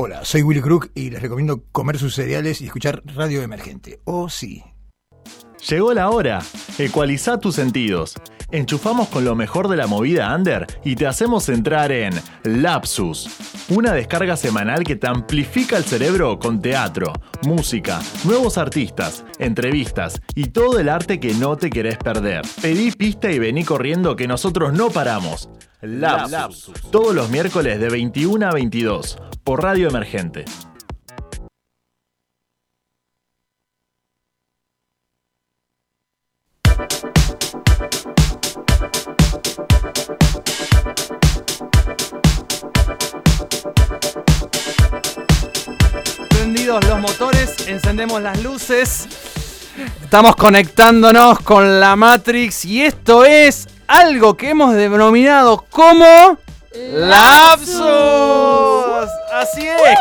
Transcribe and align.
Hola, 0.00 0.24
soy 0.24 0.42
Willy 0.42 0.60
Crook 0.60 0.92
y 0.94 1.10
les 1.10 1.20
recomiendo 1.20 1.64
comer 1.72 1.98
sus 1.98 2.14
cereales 2.14 2.60
y 2.60 2.66
escuchar 2.66 3.02
Radio 3.16 3.42
Emergente. 3.42 3.98
Oh, 4.04 4.28
sí. 4.28 4.62
Llegó 5.68 5.92
la 5.92 6.10
hora. 6.10 6.40
Ecualiza 6.78 7.40
tus 7.40 7.56
sentidos. 7.56 8.14
Enchufamos 8.52 9.08
con 9.08 9.24
lo 9.24 9.34
mejor 9.34 9.66
de 9.66 9.76
la 9.76 9.88
movida 9.88 10.32
under 10.36 10.68
y 10.84 10.94
te 10.94 11.08
hacemos 11.08 11.48
entrar 11.48 11.90
en 11.90 12.14
Lapsus, 12.44 13.28
una 13.70 13.92
descarga 13.92 14.36
semanal 14.36 14.84
que 14.84 14.94
te 14.94 15.08
amplifica 15.08 15.76
el 15.76 15.82
cerebro 15.82 16.38
con 16.38 16.62
teatro, 16.62 17.12
música, 17.42 18.00
nuevos 18.22 18.56
artistas, 18.56 19.24
entrevistas 19.40 20.22
y 20.36 20.50
todo 20.50 20.78
el 20.78 20.90
arte 20.90 21.18
que 21.18 21.34
no 21.34 21.56
te 21.56 21.70
querés 21.70 21.98
perder. 21.98 22.42
Pedí 22.62 22.92
pista 22.92 23.32
y 23.32 23.40
vení 23.40 23.64
corriendo 23.64 24.14
que 24.14 24.28
nosotros 24.28 24.72
no 24.72 24.90
paramos. 24.90 25.50
Lapsus, 25.80 26.70
todos 26.92 27.16
los 27.16 27.30
miércoles 27.30 27.80
de 27.80 27.88
21 27.90 28.46
a 28.46 28.52
22 28.52 29.18
por 29.48 29.62
Radio 29.62 29.88
Emergente. 29.88 30.44
Prendidos 46.28 46.84
los 46.86 47.00
motores, 47.00 47.68
encendemos 47.68 48.20
las 48.20 48.42
luces. 48.42 49.08
Estamos 50.02 50.36
conectándonos 50.36 51.40
con 51.40 51.80
la 51.80 51.96
Matrix 51.96 52.66
y 52.66 52.82
esto 52.82 53.24
es 53.24 53.66
algo 53.86 54.36
que 54.36 54.50
hemos 54.50 54.74
denominado 54.74 55.64
como 55.70 56.36
Lapsus. 56.92 57.80
Así 59.32 59.66
es. 59.66 59.98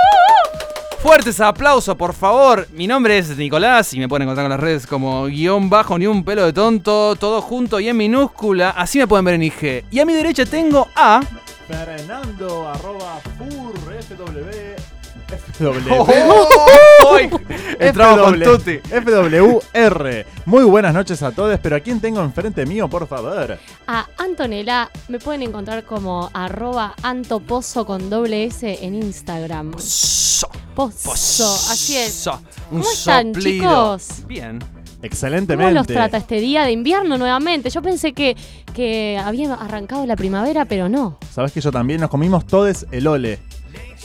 Fuertes 1.00 1.40
aplausos, 1.40 1.96
por 1.96 2.14
favor. 2.14 2.68
Mi 2.72 2.88
nombre 2.88 3.18
es 3.18 3.36
Nicolás 3.38 3.94
y 3.94 4.00
me 4.00 4.10
pueden 4.10 4.24
encontrar 4.24 4.46
en 4.46 4.52
las 4.52 4.60
redes 4.60 4.86
como 4.88 5.26
guion 5.26 5.70
bajo 5.70 5.98
ni 5.98 6.08
un 6.08 6.24
pelo 6.24 6.46
de 6.46 6.54
tonto, 6.54 7.16
todo 7.16 7.42
junto 7.42 7.80
y 7.80 7.88
en 7.88 7.98
minúscula. 7.98 8.72
Así 8.72 9.00
me 9.00 9.08
pueden 9.08 9.26
ver 9.26 9.36
en 9.36 9.44
IG. 9.44 9.86
Y 9.92 10.00
a 10.00 10.06
mi 10.06 10.14
derecha 10.14 10.46
tengo 10.46 10.88
a 10.96 11.22
Fernando 11.68 12.68
arroba 12.70 13.20
fur 13.38 13.74
FW. 14.04 14.97
Hoy 14.97 14.97
entramos 17.80 18.22
con 18.22 18.42
Tuti. 18.42 18.78
FWR. 18.80 20.26
Muy 20.46 20.64
buenas 20.64 20.94
noches 20.94 21.22
a 21.24 21.32
todos, 21.32 21.60
pero 21.62 21.76
¿a 21.76 21.80
quién 21.80 22.00
tengo 22.00 22.22
enfrente 22.22 22.66
mío, 22.66 22.88
por 22.88 23.08
favor? 23.08 23.58
A 23.88 24.08
Antonella 24.18 24.90
me 25.08 25.20
pueden 25.20 25.44
encontrar 25.44 25.84
como 25.84 26.30
arroba 26.34 26.94
antopozo 27.04 27.86
con 27.86 28.10
doble 28.10 28.46
S 28.46 28.80
en 28.82 28.96
Instagram. 28.96 29.74
So, 29.80 30.50
Pozo, 30.76 31.54
así 31.72 31.98
es. 31.98 32.14
so, 32.14 32.34
un 32.72 32.82
¿Cómo 32.82 32.92
están, 32.92 33.34
soplido. 33.34 33.98
chicos? 33.98 34.28
Bien. 34.28 34.60
Excelentemente. 35.02 35.72
¿Cómo 35.74 35.80
los 35.80 35.88
trata 35.88 36.18
este 36.18 36.40
día 36.40 36.64
de 36.64 36.72
invierno 36.72 37.18
nuevamente? 37.18 37.70
Yo 37.70 37.82
pensé 37.82 38.14
que, 38.14 38.36
que 38.74 39.20
había 39.24 39.54
arrancado 39.54 40.06
la 40.06 40.16
primavera, 40.16 40.66
pero 40.66 40.90
no. 40.90 41.18
Sabes 41.32 41.52
que 41.52 41.62
yo 41.62 41.72
también 41.72 42.02
nos 42.02 42.10
comimos 42.10 42.46
todos 42.48 42.86
el 42.92 43.08
ole. 43.08 43.40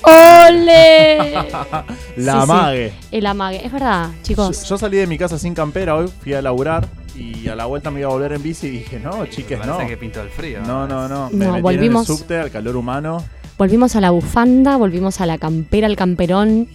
¡Ole! 0.04 1.32
La 2.16 2.34
Sí, 2.34 2.40
sí. 2.40 2.46
mague. 2.48 2.92
El 3.10 3.26
amague. 3.26 3.64
Es 3.66 3.72
verdad, 3.72 4.10
chicos. 4.22 4.68
yo 4.68 4.76
salí 4.78 4.96
de 4.98 5.06
mi 5.06 5.16
casa 5.18 5.38
sin 5.38 5.54
campera 5.54 5.96
hoy, 5.96 6.08
fui 6.22 6.34
a 6.34 6.42
laburar 6.42 6.88
y 7.14 7.46
a 7.48 7.54
la 7.54 7.66
vuelta 7.66 7.90
me 7.90 8.00
iba 8.00 8.08
a 8.08 8.12
volver 8.12 8.32
en 8.32 8.42
bici 8.42 8.66
y 8.66 8.70
dije, 8.70 8.98
no, 8.98 9.26
chiques, 9.26 9.58
no. 9.64 9.74
Parece 9.74 9.90
que 9.90 9.96
pintó 9.96 10.20
el 10.22 10.30
frío. 10.30 10.60
No, 10.66 10.86
no, 10.86 11.08
no. 11.08 11.30
Me 11.30 11.46
No, 11.46 11.52
metí 11.52 11.62
volvimos- 11.62 12.08
en 12.08 12.12
el 12.14 12.18
subte 12.18 12.38
al 12.38 12.50
calor 12.50 12.76
humano. 12.76 13.22
Volvimos 13.58 13.94
a 13.96 14.00
la 14.00 14.10
bufanda, 14.10 14.76
volvimos 14.76 15.20
a 15.20 15.26
la 15.26 15.38
campera, 15.38 15.86
al 15.86 15.96
camperón, 15.96 16.68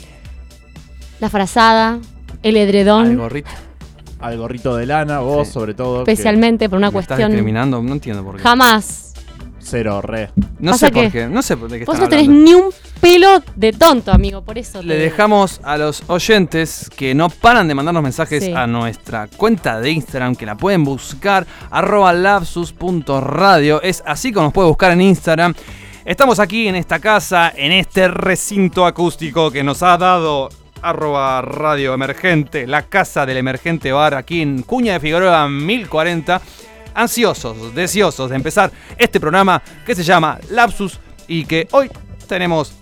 la 1.19 1.29
frazada, 1.29 1.99
el 2.43 2.55
Al 2.55 2.61
edredón. 2.61 3.17
gorrito. 3.17 3.49
Al 4.19 4.37
gorrito 4.37 4.75
de 4.75 4.85
lana, 4.87 5.19
vos 5.19 5.47
Sí. 5.47 5.53
sobre 5.53 5.73
todo. 5.73 5.99
Especialmente 5.99 6.69
por 6.69 6.77
una 6.77 6.89
Me 6.91 6.99
estás 6.99 7.07
cuestión. 7.17 7.31
discriminando, 7.31 7.81
no 7.83 7.93
entiendo 7.93 8.23
por 8.23 8.37
qué. 8.37 8.41
Jamás. 8.43 9.06
Cero, 9.69 10.01
re. 10.01 10.29
No 10.59 10.71
Pasa 10.71 10.87
sé 10.87 10.91
por 10.93 11.11
qué, 11.11 11.27
no 11.27 11.41
sé 11.41 11.55
de 11.55 11.79
qué 11.79 11.85
Vos 11.85 11.95
están 11.95 11.99
no 12.05 12.09
tenés 12.09 12.27
hablando. 12.27 12.45
ni 12.45 12.53
un 12.55 12.69
pelo 13.01 13.43
de 13.55 13.73
tonto, 13.73 14.11
amigo, 14.11 14.41
por 14.41 14.57
eso. 14.57 14.81
Le 14.81 14.95
te- 14.95 14.99
dejamos 15.01 15.59
a 15.63 15.77
los 15.77 16.03
oyentes 16.07 16.89
que 16.95 17.13
no 17.13 17.29
paran 17.29 17.67
de 17.67 17.75
mandarnos 17.75 18.01
mensajes 18.03 18.45
Sí. 18.45 18.53
a 18.53 18.65
nuestra 18.65 19.27
cuenta 19.27 19.79
de 19.81 19.91
Instagram, 19.91 20.35
que 20.35 20.45
la 20.45 20.55
pueden 20.55 20.83
buscar, 20.83 21.45
arroba 21.69 22.13
lapsus.radio. 22.13 23.81
Es 23.81 24.03
así 24.05 24.31
como 24.31 24.45
nos 24.47 24.53
puede 24.53 24.67
buscar 24.69 24.91
en 24.91 25.01
Instagram. 25.01 25.53
Estamos 26.05 26.39
aquí 26.39 26.67
en 26.67 26.75
esta 26.75 26.99
casa, 26.99 27.51
en 27.55 27.71
este 27.73 28.07
recinto 28.07 28.85
acústico 28.85 29.51
que 29.51 29.63
nos 29.63 29.83
ha 29.83 29.97
dado 29.97 30.49
arroba 30.81 31.41
radio 31.41 31.93
emergente, 31.93 32.65
la 32.67 32.83
casa 32.83 33.25
del 33.25 33.37
emergente 33.37 33.91
bar 33.91 34.13
aquí 34.13 34.41
en 34.41 34.61
Cuña 34.61 34.93
de 34.93 34.99
Figueroa 35.01 35.49
1040. 35.49 36.39
Ansiosos, 36.97 37.75
deseosos 37.75 38.27
de 38.27 38.35
empezar 38.35 38.71
este 38.97 39.19
programa 39.19 39.61
que 39.85 39.93
se 39.93 40.01
llama 40.01 40.39
Lapsus 40.49 40.99
y 41.27 41.45
que 41.45 41.67
hoy 41.71 41.91
tenemos 42.27 42.73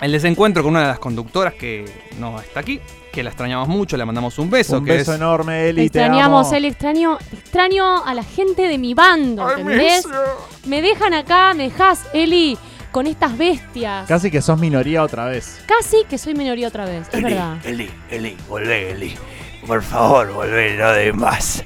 el 0.00 0.12
desencuentro 0.12 0.62
con 0.62 0.70
una 0.70 0.82
de 0.82 0.86
las 0.86 1.00
conductoras 1.00 1.54
que 1.54 1.84
no 2.20 2.40
está 2.40 2.60
aquí, 2.60 2.78
que 3.12 3.20
la 3.24 3.30
extrañamos 3.30 3.66
mucho, 3.66 3.96
le 3.96 4.04
mandamos 4.04 4.38
un 4.38 4.48
beso. 4.48 4.78
Un 4.78 4.84
que 4.84 4.92
beso 4.92 5.12
es... 5.12 5.18
enorme, 5.18 5.70
Eli. 5.70 5.90
te 5.90 5.98
Extrañamos, 5.98 6.46
amo. 6.46 6.56
el 6.56 6.64
extraño, 6.66 7.18
extraño 7.32 8.04
a 8.06 8.14
la 8.14 8.22
gente 8.22 8.68
de 8.68 8.78
mi 8.78 8.94
bando, 8.94 9.50
¿entendés? 9.50 10.06
Me 10.64 10.80
dejan 10.80 11.14
acá, 11.14 11.52
me 11.52 11.64
dejás, 11.64 12.04
Eli, 12.12 12.56
con 12.92 13.08
estas 13.08 13.36
bestias. 13.36 14.06
Casi 14.06 14.30
que 14.30 14.40
sos 14.40 14.60
minoría 14.60 15.02
otra 15.02 15.24
vez. 15.24 15.60
Casi 15.66 16.04
que 16.08 16.16
soy 16.16 16.34
minoría 16.34 16.68
otra 16.68 16.84
vez, 16.84 17.08
es 17.12 17.22
verdad. 17.22 17.56
Eli, 17.64 17.90
Eli, 18.08 18.36
volvé, 18.48 18.92
Eli. 18.92 19.16
Por 19.66 19.82
favor, 19.82 20.32
volvé, 20.32 20.76
no 20.76 20.92
de 20.92 21.12
más. 21.12 21.64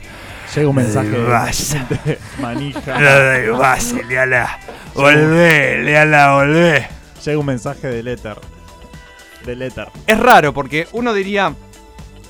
Llega 0.54 0.68
un 0.68 0.76
mensaje 0.76 1.08
de, 1.08 1.24
Vas. 1.24 1.76
de 2.04 2.18
manija. 2.40 2.98
No 3.46 3.58
más, 3.58 3.92
Eliana. 3.92 4.58
Volvé, 4.94 5.80
Eliana, 5.80 6.34
volvé. 6.34 6.88
Llega 7.24 7.38
un 7.38 7.46
mensaje 7.46 7.86
del 7.88 8.08
éter. 8.08 8.36
Del 9.46 9.62
éter. 9.62 9.88
Es 10.06 10.18
raro 10.18 10.52
porque 10.52 10.88
uno 10.92 11.14
diría, 11.14 11.54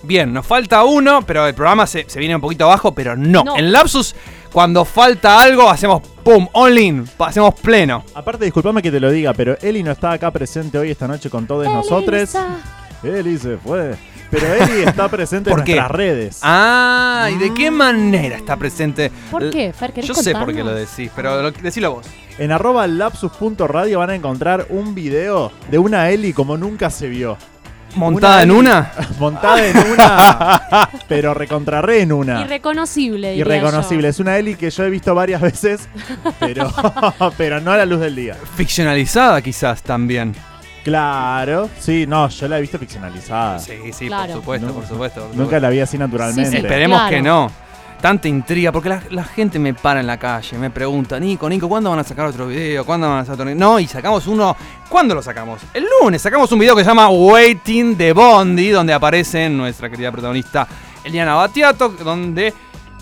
bien, 0.05 0.33
nos 0.33 0.47
falta 0.47 0.85
uno, 0.85 1.23
pero 1.23 1.47
el 1.49 1.55
programa 1.55 1.87
se, 1.87 2.05
se 2.09 2.21
viene 2.21 2.37
un 2.37 2.41
poquito 2.41 2.65
abajo, 2.65 2.95
pero 2.95 3.17
no. 3.17 3.43
No. 3.43 3.57
En 3.57 3.73
Lapsus, 3.73 4.15
cuando 4.53 4.85
falta 4.85 5.41
algo, 5.41 5.69
hacemos 5.69 6.03
pum, 6.23 6.47
all 6.53 6.79
in, 6.79 7.05
hacemos 7.19 7.55
pleno. 7.55 8.05
Aparte, 8.15 8.45
disculpame 8.45 8.83
que 8.83 8.93
te 8.93 9.01
lo 9.01 9.11
diga, 9.11 9.35
pero 9.35 9.57
Eli 9.61 9.83
no 9.83 9.91
está 9.91 10.13
acá 10.13 10.31
presente 10.31 10.79
hoy 10.79 10.91
esta 10.93 11.09
noche 11.09 11.29
con 11.29 11.47
todos 11.47 11.67
nosotros. 11.67 12.31
Eli 13.03 13.37
se 13.37 13.57
fue. 13.57 13.97
Pero 14.33 14.47
Eli 14.55 14.83
está 14.85 15.11
presente 15.11 15.51
en 15.51 15.57
nuestras 15.57 15.91
redes. 15.91 16.39
Ah, 16.41 17.29
¿y 17.31 17.37
de 17.37 17.53
qué 17.53 17.71
manera 17.71 18.35
está 18.35 18.57
presente? 18.57 19.13
¿Por 19.31 19.51
qué, 19.51 19.75
Fer? 19.75 19.93
¿Querés 19.93 20.09
Yo 20.09 20.15
sé 20.15 20.33
por 20.35 20.55
qué 20.55 20.65
lo 20.65 20.75
decís, 20.75 21.11
pero 21.15 21.43
lo, 21.43 21.51
decilo 21.51 21.97
vos. 21.97 22.07
En 22.39 22.51
arroba 22.51 22.87
lapsus.radio 22.87 23.99
van 23.99 24.09
a 24.09 24.15
encontrar 24.15 24.69
un 24.71 24.95
video 24.95 25.53
de 25.71 25.79
una 25.79 26.09
Eli 26.09 26.33
como 26.33 26.57
nunca 26.57 26.89
se 26.89 27.09
vio. 27.09 27.37
¿Montada 27.95 28.43
en 28.43 28.51
Eli 28.51 28.59
una? 28.59 28.91
Montada 29.19 29.67
en 29.67 29.77
una, 29.77 30.89
pero 31.09 31.35
recontrarre 31.35 32.01
en 32.01 32.13
una. 32.13 32.41
Irreconocible, 32.41 33.33
diría 33.33 33.45
Irreconocible. 33.45 34.09
Es 34.09 34.19
una 34.19 34.39
Eli 34.39 34.55
que 34.55 34.71
yo 34.71 34.85
he 34.85 34.89
visto 34.89 35.15
varias 35.15 35.43
veces, 35.43 35.91
pero, 36.41 36.73
pero 37.37 37.61
no 37.61 37.71
a 37.71 37.77
la 37.77 37.85
luz 37.85 38.01
del 38.01 38.17
día. 38.17 38.35
Ficcionalizada 38.57 39.43
quizás 39.43 39.83
también. 39.83 40.35
Claro, 40.85 41.71
sí, 41.79 42.07
no, 42.09 42.29
yo 42.29 42.49
la 42.49 42.59
he 42.59 42.61
visto 42.61 42.79
ficcionalizada. 42.79 43.59
Sí, 43.59 43.93
sí, 43.93 44.07
Claro. 44.09 44.33
por 44.35 44.41
supuesto, 44.43 44.67
No, 44.67 44.73
por 44.75 44.87
supuesto. 44.87 45.21
por 45.21 45.29
Nunca 45.31 45.43
supuesto. 45.45 45.61
la 45.61 45.71
vi 45.71 45.81
así 45.81 45.99
naturalmente. 45.99 46.51
Sí, 46.51 46.57
sí. 46.57 46.63
Esperemos 46.63 46.99
Claro. 46.99 47.11
que 47.17 47.23
no. 47.23 47.51
Tanta 48.01 48.27
intriga, 48.27 48.73
porque 48.73 48.89
la, 48.89 49.01
la 49.11 49.23
gente 49.23 49.61
me 49.61 49.75
para 49.75 50.01
en 50.01 50.09
la 50.09 50.17
calle, 50.19 50.59
me 50.59 50.71
pregunta, 50.71 51.21
Nico, 51.21 51.49
Nico, 51.49 51.69
¿cuándo 51.69 51.89
van 51.89 52.01
a 52.01 52.05
sacar 52.05 52.27
otro 52.27 52.49
video? 52.49 52.85
¿Cuándo 52.85 53.09
van 53.09 53.19
a 53.21 53.25
sacar 53.25 53.47
otro 53.47 53.55
No, 53.55 53.79
y 53.79 53.87
sacamos 53.87 54.27
uno. 54.27 54.57
¿Cuándo 54.89 55.15
lo 55.15 55.23
sacamos? 55.23 55.61
El 55.73 55.87
lunes 56.01 56.21
sacamos 56.21 56.51
un 56.51 56.59
video 56.59 56.75
que 56.75 56.83
se 56.83 56.89
llama 56.91 57.09
Waiting 57.11 57.97
de 57.97 58.13
Bondi, 58.13 58.71
donde 58.71 58.93
aparece 58.93 59.49
nuestra 59.49 59.89
querida 59.89 60.11
protagonista 60.11 60.67
Eliana 61.05 61.37
Batiato, 61.37 61.91
donde 61.91 62.53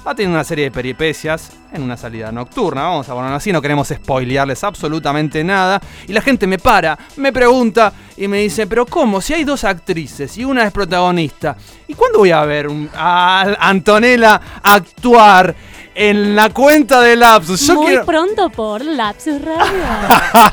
va 0.07 0.13
a 0.13 0.15
tener 0.15 0.31
una 0.31 0.45
serie 0.45 0.65
de 0.65 0.71
peripecias 0.71 1.53
en 1.73 1.83
una 1.83 1.97
salida 1.97 2.33
nocturna. 2.33 2.83
Vamos 2.83 3.09
a 3.09 3.15
ponerlo 3.15 3.37
así, 3.37 3.53
no 3.53 3.61
queremos 3.61 3.89
spoilearles 3.89 4.65
absolutamente 4.65 5.45
nada. 5.45 5.81
Y 6.07 6.13
la 6.13 6.21
gente 6.21 6.47
me 6.47 6.59
para, 6.59 6.99
me 7.17 7.33
pregunta 7.33 7.93
y 8.17 8.29
me 8.29 8.39
dice, 8.39 8.67
pero 8.67 8.87
¿cómo? 8.87 9.21
Si 9.21 9.35
hay 9.35 9.45
dos 9.45 9.65
actrices 9.65 10.37
y 10.39 10.45
una 10.45 10.65
es 10.65 10.73
protagonista. 10.73 11.57
¿Y 11.87 11.95
cuándo 11.95 12.21
voy 12.21 12.31
a 12.31 12.45
ver 12.45 12.69
a 12.95 13.57
Antonella 13.61 14.41
actuar 14.63 15.55
en 15.95 16.35
la 16.35 16.51
cuenta 16.51 17.01
de 17.01 17.17
Lapsus? 17.17 17.67
Yo 17.67 17.75
Muy 17.75 17.87
quiero... 17.87 18.07
pronto 18.07 18.51
por 18.51 18.85
Lapsus 18.85 19.41
Radio. 19.43 19.85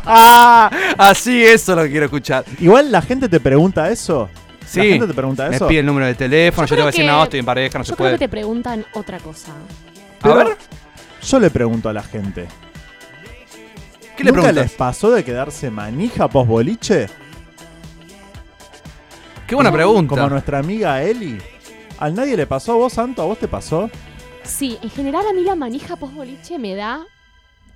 así, 0.97 1.43
eso 1.43 1.75
lo 1.75 1.87
quiero 1.87 2.05
escuchar. 2.05 2.43
Igual 2.59 2.91
la 2.91 3.01
gente 3.01 3.29
te 3.29 3.39
pregunta 3.39 3.89
eso. 3.89 4.29
Sí, 4.67 4.79
La 4.79 4.83
gente 4.85 5.07
te 5.07 5.13
pregunta 5.13 5.49
me 5.49 5.55
eso. 5.55 5.67
pide 5.67 5.79
el 5.79 5.85
número 5.85 6.05
de 6.07 6.15
teléfono, 6.15 6.67
yo, 6.67 6.71
Yo 6.71 6.75
te 6.75 6.81
voy 6.81 6.89
a 6.89 6.91
creo 6.91 6.91
decir, 6.91 7.01
que- 7.05 7.07
no, 7.17 7.23
estoy 7.23 7.39
en 7.39 7.45
pareja, 7.45 7.77
no 7.79 7.83
se 7.85 7.89
Yo 7.91 7.95
creo 7.95 8.05
puede. 8.05 8.13
que 8.15 8.19
te 8.25 8.29
preguntan 8.29 8.85
otra 8.93 9.19
cosa. 9.19 9.53
A 10.21 10.33
ver, 10.33 10.57
Yo 11.23 11.39
le 11.39 11.49
pregunto 11.49 11.89
a 11.89 11.93
la 11.93 12.03
gente. 12.03 12.47
¿qué 14.17 14.23
le 14.23 14.31
¿Nunca 14.31 14.41
preguntas? 14.43 14.55
les 14.55 14.71
pasó 14.73 15.11
de 15.11 15.23
quedarse 15.23 15.69
manija 15.71 16.27
post 16.27 16.47
boliche? 16.49 17.07
Qué 19.47 19.55
buena 19.55 19.71
pregunta. 19.71 20.15
Como 20.15 20.29
nuestra 20.29 20.59
amiga 20.59 21.01
Eli. 21.01 21.37
¿A 21.99 22.09
nadie 22.09 22.35
le 22.35 22.45
pasó? 22.45 22.73
¿A 22.73 22.75
vos, 22.75 22.93
Santo? 22.93 23.21
¿A 23.21 23.25
vos 23.25 23.37
te 23.39 23.47
pasó? 23.47 23.89
Sí, 24.43 24.77
en 24.81 24.89
general 24.89 25.25
a 25.29 25.33
mí 25.33 25.41
la 25.43 25.55
manija 25.55 25.95
post 25.95 26.13
boliche 26.13 26.59
me 26.59 26.75
da 26.75 27.05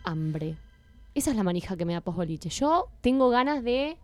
hambre. 0.03 0.55
Esa 1.13 1.31
es 1.31 1.35
la 1.35 1.43
manija 1.43 1.75
que 1.75 1.85
me 1.85 1.93
da 1.93 2.01
post 2.01 2.17
boliche. 2.17 2.49
Yo 2.49 2.87
tengo 3.01 3.29
ganas 3.29 3.63
de 3.63 3.97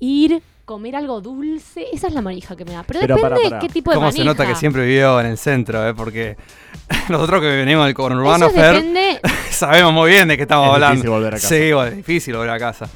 ir, 0.00 0.42
comer 0.64 0.96
algo 0.96 1.20
dulce. 1.20 1.86
Esa 1.92 2.06
es 2.06 2.14
la 2.14 2.22
manija 2.22 2.56
que 2.56 2.64
me 2.64 2.72
da. 2.72 2.82
Pero, 2.84 3.00
Pero 3.00 3.16
depende 3.16 3.42
pará. 3.50 3.58
qué 3.58 3.68
tipo 3.68 3.90
de 3.90 3.96
¿Cómo 3.96 4.06
manija. 4.06 4.22
se 4.22 4.26
nota 4.26 4.46
que 4.46 4.54
siempre 4.54 4.86
vivió 4.86 5.20
en 5.20 5.26
el 5.26 5.36
centro, 5.36 5.86
eh? 5.86 5.92
Porque 5.94 6.36
nosotros 7.10 7.42
que 7.42 7.48
venimos 7.48 7.84
del 7.84 7.94
conurbano, 7.94 8.46
Eso 8.46 8.54
Fer, 8.54 8.76
depende. 8.76 9.20
sabemos 9.50 9.92
muy 9.92 10.10
bien 10.10 10.26
de 10.28 10.36
qué 10.36 10.42
estamos 10.44 10.68
Es 10.68 10.74
hablando. 10.74 10.94
difícil 10.96 11.10
volver 11.10 11.34
a 11.34 11.36
casa. 11.36 11.48
Sí, 11.48 11.72
bueno, 11.72 11.90
es 11.90 11.96
difícil 11.98 12.34
volver 12.36 12.50
a 12.50 12.58
casa. 12.58 12.88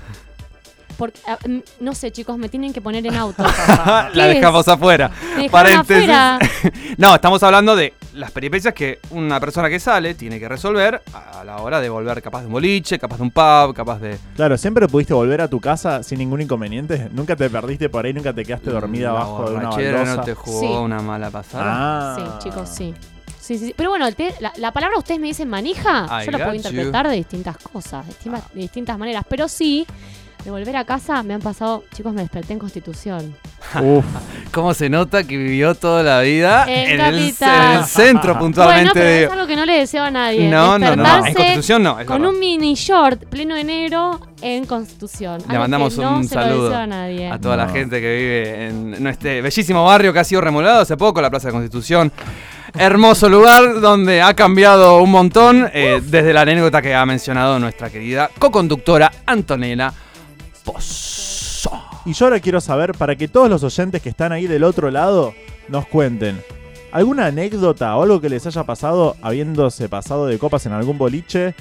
Porque, 0.97 1.21
ah, 1.29 1.39
mm, 1.47 1.59
no 1.81 1.95
sé, 1.95 2.11
chicos, 2.11 2.37
me 2.39 2.49
tienen 2.49 2.73
que 2.73 2.81
poner 2.81 3.07
en 3.07 3.15
auto. 3.17 3.43
la 3.69 4.11
¿Qué 4.13 4.21
dejamos 4.23 4.67
afuera. 4.67 5.11
Paréntesis. 5.51 6.09
afuera. 6.09 6.39
No, 6.97 7.15
estamos 7.15 7.41
hablando 7.43 7.77
de 7.77 7.93
las 8.19 8.31
peripecias 8.33 8.75
que 8.75 8.99
una 9.11 9.39
persona 9.41 9.69
que 9.69 9.79
sale 9.81 10.15
tiene 10.15 10.39
que 10.41 10.49
resolver 10.49 11.01
a 11.15 11.45
la 11.45 11.59
hora 11.59 11.81
de 11.81 11.89
volver 11.89 12.21
capaz 12.21 12.41
de 12.41 12.47
un 12.47 12.53
boliche, 12.53 12.99
capaz 12.99 13.17
de 13.17 13.23
un 13.23 13.31
pub, 13.31 13.75
capaz 13.75 13.99
de... 14.01 14.19
Claro, 14.37 14.59
¿siempre 14.59 14.89
pudiste 14.89 15.15
volver 15.15 15.41
a 15.41 15.49
tu 15.49 15.61
casa 15.61 16.03
sin 16.03 16.19
ningún 16.19 16.41
inconveniente? 16.41 17.09
¿Nunca 17.13 17.37
te 17.37 17.49
perdiste 17.49 17.89
por 17.89 18.05
ahí? 18.05 18.13
¿Nunca 18.13 18.33
te 18.33 18.45
quedaste 18.45 18.71
dormida 18.71 19.13
La 19.13 19.21
abajo 19.21 19.51
de 19.51 19.57
una 19.57 19.71
baldosa? 19.71 20.17
no 20.17 20.23
te 20.25 20.35
jugó 20.35 20.61
Sí. 20.61 20.67
una 20.67 21.01
mala 21.01 21.31
pasada. 21.31 21.65
Ah. 21.67 22.17
Sí, 22.43 22.49
chicos, 22.49 22.69
sí. 22.69 22.95
Sí, 23.41 23.57
sí, 23.57 23.67
sí. 23.69 23.75
Pero 23.77 23.91
bueno, 23.91 24.07
el 24.07 24.15
te- 24.15 24.35
la, 24.41 24.53
la 24.59 24.73
palabra 24.73 24.99
ustedes 24.99 25.19
me 25.21 25.29
dicen 25.29 25.49
manija, 25.49 26.07
I 26.23 26.27
yo 26.27 26.33
la 26.33 26.39
puedo 26.39 26.55
interpretar 26.55 27.09
de 27.09 27.15
distintas 27.17 27.57
cosas, 27.57 28.05
de 28.07 28.13
distintas, 28.13 28.53
de 28.53 28.61
distintas 28.61 28.99
maneras. 28.99 29.25
Pero 29.29 29.49
sí, 29.49 29.87
de 30.45 30.51
volver 30.51 30.77
a 30.77 30.85
casa 30.85 31.23
me 31.23 31.35
han 31.35 31.41
pasado, 31.43 31.85
chicos, 31.95 32.13
me 32.15 32.23
desperté 32.23 32.53
en 32.55 32.59
Constitución. 32.59 33.35
Uf, 33.83 34.05
¿Cómo 34.53 34.73
se 34.73 34.89
nota 34.89 35.25
que 35.25 35.37
vivió 35.37 35.75
toda 35.75 36.03
la 36.03 36.21
vida 36.21 36.65
En 36.69 36.93
el, 36.93 36.99
Capital. 36.99 37.73
en 37.75 37.79
el 37.81 37.85
centro 37.85 38.23
Bueno, 38.35 38.39
puntualmente? 38.41 38.91
pero 38.95 39.05
de- 39.07 39.25
es 39.25 39.31
algo 39.31 39.47
que 39.47 39.57
no 39.57 39.67
le 39.67 39.79
deseo 39.79 40.05
a 40.05 40.11
nadie. 40.11 40.49
no, 40.49 40.79
no, 40.79 40.97
no, 40.97 41.03
no. 41.03 41.27
En 41.27 41.35
Constitución 41.35 41.83
no. 41.83 41.97
con 41.97 42.07
verdad. 42.07 42.29
un 42.31 42.39
mini 42.39 42.75
short 42.75 43.25
pleno 43.27 43.57
de 43.57 43.65
negro 43.65 44.21
en 44.41 44.65
Constitución. 44.65 45.43
Le 45.51 45.59
mandamos 45.59 45.95
que 45.95 46.01
no 46.03 46.17
un 46.19 46.25
se 46.29 46.35
lo 46.37 46.41
saludo 46.43 46.65
deseo 46.65 46.79
a 46.79 46.87
nadie. 46.87 47.31
a 47.31 47.39
toda 47.39 47.57
la 47.57 47.67
No. 47.67 47.73
gente 47.73 48.01
que 48.01 48.17
vive 48.17 48.69
en 48.69 49.07
este 49.07 49.43
bellísimo 49.43 49.85
barrio 49.85 50.13
que 50.13 50.21
ha 50.21 50.25
sido 50.25 50.41
remolado 50.41 50.81
hace 50.81 50.97
poco, 50.97 51.21
la 51.21 51.29
Plaza 51.31 51.49
de 51.49 51.53
Constitución. 51.53 52.11
Hermoso 52.79 53.29
lugar 53.29 53.81
donde 53.81 54.23
ha 54.23 54.35
cambiado 54.35 55.03
un 55.03 55.11
montón 55.11 55.69
eh, 55.75 56.01
desde 56.05 56.33
la 56.33 56.43
anécdota 56.43 56.81
que 56.81 56.95
ha 56.95 57.05
mencionado 57.07 57.59
nuestra 57.59 57.91
querida 57.91 58.31
co-conductora 58.39 59.11
Antonella 59.27 59.93
Y 62.05 62.13
yo 62.15 62.27
ahora 62.27 62.41
quiero 62.41 62.61
saber, 62.61 62.93
para 62.93 63.17
que 63.17 63.29
todos 63.29 63.51
los 63.51 63.63
oyentes 63.63 64.01
que 64.01 64.09
están 64.09 64.33
ahí 64.33 64.47
del 64.47 64.65
otro 64.65 64.91
lado 64.91 65.35
nos 65.69 65.87
cuenten, 65.87 66.43
¿alguna 66.91 67.27
anécdota 67.27 67.95
o 67.97 68.03
algo 68.03 68.21
que 68.21 68.31
les 68.31 68.47
haya 68.47 68.65
pasado 68.65 69.15
habiéndose 69.21 69.89
pasado 69.89 70.27
de 70.27 70.39
copas 70.39 70.65
en 70.65 70.73
algún 70.73 70.97
boliche 70.97 71.55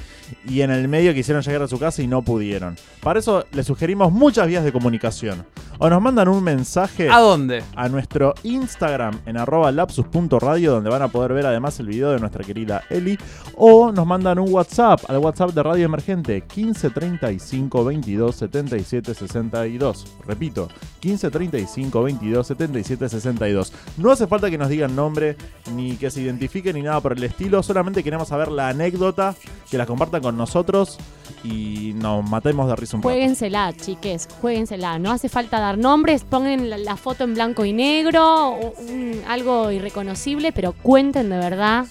y 0.48 0.62
en 0.62 0.72
el 0.72 0.88
medio 0.88 1.14
quisieron 1.14 1.44
llegar 1.44 1.64
a 1.64 1.68
su 1.68 1.78
casa 1.80 2.02
y 2.02 2.08
no 2.08 2.22
pudieron? 2.22 2.78
Para 3.02 3.20
eso 3.20 3.46
les 3.52 3.68
sugerimos 3.68 4.12
muchas 4.12 4.48
vías 4.48 4.64
de 4.64 4.72
comunicación. 4.72 5.46
O 5.80 5.90
nos 5.90 6.02
mandan 6.02 6.28
un 6.28 6.44
mensaje 6.44 7.10
¿A 7.10 7.20
dónde? 7.20 7.64
a 7.76 7.88
nuestro 7.90 8.34
Instagram 8.44 9.20
en 9.26 9.38
arroba 9.38 9.72
lapsus.radio 9.72 10.72
donde 10.72 10.90
van 10.90 11.02
a 11.04 11.08
poder 11.08 11.34
ver 11.34 11.46
además 11.46 11.80
el 11.80 11.88
video 11.88 12.12
de 12.12 12.20
nuestra 12.20 12.44
querida 12.44 12.84
Eli. 12.90 13.18
O 13.56 13.92
nos 13.92 14.06
mandan 14.08 14.40
un 14.40 14.52
WhatsApp 14.52 15.02
al 15.10 15.18
WhatsApp 15.20 15.52
de 15.52 15.64
Radio 15.64 15.86
Emergente 15.86 16.44
1535 16.56 17.86
22 17.86 18.36
77 18.36 19.14
62 19.14 20.06
repito 20.26 20.68
1535 21.04 22.04
22 22.04 22.48
77 22.48 23.10
62 23.10 23.74
no 23.98 24.12
hace 24.12 24.28
falta 24.28 24.50
que 24.50 24.58
nos 24.58 24.70
digan 24.70 24.96
nombre 24.96 25.38
ni 25.76 25.96
que 25.96 26.10
se 26.10 26.22
identifiquen 26.22 26.76
ni 26.76 26.82
nada 26.82 27.02
por 27.02 27.14
el 27.14 27.24
estilo. 27.24 27.62
Solamente 27.64 28.04
queremos 28.04 28.28
saber 28.28 28.50
la 28.50 28.70
anécdota 28.70 29.36
que 29.70 29.78
la 29.78 29.86
compartan 29.86 30.22
con 30.22 30.38
nosotros 30.38 30.98
y 31.44 31.94
nos 31.96 32.28
matemos 32.30 32.68
de 32.70 32.76
risa 32.76 32.98
un 32.98 33.04
rato. 33.04 33.10
Juéguensela, 33.10 33.74
chiques, 33.74 34.28
juéguensela. 34.42 34.98
No 35.00 35.12
hace 35.12 35.30
falta 35.30 35.60
dar 35.60 35.67
nombres, 35.76 36.24
pongan 36.24 36.70
la, 36.70 36.78
la 36.78 36.96
foto 36.98 37.24
en 37.24 37.34
blanco 37.34 37.66
y 37.66 37.74
negro, 37.74 38.50
o 38.50 38.74
un- 38.78 39.24
algo 39.28 39.72
irreconocible, 39.72 40.52
pero 40.52 40.74
cuenten 40.74 41.30
de 41.32 41.38
verdad 41.40 41.86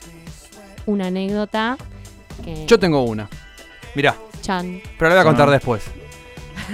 una 0.87 1.09
anécdota 1.09 1.77
que... 2.45 2.65
Yo 2.67 2.79
tengo 2.79 3.03
una. 3.03 3.29
Mirá, 3.97 4.15
Chan. 4.43 4.81
pero 4.99 5.09
la 5.09 5.17
voy 5.17 5.21
a 5.23 5.25
contar 5.25 5.49
Ah. 5.49 5.53
después. 5.53 5.83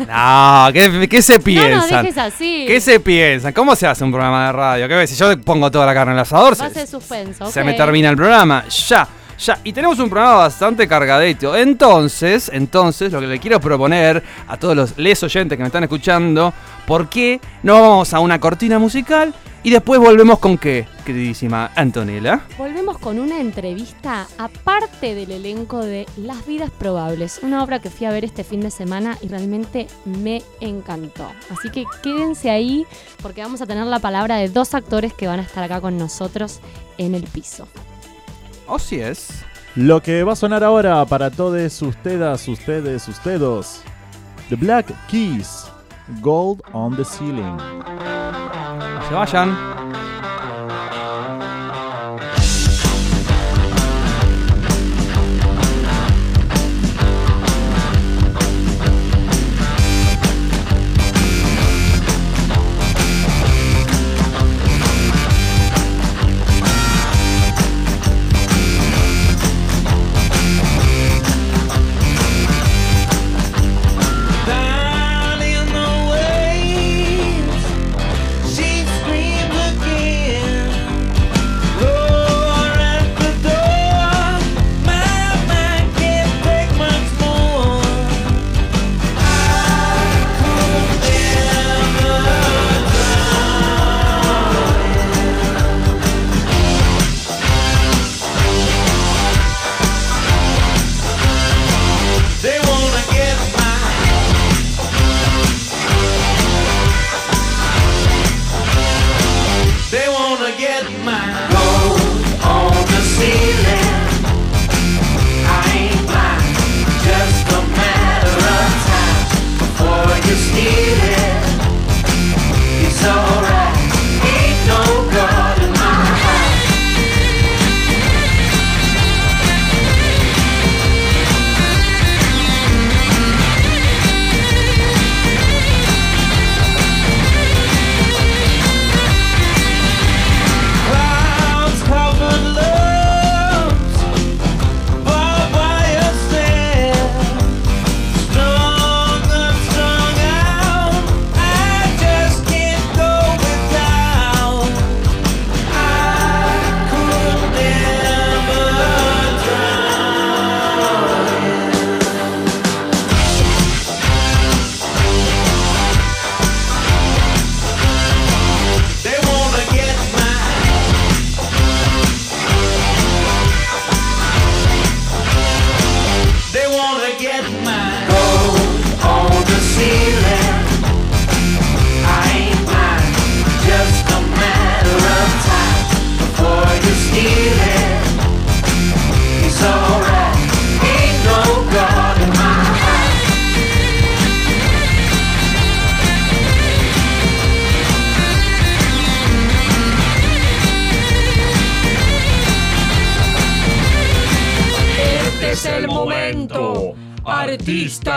No, 0.06 0.68
¿qué, 0.72 1.08
qué 1.08 1.20
se 1.22 1.34
No, 1.34 1.38
no 1.38 1.44
piensan? 1.44 2.04
dejes 2.04 2.18
así. 2.18 2.64
¿Qué 2.66 2.80
se 2.80 2.98
piensan? 3.00 3.52
¿Cómo 3.52 3.74
se 3.76 3.86
hace 3.86 4.04
un 4.04 4.10
programa 4.10 4.46
de 4.46 4.52
radio? 4.52 4.88
¿Qué 4.88 4.94
ves? 4.94 5.10
Si 5.10 5.16
yo 5.16 5.38
pongo 5.40 5.70
toda 5.70 5.84
la 5.86 5.92
carne 5.94 6.12
en 6.12 6.18
el 6.18 6.22
asador, 6.22 6.56
se, 6.56 6.70
de 6.70 6.86
suspenso. 6.86 7.50
se 7.50 7.62
me 7.64 7.74
termina 7.74 8.08
el 8.08 8.16
programa. 8.16 8.64
Ya, 8.68 9.06
ya. 9.42 9.58
Y 9.64 9.72
tenemos 9.72 9.98
un 9.98 10.08
programa 10.08 10.36
bastante 10.36 10.86
cargadito. 10.88 11.56
Entonces, 11.56 12.50
entonces, 12.52 13.12
lo 13.12 13.20
que 13.20 13.26
le 13.26 13.38
quiero 13.38 13.60
proponer 13.60 14.22
a 14.46 14.56
todos 14.56 14.76
los 14.76 14.98
les 14.98 15.22
oyentes 15.22 15.56
que 15.56 15.62
me 15.62 15.66
están 15.66 15.82
escuchando, 15.82 16.52
¿por 16.86 17.08
qué 17.08 17.40
no 17.62 17.80
vamos 17.80 18.14
a 18.14 18.20
una 18.20 18.38
cortina 18.38 18.78
musical 18.78 19.34
y 19.64 19.70
después 19.70 20.00
volvemos 20.00 20.38
con 20.38 20.58
qué, 20.58 20.86
queridísima 21.04 21.70
Antonella? 21.76 22.40
Volvemos 22.56 22.98
con 22.98 23.18
una 23.18 23.40
entrevista 23.40 24.26
aparte 24.38 25.14
del 25.14 25.30
elenco 25.30 25.84
de 25.84 26.06
Las 26.16 26.46
Vidas 26.46 26.70
Probables, 26.70 27.40
una 27.42 27.62
obra 27.62 27.80
que 27.80 27.90
fui 27.90 28.06
a 28.06 28.10
ver 28.10 28.24
este 28.24 28.44
fin 28.44 28.60
de 28.60 28.70
semana 28.70 29.18
y 29.20 29.28
realmente 29.28 29.88
me 30.04 30.42
encantó. 30.60 31.28
Así 31.50 31.70
que 31.70 31.84
quédense 32.02 32.50
ahí 32.50 32.86
porque 33.22 33.42
vamos 33.42 33.60
a 33.60 33.66
tener 33.66 33.86
la 33.86 33.98
palabra 33.98 34.36
de 34.36 34.48
dos 34.48 34.74
actores 34.74 35.12
que 35.12 35.26
van 35.26 35.40
a 35.40 35.42
estar 35.42 35.62
acá 35.64 35.80
con 35.80 35.96
nosotros 35.96 36.60
en 36.98 37.14
el 37.14 37.24
piso. 37.24 37.68
O 38.66 38.78
si 38.78 39.00
es. 39.00 39.44
Lo 39.74 40.02
que 40.02 40.22
va 40.22 40.32
a 40.32 40.36
sonar 40.36 40.62
ahora 40.62 41.04
para 41.06 41.30
todos 41.30 41.80
ustedes, 41.82 42.48
ustedes, 42.48 43.08
ustedes. 43.08 43.82
The 44.48 44.56
Black 44.56 44.92
Keys. 45.08 45.66
Gold 46.20 46.62
on 46.72 46.96
the 46.96 47.04
Ceiling. 47.04 47.56
No 47.56 49.08
se 49.08 49.14
vayan. 49.14 49.56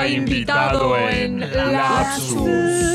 Invitado 0.07 0.97
en 0.97 1.39
Lapsus. 1.39 2.85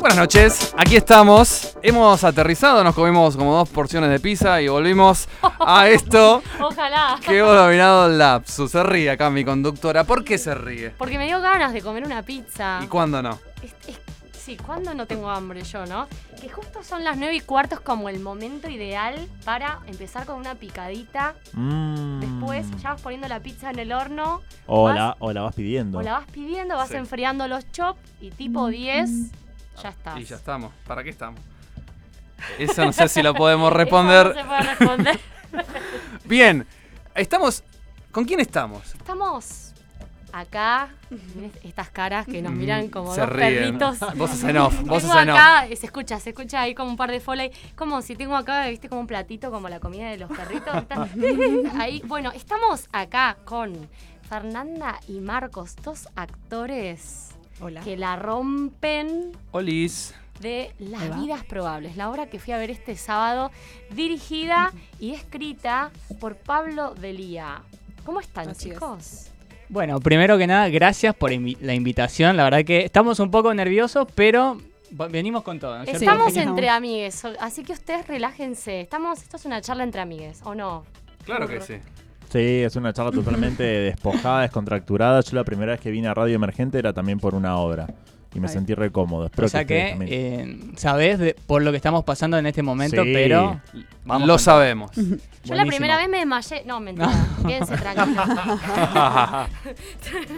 Buenas 0.00 0.16
noches, 0.18 0.74
aquí 0.76 0.96
estamos. 0.96 1.76
Hemos 1.82 2.24
aterrizado, 2.24 2.82
nos 2.82 2.94
comimos 2.94 3.36
como 3.36 3.54
dos 3.56 3.68
porciones 3.68 4.10
de 4.10 4.18
pizza 4.18 4.60
y 4.60 4.66
volvimos 4.68 5.28
a 5.60 5.88
esto 5.88 6.42
Ojalá. 6.60 7.18
que 7.24 7.38
hemos 7.38 7.54
dominado 7.54 8.06
el 8.06 8.18
lapsus. 8.18 8.72
Se 8.72 8.82
ríe 8.82 9.10
acá 9.10 9.30
mi 9.30 9.44
conductora. 9.44 10.02
¿Por 10.04 10.24
qué 10.24 10.38
se 10.38 10.54
ríe? 10.54 10.90
Porque 10.90 11.18
me 11.18 11.26
dio 11.26 11.40
ganas 11.40 11.72
de 11.72 11.82
comer 11.82 12.04
una 12.04 12.22
pizza. 12.22 12.80
¿Y 12.82 12.88
cuándo 12.88 13.22
no? 13.22 13.38
Es- 13.62 13.74
es- 13.88 14.00
sí, 14.42 14.56
¿cuándo 14.56 14.92
no 14.94 15.06
tengo 15.06 15.30
hambre 15.30 15.62
yo, 15.62 15.86
no? 15.86 16.08
Que 16.40 16.48
justo 16.48 16.82
son 16.82 17.04
las 17.04 17.16
9 17.16 17.34
y 17.36 17.40
cuarto, 17.40 17.76
es 17.76 17.80
como 17.80 18.08
el 18.08 18.20
momento 18.20 18.68
ideal 18.68 19.28
para 19.44 19.80
empezar 19.86 20.26
con 20.26 20.36
una 20.36 20.54
picadita. 20.56 21.34
Mm. 21.52 22.20
Después 22.20 22.66
ya 22.82 22.90
vas 22.94 23.00
poniendo 23.02 23.28
la 23.28 23.40
pizza 23.40 23.70
en 23.70 23.78
el 23.78 23.92
horno, 23.92 24.42
O 24.66 24.84
vas- 24.84 24.94
la, 24.96 25.16
o 25.20 25.32
la 25.32 25.42
vas 25.42 25.54
pidiendo. 25.54 25.98
o 25.98 26.02
la 26.02 26.12
vas 26.12 26.26
pidiendo, 26.30 26.76
vas 26.76 26.88
Sí. 26.88 26.96
enfriando 26.96 27.46
los 27.48 27.70
chops 27.72 28.00
y 28.20 28.30
tipo 28.30 28.66
10 28.68 29.10
ya 29.82 29.88
está. 29.90 30.18
Y 30.18 30.24
ya 30.24 30.36
estamos. 30.36 30.72
¿Para 30.86 31.02
qué 31.04 31.10
estamos? 31.10 31.40
Eso 32.58 32.84
no 32.84 32.92
sé 32.92 33.08
si 33.08 33.22
lo 33.22 33.34
podemos 33.34 33.72
responder. 33.72 34.26
No 34.28 34.34
se 34.34 34.44
puede 34.44 34.62
responder. 34.62 35.20
Bien, 36.24 36.66
estamos. 37.14 37.62
¿Con 38.10 38.24
quién 38.24 38.40
estamos? 38.40 38.94
Estamos 38.94 39.71
acá, 40.32 40.90
estas 41.62 41.90
caras 41.90 42.26
que 42.26 42.40
nos 42.42 42.52
miran 42.52 42.88
como 42.88 43.14
Se 43.14 43.20
dos 43.20 43.30
ríen. 43.30 43.78
perritos. 43.78 43.98
Voces 44.16 44.42
en 44.44 44.56
off, 44.56 44.80
voces 44.82 45.08
Tengo 45.08 45.20
en 45.22 45.30
off. 45.30 45.36
acá, 45.38 45.66
se 45.76 45.86
escucha, 45.86 46.18
se 46.20 46.30
escucha 46.30 46.60
ahí 46.62 46.74
como 46.74 46.90
un 46.90 46.96
par 46.96 47.10
de 47.10 47.20
foley, 47.20 47.50
como 47.76 48.00
si 48.02 48.16
tengo 48.16 48.34
acá, 48.36 48.66
viste, 48.68 48.88
como 48.88 49.00
un 49.02 49.06
platito, 49.06 49.50
como 49.50 49.68
la 49.68 49.78
comida 49.80 50.08
de 50.10 50.18
los 50.18 50.30
perritos. 50.30 50.74
Está- 50.76 51.08
ahí, 51.78 52.02
bueno, 52.06 52.32
estamos 52.32 52.88
acá 52.92 53.36
con 53.44 53.88
Fernanda 54.28 54.98
y 55.08 55.20
Marcos, 55.20 55.76
dos 55.84 56.08
actores 56.16 57.30
Hola. 57.60 57.80
que 57.82 57.96
la 57.96 58.16
rompen 58.16 59.32
Olis. 59.52 60.14
de 60.40 60.74
Las. 60.78 61.20
Vidas 61.20 61.44
Probables, 61.44 61.96
la 61.96 62.10
obra 62.10 62.26
que 62.28 62.38
fui 62.38 62.52
a 62.52 62.58
ver 62.58 62.70
este 62.70 62.96
sábado, 62.96 63.50
dirigida 63.90 64.72
y 64.98 65.12
escrita 65.12 65.90
por 66.20 66.36
Pablo 66.36 66.94
Delía. 66.94 67.62
¿Cómo 68.04 68.20
están, 68.20 68.48
Así 68.48 68.70
es. 68.70 69.31
Bueno, 69.72 70.00
primero 70.00 70.36
que 70.36 70.46
nada, 70.46 70.68
gracias 70.68 71.14
por 71.14 71.30
invi- 71.30 71.56
la 71.62 71.72
invitación. 71.72 72.36
La 72.36 72.44
verdad 72.44 72.62
que 72.62 72.84
estamos 72.84 73.18
un 73.20 73.30
poco 73.30 73.54
nerviosos, 73.54 74.06
pero 74.14 74.58
venimos 75.08 75.42
con 75.42 75.58
todo. 75.58 75.76
¿no 75.78 75.84
es 75.84 75.88
cierto? 75.88 76.04
Estamos 76.04 76.36
entre 76.36 76.68
amigues, 76.68 77.22
así 77.40 77.62
que 77.62 77.72
ustedes 77.72 78.06
relájense. 78.06 78.82
Estamos, 78.82 79.22
esto 79.22 79.38
es 79.38 79.46
una 79.46 79.62
charla 79.62 79.84
entre 79.84 80.02
amigues, 80.02 80.40
¿o 80.44 80.54
no? 80.54 80.84
Claro 81.24 81.48
que 81.48 81.62
sí. 81.62 81.76
Sí, 82.30 82.38
es 82.62 82.76
una 82.76 82.92
charla 82.92 83.12
totalmente 83.12 83.62
despojada, 83.62 84.42
descontracturada. 84.42 85.22
Yo 85.22 85.36
la 85.36 85.44
primera 85.44 85.72
vez 85.72 85.80
que 85.80 85.90
vine 85.90 86.08
a 86.08 86.12
Radio 86.14 86.34
Emergente 86.34 86.78
era 86.78 86.92
también 86.92 87.18
por 87.18 87.34
una 87.34 87.56
obra. 87.56 87.86
Y 88.34 88.40
me 88.40 88.48
Ay. 88.48 88.54
sentí 88.54 88.74
re 88.74 88.90
cómodo. 88.90 89.26
Espero 89.26 89.46
O 89.46 89.48
sea 89.48 89.64
que, 89.66 89.90
también. 89.90 90.70
eh, 90.72 90.72
sabés 90.76 91.18
de- 91.18 91.34
por 91.34 91.60
lo 91.62 91.70
que 91.70 91.76
estamos 91.76 92.02
pasando 92.04 92.38
en 92.38 92.46
este 92.46 92.62
momento, 92.62 93.02
Sí. 93.04 93.10
pero 93.12 93.60
vamos 94.06 94.26
Lo 94.26 94.38
sabemos. 94.38 94.90
Yo 95.44 95.54
la 95.54 95.66
primera 95.66 95.96
vez 95.96 96.08
me 96.08 96.18
desmayé. 96.18 96.62
No, 96.64 96.80
mentira. 96.80 97.10
Quédense 97.46 97.76
tranquilos. 97.76 98.26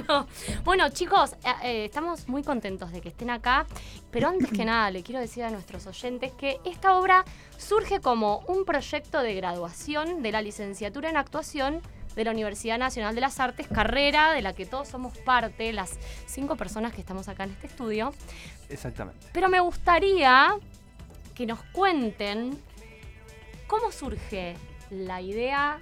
No. 0.09 0.27
Bueno, 0.65 0.89
chicos, 0.91 1.33
eh, 1.45 1.49
eh, 1.63 1.85
estamos 1.87 2.29
muy 2.29 2.43
contentos 2.43 2.91
de 2.93 3.01
que 3.01 3.09
estén 3.11 3.31
acá. 3.31 3.67
Pero 4.11 4.29
antes 4.29 4.51
que 4.51 4.65
nada, 4.65 4.91
le 4.91 5.03
quiero 5.03 5.21
decir 5.21 5.43
a 5.45 5.51
nuestros 5.51 5.87
oyentes 5.87 6.33
que 6.33 6.59
esta 6.65 6.97
obra 6.97 7.25
surge 7.59 8.01
como 8.01 8.39
un 8.49 8.65
proyecto 8.65 9.21
de 9.23 9.35
graduación 9.35 10.23
de 10.23 10.33
la 10.33 10.41
licenciatura 10.43 11.11
en 11.11 11.17
actuación 11.17 11.81
de 12.15 12.25
la 12.25 12.31
Universidad 12.31 12.79
Nacional 12.79 13.15
de 13.15 13.21
las 13.21 13.41
Artes, 13.41 13.67
carrera 13.69 14.33
de 14.33 14.43
la 14.43 14.53
que 14.53 14.67
todos 14.67 14.89
somos 14.89 15.17
parte, 15.19 15.73
las 15.73 15.99
cinco 16.27 16.57
personas 16.57 16.93
que 16.93 17.01
estamos 17.01 17.29
acá 17.29 17.45
en 17.45 17.51
este 17.51 17.67
estudio. 17.67 18.13
Exactamente. 18.69 19.27
Pero 19.33 19.49
me 19.49 19.61
gustaría 19.61 20.57
que 21.35 21.47
nos 21.47 21.63
cuenten 21.73 22.59
cómo 23.67 23.91
surge 23.93 24.55
la 24.91 25.21
idea 25.21 25.79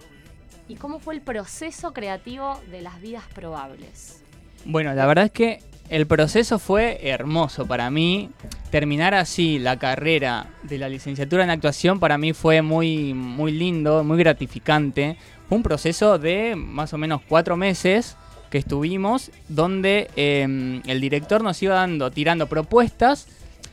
y 0.68 0.76
cómo 0.76 1.00
fue 1.00 1.14
el 1.14 1.20
proceso 1.20 1.92
creativo 1.92 2.60
de 2.70 2.82
las 2.82 3.00
vidas 3.00 3.24
probables. 3.34 4.22
Bueno, 4.64 4.94
la 4.94 5.06
verdad 5.06 5.26
es 5.26 5.32
que 5.32 5.58
el 5.88 6.06
proceso 6.06 6.58
fue 6.58 7.00
hermoso 7.02 7.66
para 7.66 7.90
mí. 7.90 8.30
Terminar 8.70 9.12
así 9.12 9.58
la 9.58 9.78
carrera 9.78 10.46
de 10.62 10.78
la 10.78 10.88
licenciatura 10.88 11.44
en 11.44 11.50
actuación 11.50 12.00
para 12.00 12.16
mí 12.16 12.32
fue 12.32 12.62
muy, 12.62 13.12
muy 13.12 13.52
lindo, 13.52 14.02
muy 14.02 14.16
gratificante. 14.16 15.18
Fue 15.52 15.58
un 15.58 15.62
proceso 15.62 16.16
de 16.18 16.56
más 16.56 16.94
o 16.94 16.96
menos 16.96 17.20
cuatro 17.28 17.58
meses 17.58 18.16
que 18.48 18.56
estuvimos, 18.56 19.30
donde 19.50 20.08
eh, 20.16 20.80
el 20.86 20.98
director 21.02 21.42
nos 21.44 21.62
iba 21.62 21.74
dando, 21.74 22.10
tirando 22.10 22.46
propuestas. 22.46 23.26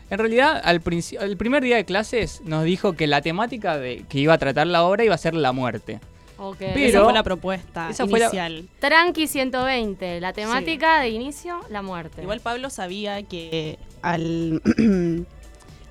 En 0.09 0.19
realidad, 0.19 0.59
al 0.61 0.81
el 1.21 1.37
primer 1.37 1.63
día 1.63 1.77
de 1.77 1.85
clases 1.85 2.41
nos 2.43 2.65
dijo 2.65 2.97
que 2.97 3.07
la 3.07 3.21
temática 3.21 3.77
de, 3.77 4.03
que 4.09 4.19
iba 4.19 4.33
a 4.33 4.37
tratar 4.37 4.67
la 4.67 4.83
obra 4.83 5.05
iba 5.05 5.15
a 5.15 5.17
ser 5.17 5.35
la 5.35 5.53
muerte. 5.53 6.01
Ok. 6.37 6.57
Pero- 6.59 6.79
Esa 6.79 7.03
fue 7.05 7.13
la 7.13 7.23
propuesta 7.23 7.89
Esa 7.89 8.05
fue 8.05 8.19
la- 8.19 8.25
inicial. 8.25 8.67
Tranqui 8.79 9.27
120, 9.27 10.19
la 10.19 10.33
temática 10.33 10.99
de 10.99 11.07
inicio, 11.11 11.61
la 11.69 11.81
muerte. 11.81 12.23
Igual 12.23 12.41
Pablo 12.41 12.69
sabía 12.71 13.23
que 13.23 13.79
al, 14.01 14.61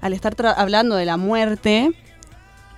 al 0.02 0.12
estar 0.12 0.34
hablando 0.54 0.96
de 0.96 1.06
la 1.06 1.16
muerte, 1.16 1.92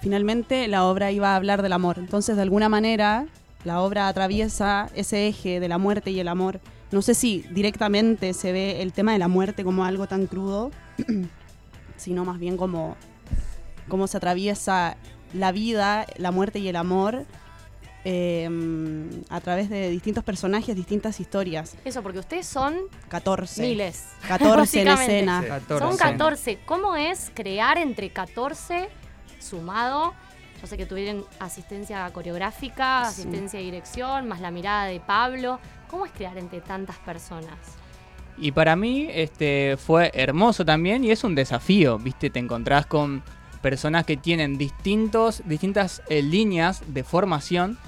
finalmente 0.00 0.68
la 0.68 0.84
obra 0.84 1.10
iba 1.10 1.32
a 1.32 1.36
hablar 1.36 1.62
del 1.62 1.72
amor. 1.72 1.98
Entonces, 1.98 2.36
de 2.36 2.42
alguna 2.42 2.68
manera, 2.68 3.26
la 3.64 3.80
obra 3.80 4.08
atraviesa 4.08 4.88
ese 4.94 5.28
eje 5.28 5.60
de 5.60 5.68
la 5.68 5.78
muerte 5.78 6.10
y 6.10 6.20
el 6.20 6.28
amor. 6.28 6.60
No 6.90 7.02
sé 7.02 7.14
si 7.14 7.44
directamente 7.50 8.34
se 8.34 8.52
ve 8.52 8.82
el 8.82 8.92
tema 8.92 9.12
de 9.12 9.18
la 9.18 9.28
muerte 9.28 9.62
como 9.62 9.84
algo 9.84 10.06
tan 10.06 10.26
crudo, 10.26 10.70
sino 11.96 12.24
más 12.24 12.38
bien 12.38 12.56
como 12.56 12.96
cómo 13.88 14.06
se 14.06 14.16
atraviesa 14.16 14.96
la 15.32 15.52
vida, 15.52 16.06
la 16.16 16.30
muerte 16.30 16.58
y 16.58 16.68
el 16.68 16.76
amor 16.76 17.26
eh, 18.04 18.48
a 19.28 19.40
través 19.40 19.68
de 19.68 19.90
distintos 19.90 20.24
personajes, 20.24 20.74
distintas 20.74 21.20
historias. 21.20 21.76
Eso, 21.84 22.02
porque 22.02 22.18
ustedes 22.18 22.46
son 22.46 22.76
14. 23.08 23.62
miles. 23.62 24.06
14 24.26 24.80
en 24.80 24.88
escena. 24.88 25.44
14. 25.46 25.86
Son 25.86 25.96
14. 25.96 26.58
¿Cómo 26.64 26.96
es 26.96 27.30
crear 27.34 27.76
entre 27.78 28.10
14 28.10 28.88
sumado? 29.40 30.14
Yo 30.60 30.66
sé 30.66 30.76
que 30.76 30.86
tuvieron 30.86 31.24
asistencia 31.38 32.08
coreográfica, 32.12 33.04
Sí. 33.10 33.22
asistencia 33.22 33.58
de 33.58 33.64
dirección, 33.64 34.28
más 34.28 34.40
la 34.40 34.50
mirada 34.50 34.84
de 34.84 35.00
Pablo. 35.00 35.58
¿Cómo 35.88 36.06
es 36.06 36.12
crear 36.12 36.36
entre 36.38 36.60
tantas 36.60 36.96
personas? 36.98 37.56
Y 38.38 38.52
para 38.52 38.76
mí 38.76 39.08
este, 39.10 39.76
fue 39.76 40.10
hermoso 40.14 40.64
también 40.64 41.04
y 41.04 41.10
es 41.10 41.24
un 41.24 41.34
desafío, 41.34 41.98
¿viste? 41.98 42.30
Te 42.30 42.38
encontrás 42.38 42.86
con 42.86 43.22
personas 43.60 44.06
que 44.06 44.16
tienen 44.16 44.56
distintos, 44.56 45.42
distintas 45.44 46.02
eh, 46.08 46.22
líneas 46.22 46.82
de 46.86 47.04
formación 47.04 47.78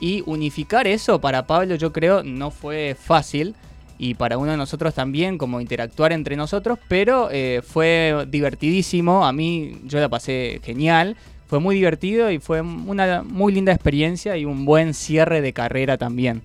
y 0.00 0.22
unificar 0.26 0.86
eso 0.86 1.20
para 1.20 1.46
Pablo 1.46 1.76
yo 1.76 1.92
creo 1.92 2.22
no 2.22 2.50
fue 2.50 2.96
fácil 3.00 3.54
y 4.02 4.14
para 4.14 4.36
uno 4.36 4.50
de 4.50 4.56
nosotros 4.56 4.94
también 4.94 5.38
como 5.38 5.60
interactuar 5.60 6.12
entre 6.12 6.34
nosotros, 6.34 6.76
pero 6.88 7.28
eh, 7.30 7.62
fue 7.62 8.26
divertidísimo, 8.28 9.24
a 9.24 9.32
mí 9.32 9.80
yo 9.84 10.00
la 10.00 10.08
pasé 10.08 10.60
genial, 10.64 11.16
fue 11.46 11.60
muy 11.60 11.76
divertido 11.76 12.28
y 12.28 12.40
fue 12.40 12.62
una 12.62 13.22
muy 13.22 13.52
linda 13.52 13.70
experiencia 13.70 14.36
y 14.36 14.44
un 14.44 14.64
buen 14.64 14.92
cierre 14.92 15.40
de 15.40 15.52
carrera 15.52 15.98
también. 15.98 16.42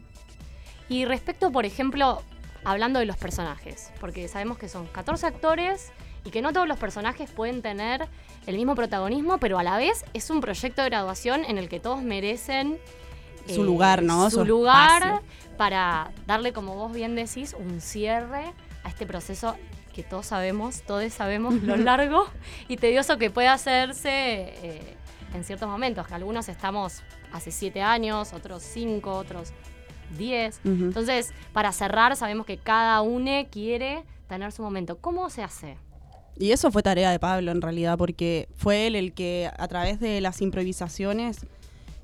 Y 0.87 1.05
respecto, 1.05 1.51
por 1.51 1.65
ejemplo, 1.65 2.21
hablando 2.63 2.99
de 2.99 3.07
los 3.07 3.17
personajes, 3.17 3.91
porque 3.99 4.27
sabemos 4.27 4.59
que 4.59 4.69
son 4.69 4.85
14 4.85 5.25
actores 5.25 5.91
y 6.25 6.29
que 6.29 6.43
no 6.43 6.53
todos 6.53 6.67
los 6.67 6.77
personajes 6.77 7.31
pueden 7.31 7.63
tener 7.63 8.07
el 8.45 8.55
mismo 8.55 8.75
protagonismo, 8.75 9.39
pero 9.39 9.57
a 9.57 9.63
la 9.63 9.77
vez 9.77 10.05
es 10.13 10.29
un 10.29 10.41
proyecto 10.41 10.83
de 10.83 10.89
graduación 10.89 11.43
en 11.43 11.57
el 11.57 11.69
que 11.69 11.79
todos 11.79 12.03
merecen 12.03 12.77
Su 13.53 13.63
lugar, 13.63 14.03
¿no? 14.03 14.29
Su 14.29 14.37
Su 14.37 14.45
lugar 14.45 15.01
espacio. 15.03 15.27
para 15.57 16.11
darle, 16.25 16.53
como 16.53 16.75
vos 16.75 16.93
bien 16.93 17.15
decís, 17.15 17.55
un 17.57 17.81
cierre 17.81 18.53
a 18.83 18.89
este 18.89 19.05
proceso 19.05 19.55
que 19.93 20.03
todos 20.03 20.27
sabemos, 20.27 20.83
todos 20.83 21.11
sabemos 21.11 21.55
lo 21.63 21.75
largo 21.77 22.25
y 22.67 22.77
tedioso 22.77 23.17
que 23.17 23.31
puede 23.31 23.47
hacerse 23.47 24.09
eh, 24.11 24.95
en 25.33 25.43
ciertos 25.43 25.67
momentos, 25.67 26.07
que 26.07 26.13
algunos 26.13 26.47
estamos 26.49 27.01
hace 27.33 27.51
siete 27.51 27.81
años, 27.81 28.33
otros 28.33 28.63
cinco, 28.63 29.13
otros 29.13 29.49
diez. 30.17 30.59
Entonces, 30.63 31.33
para 31.51 31.71
cerrar, 31.71 32.15
sabemos 32.15 32.45
que 32.45 32.57
cada 32.57 33.01
uno 33.01 33.31
quiere 33.51 34.03
tener 34.29 34.51
su 34.51 34.61
momento. 34.61 34.97
¿Cómo 34.99 35.29
se 35.29 35.43
hace? 35.43 35.77
Y 36.37 36.51
eso 36.51 36.71
fue 36.71 36.83
tarea 36.83 37.09
de 37.11 37.19
Pablo 37.19 37.51
en 37.51 37.61
realidad, 37.61 37.97
porque 37.97 38.47
fue 38.55 38.87
él 38.87 38.95
el 38.95 39.13
que 39.13 39.49
a 39.57 39.67
través 39.67 39.99
de 39.99 40.21
las 40.21 40.41
improvisaciones 40.41 41.45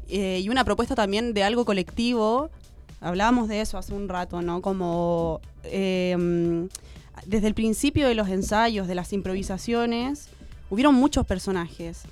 eh, 0.10 0.42
y 0.44 0.50
una 0.50 0.64
propuesta 0.64 0.96
también 0.96 1.34
de 1.34 1.44
algo 1.44 1.66
colectivo, 1.66 2.50
hablábamos 3.00 3.48
de 3.48 3.62
eso 3.62 3.78
hace 3.78 3.94
un 3.94 4.10
rato, 4.10 4.42
¿no? 4.42 4.62
Como 4.62 5.42
eh, 5.64 6.68
desde 7.26 7.48
el 7.48 7.54
principio 7.54 8.08
de 8.08 8.16
los 8.16 8.30
ensayos, 8.30 8.88
de 8.88 8.96
las 8.96 9.14
improvisaciones, 9.14 10.30
hubieron 10.70 10.96
muchos 10.96 11.26
personajes. 11.26 12.04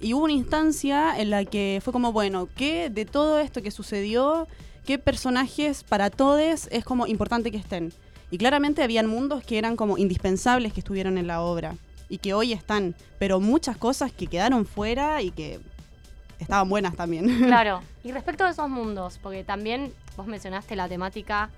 Y 0.00 0.14
hubo 0.14 0.24
una 0.24 0.32
instancia 0.32 1.18
en 1.20 1.30
la 1.30 1.44
que 1.44 1.80
fue 1.82 1.92
como, 1.92 2.12
bueno, 2.12 2.48
¿qué 2.56 2.88
de 2.90 3.04
todo 3.04 3.38
esto 3.38 3.62
que 3.62 3.70
sucedió, 3.70 4.46
qué 4.86 4.98
personajes 4.98 5.84
para 5.84 6.10
todos 6.10 6.68
es 6.70 6.84
como 6.84 7.06
importante 7.06 7.50
que 7.50 7.58
estén? 7.58 7.92
Y 8.30 8.38
claramente 8.38 8.82
habían 8.82 9.06
mundos 9.06 9.44
que 9.44 9.58
eran 9.58 9.76
como 9.76 9.98
indispensables 9.98 10.72
que 10.72 10.80
estuvieran 10.80 11.18
en 11.18 11.26
la 11.26 11.42
obra 11.42 11.76
y 12.08 12.18
que 12.18 12.32
hoy 12.32 12.52
están, 12.52 12.94
pero 13.18 13.40
muchas 13.40 13.76
cosas 13.76 14.12
que 14.12 14.26
quedaron 14.26 14.64
fuera 14.66 15.22
y 15.22 15.30
que 15.30 15.60
estaban 16.42 16.68
buenas 16.68 16.94
también. 16.96 17.26
Claro. 17.46 17.82
Y 18.02 18.12
respecto 18.12 18.44
a 18.44 18.50
esos 18.50 18.68
mundos, 18.68 19.18
porque 19.22 19.44
también 19.44 19.92
vos 20.16 20.26
mencionaste 20.26 20.76
la 20.76 20.88
temática 20.88 21.50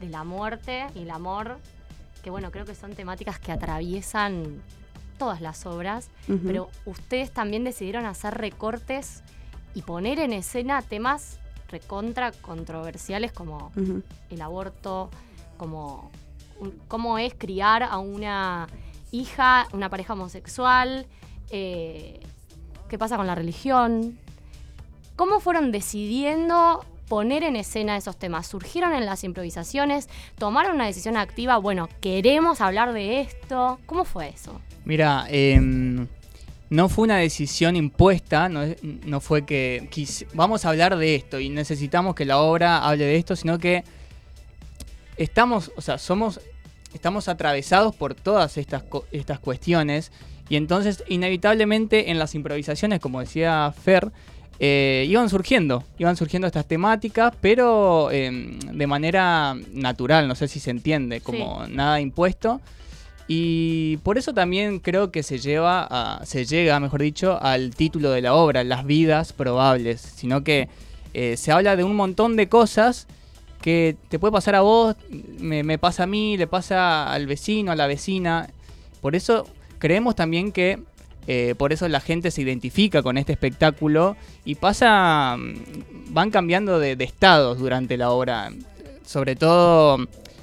de 0.00 0.08
la 0.08 0.24
muerte 0.24 0.86
y 0.94 1.00
el 1.00 1.10
amor, 1.10 1.58
que 2.22 2.30
bueno, 2.30 2.50
creo 2.50 2.64
que 2.64 2.74
son 2.74 2.94
temáticas 2.94 3.38
que 3.38 3.52
atraviesan 3.52 4.62
todas 5.18 5.40
las 5.40 5.66
obras, 5.66 6.10
pero 6.46 6.70
ustedes 6.84 7.32
también 7.32 7.64
decidieron 7.64 8.06
hacer 8.06 8.34
recortes 8.34 9.24
y 9.74 9.82
poner 9.82 10.20
en 10.20 10.32
escena 10.32 10.80
temas 10.82 11.40
recontra 11.68 12.30
controversiales 12.32 13.32
como 13.32 13.72
el 14.30 14.40
aborto, 14.40 15.10
como 15.56 16.10
cómo 16.88 17.18
es 17.18 17.34
criar 17.34 17.82
a 17.82 17.98
una 17.98 18.68
hija, 19.10 19.68
una 19.72 19.88
pareja 19.88 20.12
homosexual, 20.14 21.06
eh, 21.50 22.20
qué 22.88 22.98
pasa 22.98 23.16
con 23.16 23.26
la 23.26 23.34
religión. 23.34 24.18
¿Cómo 25.18 25.40
fueron 25.40 25.72
decidiendo 25.72 26.86
poner 27.08 27.42
en 27.42 27.56
escena 27.56 27.96
esos 27.96 28.16
temas? 28.16 28.46
¿Surgieron 28.46 28.94
en 28.94 29.04
las 29.04 29.24
improvisaciones? 29.24 30.08
¿Tomaron 30.38 30.76
una 30.76 30.86
decisión 30.86 31.16
activa? 31.16 31.56
Bueno, 31.58 31.88
queremos 32.00 32.60
hablar 32.60 32.92
de 32.92 33.22
esto. 33.22 33.80
¿Cómo 33.86 34.04
fue 34.04 34.28
eso? 34.28 34.60
Mira, 34.84 35.26
em, 35.28 36.06
no 36.70 36.88
fue 36.88 37.06
una 37.06 37.16
decisión 37.16 37.74
impuesta, 37.74 38.48
no, 38.48 39.20
fue 39.20 39.44
que 39.44 39.88
vamos 40.34 40.64
a 40.64 40.68
hablar 40.68 40.96
de 40.96 41.16
esto 41.16 41.40
y 41.40 41.48
necesitamos 41.48 42.14
que 42.14 42.24
la 42.24 42.38
obra 42.38 42.88
hable 42.88 43.06
de 43.06 43.16
esto, 43.16 43.34
sino 43.34 43.58
que 43.58 43.82
estamos, 45.16 45.72
o 45.74 45.80
sea, 45.80 45.98
somos, 45.98 46.40
estamos 46.94 47.26
atravesados 47.26 47.92
por 47.96 48.14
todas 48.14 48.56
estas, 48.56 48.84
estas 49.10 49.40
cuestiones 49.40 50.12
y 50.48 50.54
entonces 50.54 51.02
inevitablemente 51.08 52.12
en 52.12 52.20
las 52.20 52.36
improvisaciones, 52.36 53.00
como 53.00 53.18
decía 53.18 53.74
Fer, 53.82 54.12
eh, 54.60 55.06
iban 55.08 55.28
surgiendo, 55.28 55.84
iban 55.98 56.16
surgiendo 56.16 56.46
estas 56.46 56.66
temáticas, 56.66 57.32
pero 57.40 58.10
em, 58.10 58.58
de 58.58 58.86
manera 58.86 59.54
natural, 59.72 60.26
no 60.28 60.34
sé 60.34 60.48
si 60.48 60.58
se 60.60 60.70
entiende, 60.70 61.20
como 61.20 61.66
nada 61.68 62.00
impuesto. 62.00 62.60
Y 63.30 63.98
por 63.98 64.16
eso 64.16 64.32
también 64.32 64.78
creo 64.80 65.10
que 65.12 65.22
se 65.22 65.38
lleva 65.38 65.86
a- 65.90 66.24
se 66.24 66.44
llega, 66.46 66.80
mejor 66.80 67.02
dicho, 67.02 67.38
al 67.42 67.74
título 67.74 68.10
de 68.10 68.22
la 68.22 68.34
obra, 68.34 68.64
Las 68.64 68.86
vidas 68.86 69.32
probables, 69.34 70.00
sino 70.00 70.42
que 70.44 70.68
eh, 71.14 71.36
se 71.36 71.52
habla 71.52 71.76
de 71.76 71.84
un 71.84 71.94
montón 71.94 72.36
de 72.36 72.48
cosas 72.48 73.06
que 73.60 73.96
te 74.08 74.18
puede 74.18 74.32
pasar 74.32 74.54
a 74.54 74.60
vos, 74.62 74.96
me, 75.38 75.62
me 75.62 75.76
pasa 75.78 76.04
a 76.04 76.06
mí, 76.06 76.36
le 76.36 76.46
pasa 76.46 77.12
al 77.12 77.26
vecino, 77.26 77.72
a 77.72 77.76
la 77.76 77.86
vecina. 77.86 78.48
Por 79.02 79.14
eso 79.16 79.46
creemos 79.78 80.14
también 80.16 80.52
que 80.52 80.78
eh, 81.28 81.54
por 81.56 81.72
eso 81.72 81.86
la 81.88 82.00
gente 82.00 82.30
se 82.32 82.42
identifica 82.42 83.02
con 83.02 83.18
este 83.18 83.32
espectáculo 83.32 84.16
y 84.44 84.56
pasa, 84.56 85.36
mm, 85.38 86.12
van 86.14 86.30
cambiando 86.30 86.80
de, 86.80 86.96
de 86.96 87.04
estados 87.04 87.58
durante 87.58 87.96
la 87.96 88.10
obra. 88.10 88.50
Sobre 89.04 89.36
todo 89.36 89.98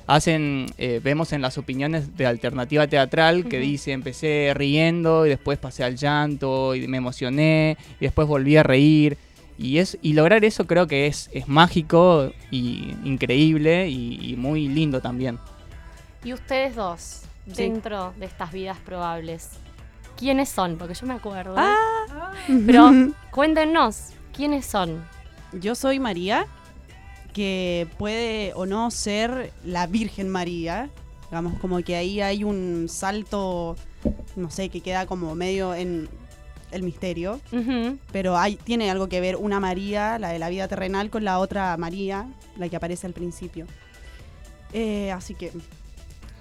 hacen, 0.07 0.67
eh, 0.77 1.01
vemos 1.03 1.33
en 1.33 1.41
las 1.41 1.57
opiniones 1.57 2.15
de 2.15 2.27
alternativa 2.27 2.85
teatral 2.87 3.45
que 3.45 3.57
dice 3.59 3.91
empecé 3.91 4.53
riendo 4.55 5.25
y 5.25 5.29
después 5.29 5.57
pasé 5.57 5.83
al 5.83 5.95
llanto 5.97 6.75
y 6.75 6.87
me 6.87 6.97
emocioné 6.97 7.77
y 7.99 8.05
después 8.05 8.27
volví 8.27 8.55
a 8.55 8.63
reír. 8.63 9.17
Y, 9.57 9.77
es, 9.79 9.97
y 10.01 10.13
lograr 10.13 10.43
eso 10.45 10.67
creo 10.67 10.85
que 10.85 11.07
es, 11.07 11.29
es 11.33 11.47
mágico 11.47 12.31
y 12.51 12.93
increíble 13.05 13.87
y, 13.89 14.19
y 14.21 14.35
muy 14.35 14.67
lindo 14.67 15.01
también. 15.01 15.39
Y 16.23 16.33
ustedes 16.33 16.75
dos, 16.75 17.21
Sí. 17.47 17.53
dentro 17.61 18.13
de 18.19 18.25
estas 18.25 18.51
vidas 18.51 18.77
probables, 18.83 19.49
¿quiénes 20.17 20.49
son? 20.49 20.77
Porque 20.77 20.93
yo 20.93 21.05
me 21.07 21.13
acuerdo. 21.13 21.55
Ah. 21.57 22.31
Pero 22.65 22.91
cuéntenos, 23.31 24.09
¿quiénes 24.33 24.65
son? 24.65 25.03
Yo 25.53 25.75
soy 25.75 25.99
María, 25.99 26.47
que 27.33 27.87
puede 27.97 28.53
o 28.55 28.65
no 28.65 28.91
ser 28.91 29.53
la 29.63 29.87
Virgen 29.87 30.29
María. 30.29 30.89
Digamos, 31.29 31.59
como 31.59 31.81
que 31.81 31.95
ahí 31.95 32.21
hay 32.21 32.43
un 32.43 32.87
salto, 32.89 33.75
no 34.35 34.49
sé, 34.49 34.69
que 34.69 34.81
queda 34.81 35.05
como 35.05 35.35
medio 35.35 35.73
en 35.73 36.07
el 36.71 36.83
misterio. 36.83 37.39
Pero 38.11 38.37
hay, 38.37 38.57
tiene 38.57 38.91
algo 38.91 39.07
que 39.07 39.21
ver 39.21 39.35
una 39.35 39.59
María, 39.59 40.19
la 40.19 40.29
de 40.29 40.39
la 40.39 40.49
vida 40.49 40.67
terrenal, 40.67 41.09
con 41.09 41.23
la 41.23 41.39
otra 41.39 41.75
María, 41.77 42.27
la 42.57 42.69
que 42.69 42.75
aparece 42.75 43.07
al 43.07 43.13
principio. 43.13 43.65
Eh, 44.73 45.11
así 45.11 45.35
que, 45.35 45.51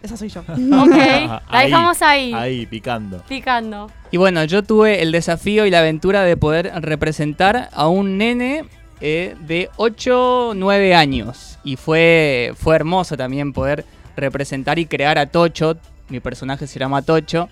esa 0.04 0.16
soy 0.16 0.28
yo. 0.28 0.40
Ok, 0.48 0.56
la 0.96 1.42
Ahí, 1.48 1.66
dejamos 1.70 2.02
ahí, 2.02 2.32
Ahí, 2.34 2.66
picando. 2.66 3.22
picando. 3.28 3.90
Y 4.10 4.16
bueno, 4.16 4.44
yo 4.44 4.62
tuve 4.62 5.02
el 5.02 5.12
desafío 5.12 5.66
y 5.66 5.70
la 5.70 5.80
aventura 5.80 6.22
de 6.22 6.36
poder 6.36 6.70
representar 6.82 7.68
a 7.72 7.88
un 7.88 8.18
nene 8.18 8.64
eh, 9.00 9.34
de 9.40 9.70
8, 9.76 10.52
9 10.54 10.94
años. 10.94 11.58
Y 11.64 11.76
fue, 11.76 12.52
fue 12.56 12.76
hermoso 12.76 13.16
también 13.16 13.52
poder 13.52 13.84
representar 14.16 14.78
y 14.78 14.86
crear 14.86 15.18
a 15.18 15.26
Tocho. 15.26 15.76
Mi 16.08 16.20
personaje 16.20 16.66
se 16.66 16.78
llama 16.78 17.02
Tocho. 17.02 17.48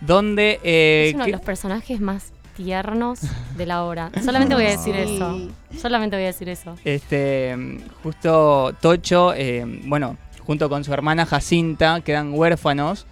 Donde... 0.00 0.60
eh, 0.64 1.06
es 1.08 1.14
uno 1.14 1.26
de 1.26 1.32
los 1.32 1.40
personajes 1.40 2.00
más 2.00 2.32
tiernos 2.56 3.20
de 3.56 3.66
la 3.66 3.84
obra. 3.84 4.10
Solamente 4.24 4.54
voy 4.54 4.64
a 4.66 4.70
decir 4.70 4.94
Sí. 4.94 5.14
eso. 5.14 5.48
Solamente 5.80 6.16
voy 6.16 6.24
a 6.24 6.28
decir 6.28 6.48
eso. 6.48 6.76
Este, 6.84 7.56
justo 8.02 8.74
Tocho, 8.80 9.32
eh, 9.34 9.64
bueno, 9.86 10.16
junto 10.46 10.68
con 10.68 10.84
su 10.84 10.92
hermana 10.92 11.26
Jacinta, 11.26 12.00
quedan 12.00 12.32
huérfanos 12.34 13.06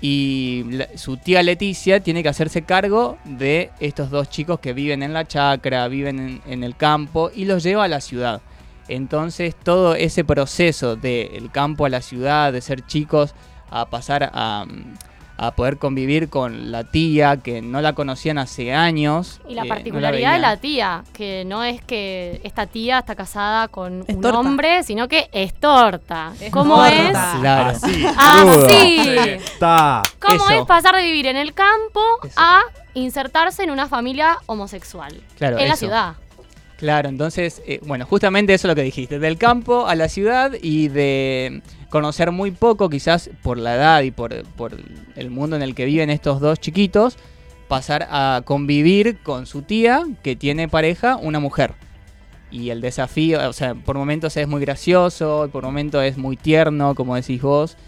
y 0.00 0.64
su 0.96 1.16
tía 1.16 1.42
Leticia 1.42 2.00
tiene 2.00 2.22
que 2.22 2.28
hacerse 2.28 2.62
cargo 2.62 3.16
de 3.24 3.70
estos 3.80 4.10
dos 4.10 4.28
chicos 4.28 4.60
que 4.60 4.72
viven 4.72 5.02
en 5.02 5.12
la 5.12 5.26
chacra, 5.26 5.88
viven 5.88 6.18
en, 6.18 6.42
en 6.46 6.64
el 6.64 6.76
campo 6.76 7.30
y 7.34 7.44
los 7.46 7.62
lleva 7.62 7.84
a 7.84 7.88
la 7.88 8.00
ciudad. 8.00 8.42
Entonces 8.88 9.54
todo 9.54 9.94
ese 9.94 10.24
proceso 10.24 10.96
del 10.96 11.50
campo 11.50 11.86
a 11.86 11.88
la 11.88 12.02
ciudad, 12.02 12.52
de 12.52 12.60
ser 12.60 12.84
chicos, 12.86 13.34
a 13.70 13.86
pasar 13.86 14.30
a, 14.32 14.66
a 15.36 15.50
poder 15.50 15.78
convivir 15.78 16.28
con 16.28 16.70
la 16.70 16.84
tía 16.84 17.38
que 17.38 17.60
no 17.60 17.80
la 17.80 17.92
conocían 17.94 18.38
hace 18.38 18.72
años. 18.72 19.40
Y 19.48 19.54
la 19.54 19.64
no 19.64 19.68
particularidad 19.68 20.34
de 20.34 20.38
la 20.38 20.56
tía, 20.58 21.02
que 21.12 21.44
no 21.44 21.64
es 21.64 21.82
que 21.82 22.40
esta 22.44 22.66
tía 22.66 23.00
está 23.00 23.14
casada 23.16 23.66
con 23.68 24.04
Es 24.06 24.14
un 24.14 24.20
torta. 24.22 24.38
hombre, 24.38 24.82
sino 24.84 25.08
que 25.08 25.28
es 25.32 25.52
torta. 25.54 26.32
Es 26.40 26.52
¿Cómo 26.52 26.76
torta. 26.76 26.92
es? 27.34 27.40
Claro. 27.40 27.70
Así. 27.70 28.06
Así. 28.16 29.16
Está. 29.16 30.02
¿Cómo 30.20 30.34
Eso. 30.50 30.50
es 30.60 30.66
pasar 30.66 30.94
de 30.94 31.02
vivir 31.02 31.26
en 31.26 31.36
el 31.36 31.52
campo 31.52 32.00
Eso. 32.22 32.32
a 32.36 32.62
insertarse 32.94 33.64
en 33.64 33.70
una 33.72 33.88
familia 33.88 34.38
homosexual? 34.46 35.20
Claro, 35.36 35.58
en 35.58 35.68
la 35.68 35.76
ciudad. 35.76 36.14
Claro, 36.84 37.08
entonces, 37.08 37.62
eh, 37.66 37.80
bueno, 37.86 38.04
justamente 38.04 38.52
eso 38.52 38.68
es 38.68 38.70
lo 38.70 38.74
que 38.74 38.82
dijiste, 38.82 39.18
del 39.18 39.38
campo 39.38 39.86
a 39.86 39.94
la 39.94 40.10
ciudad 40.10 40.52
y 40.60 40.88
de 40.88 41.62
conocer 41.88 42.30
muy 42.30 42.50
poco, 42.50 42.90
quizás 42.90 43.30
por 43.42 43.56
la 43.56 43.76
edad 43.76 44.02
y 44.02 44.10
por, 44.10 44.44
por 44.48 44.76
el 45.16 45.30
mundo 45.30 45.56
en 45.56 45.62
el 45.62 45.74
que 45.74 45.86
viven 45.86 46.10
estos 46.10 46.42
dos 46.42 46.60
chiquitos, 46.60 47.16
pasar 47.68 48.06
a 48.10 48.42
convivir 48.44 49.16
con 49.22 49.46
su 49.46 49.62
tía, 49.62 50.04
que 50.22 50.36
tiene 50.36 50.68
pareja, 50.68 51.16
una 51.16 51.40
mujer. 51.40 51.72
Y 52.50 52.68
el 52.68 52.82
desafío, 52.82 53.48
o 53.48 53.54
sea, 53.54 53.74
por 53.74 53.96
momentos 53.96 54.36
es 54.36 54.46
muy 54.46 54.60
gracioso, 54.60 55.48
por 55.50 55.64
momentos 55.64 56.04
es 56.04 56.18
muy 56.18 56.36
tierno, 56.36 56.94
como 56.94 57.16
decís 57.16 57.40
vos. 57.40 57.78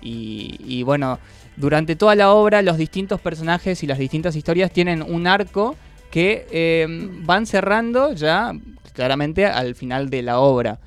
Y, 0.00 0.60
y 0.64 0.84
bueno, 0.84 1.18
durante 1.56 1.96
toda 1.96 2.14
la 2.14 2.30
obra 2.30 2.62
los 2.62 2.76
distintos 2.76 3.20
personajes 3.20 3.82
y 3.82 3.88
las 3.88 3.98
distintas 3.98 4.36
historias 4.36 4.70
tienen 4.70 5.02
un 5.02 5.26
arco 5.26 5.74
que 6.14 6.46
eh, 6.52 6.86
van 7.24 7.44
cerrando 7.44 8.12
ya 8.12 8.52
claramente 8.92 9.46
al 9.46 9.74
final 9.74 10.10
de 10.10 10.22
la 10.22 10.38
obra. 10.38 10.78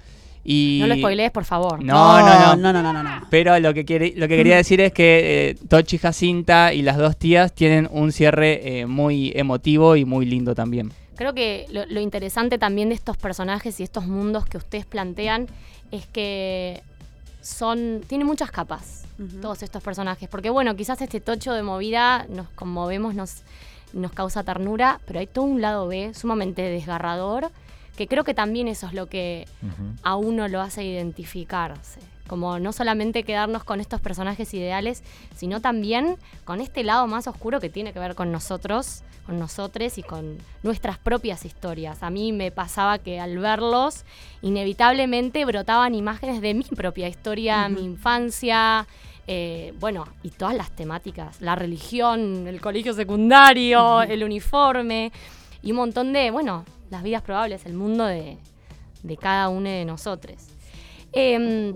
Y 0.45 0.77
No 0.79 0.87
lo 0.87 0.95
spoilees, 0.95 1.31
por 1.31 1.43
favor. 1.43 1.83
No, 1.83 2.19
no, 2.21 2.25
no. 2.25 2.55
no, 2.55 2.71
no, 2.71 2.81
no, 2.81 2.93
no, 2.93 3.03
no. 3.03 3.27
Pero 3.29 3.59
lo 3.59 3.73
que, 3.73 3.83
quiere- 3.83 4.13
lo 4.15 4.29
que 4.29 4.37
quería 4.37 4.55
decir 4.55 4.79
es 4.79 4.93
que 4.93 5.49
eh, 5.49 5.55
Tochi 5.67 5.97
Jacinta 5.97 6.73
y 6.73 6.81
las 6.81 6.95
dos 6.95 7.17
tías 7.17 7.51
tienen 7.51 7.89
un 7.91 8.13
cierre 8.13 8.79
eh, 8.79 8.85
muy 8.85 9.33
emotivo 9.35 9.97
y 9.97 10.05
muy 10.05 10.25
lindo 10.25 10.55
también. 10.55 10.93
Creo 11.17 11.33
que 11.33 11.65
lo, 11.71 11.85
lo 11.87 11.99
interesante 11.99 12.57
también 12.57 12.87
de 12.87 12.95
estos 12.95 13.17
personajes 13.17 13.77
y 13.81 13.83
estos 13.83 14.05
mundos 14.07 14.45
que 14.45 14.55
ustedes 14.55 14.85
plantean 14.85 15.47
es 15.91 16.05
que 16.05 16.81
son 17.41 18.01
tienen 18.07 18.25
muchas 18.27 18.49
capas 18.51 19.03
todos 19.41 19.63
estos 19.63 19.83
personajes. 19.83 20.29
Porque 20.29 20.49
bueno, 20.49 20.75
quizás 20.77 21.01
este 21.01 21.19
tocho 21.19 21.51
de 21.53 21.63
movida 21.63 22.25
nos 22.29 22.47
conmovemos, 22.51 23.15
nos, 23.15 23.41
nos 23.93 24.11
causa 24.11 24.43
ternura, 24.43 24.99
pero 25.05 25.19
hay 25.19 25.27
todo 25.27 25.45
un 25.45 25.61
lado 25.61 25.87
B 25.87 26.13
sumamente 26.13 26.61
desgarrador, 26.61 27.51
que 27.95 28.07
creo 28.07 28.23
que 28.23 28.33
también 28.33 28.67
eso 28.67 28.87
es 28.87 28.93
lo 28.93 29.07
que 29.07 29.47
a 30.03 30.15
uno 30.15 30.47
lo 30.47 30.61
hace 30.61 30.83
identificarse. 30.83 31.99
Como 32.27 32.59
no 32.59 32.73
solamente 32.73 33.23
quedarnos 33.23 33.63
con 33.63 33.79
estos 33.79 34.01
personajes 34.01 34.53
ideales, 34.53 35.01
sino 35.35 35.61
también 35.61 36.17
con 36.43 36.59
este 36.59 36.83
lado 36.83 37.07
más 37.07 37.25
oscuro 37.27 37.59
que 37.59 37.69
tiene 37.69 37.93
que 37.93 37.99
ver 37.99 38.15
con 38.15 38.31
nosotros, 38.31 39.03
con 39.25 39.39
nosotros 39.39 39.97
y 39.97 40.03
con 40.03 40.37
nuestras 40.61 40.97
propias 40.97 41.45
historias. 41.45 42.03
A 42.03 42.09
mí 42.09 42.33
me 42.33 42.51
pasaba 42.51 42.99
que 42.99 43.19
al 43.19 43.39
verlos, 43.39 44.03
inevitablemente 44.41 45.43
brotaban 45.45 45.95
imágenes 45.95 46.41
de 46.41 46.53
mi 46.53 46.63
propia 46.63 47.07
historia, 47.07 47.67
mi 47.69 47.83
infancia, 47.83 48.87
eh, 49.27 49.73
bueno, 49.79 50.05
y 50.23 50.29
todas 50.29 50.55
las 50.55 50.71
temáticas, 50.71 51.41
la 51.41 51.55
religión, 51.55 52.47
el 52.47 52.61
colegio 52.61 52.93
secundario, 52.93 54.01
el 54.03 54.23
uniforme 54.23 55.11
y 55.61 55.71
un 55.71 55.77
montón 55.77 56.13
de, 56.13 56.31
bueno, 56.31 56.63
las 56.89 57.03
vidas 57.03 57.21
probables, 57.21 57.65
el 57.65 57.73
mundo 57.73 58.05
de, 58.05 58.37
de 59.03 59.17
cada 59.17 59.49
uno 59.49 59.69
de 59.69 59.83
nosotros. 59.83 60.37
Y 61.13 61.73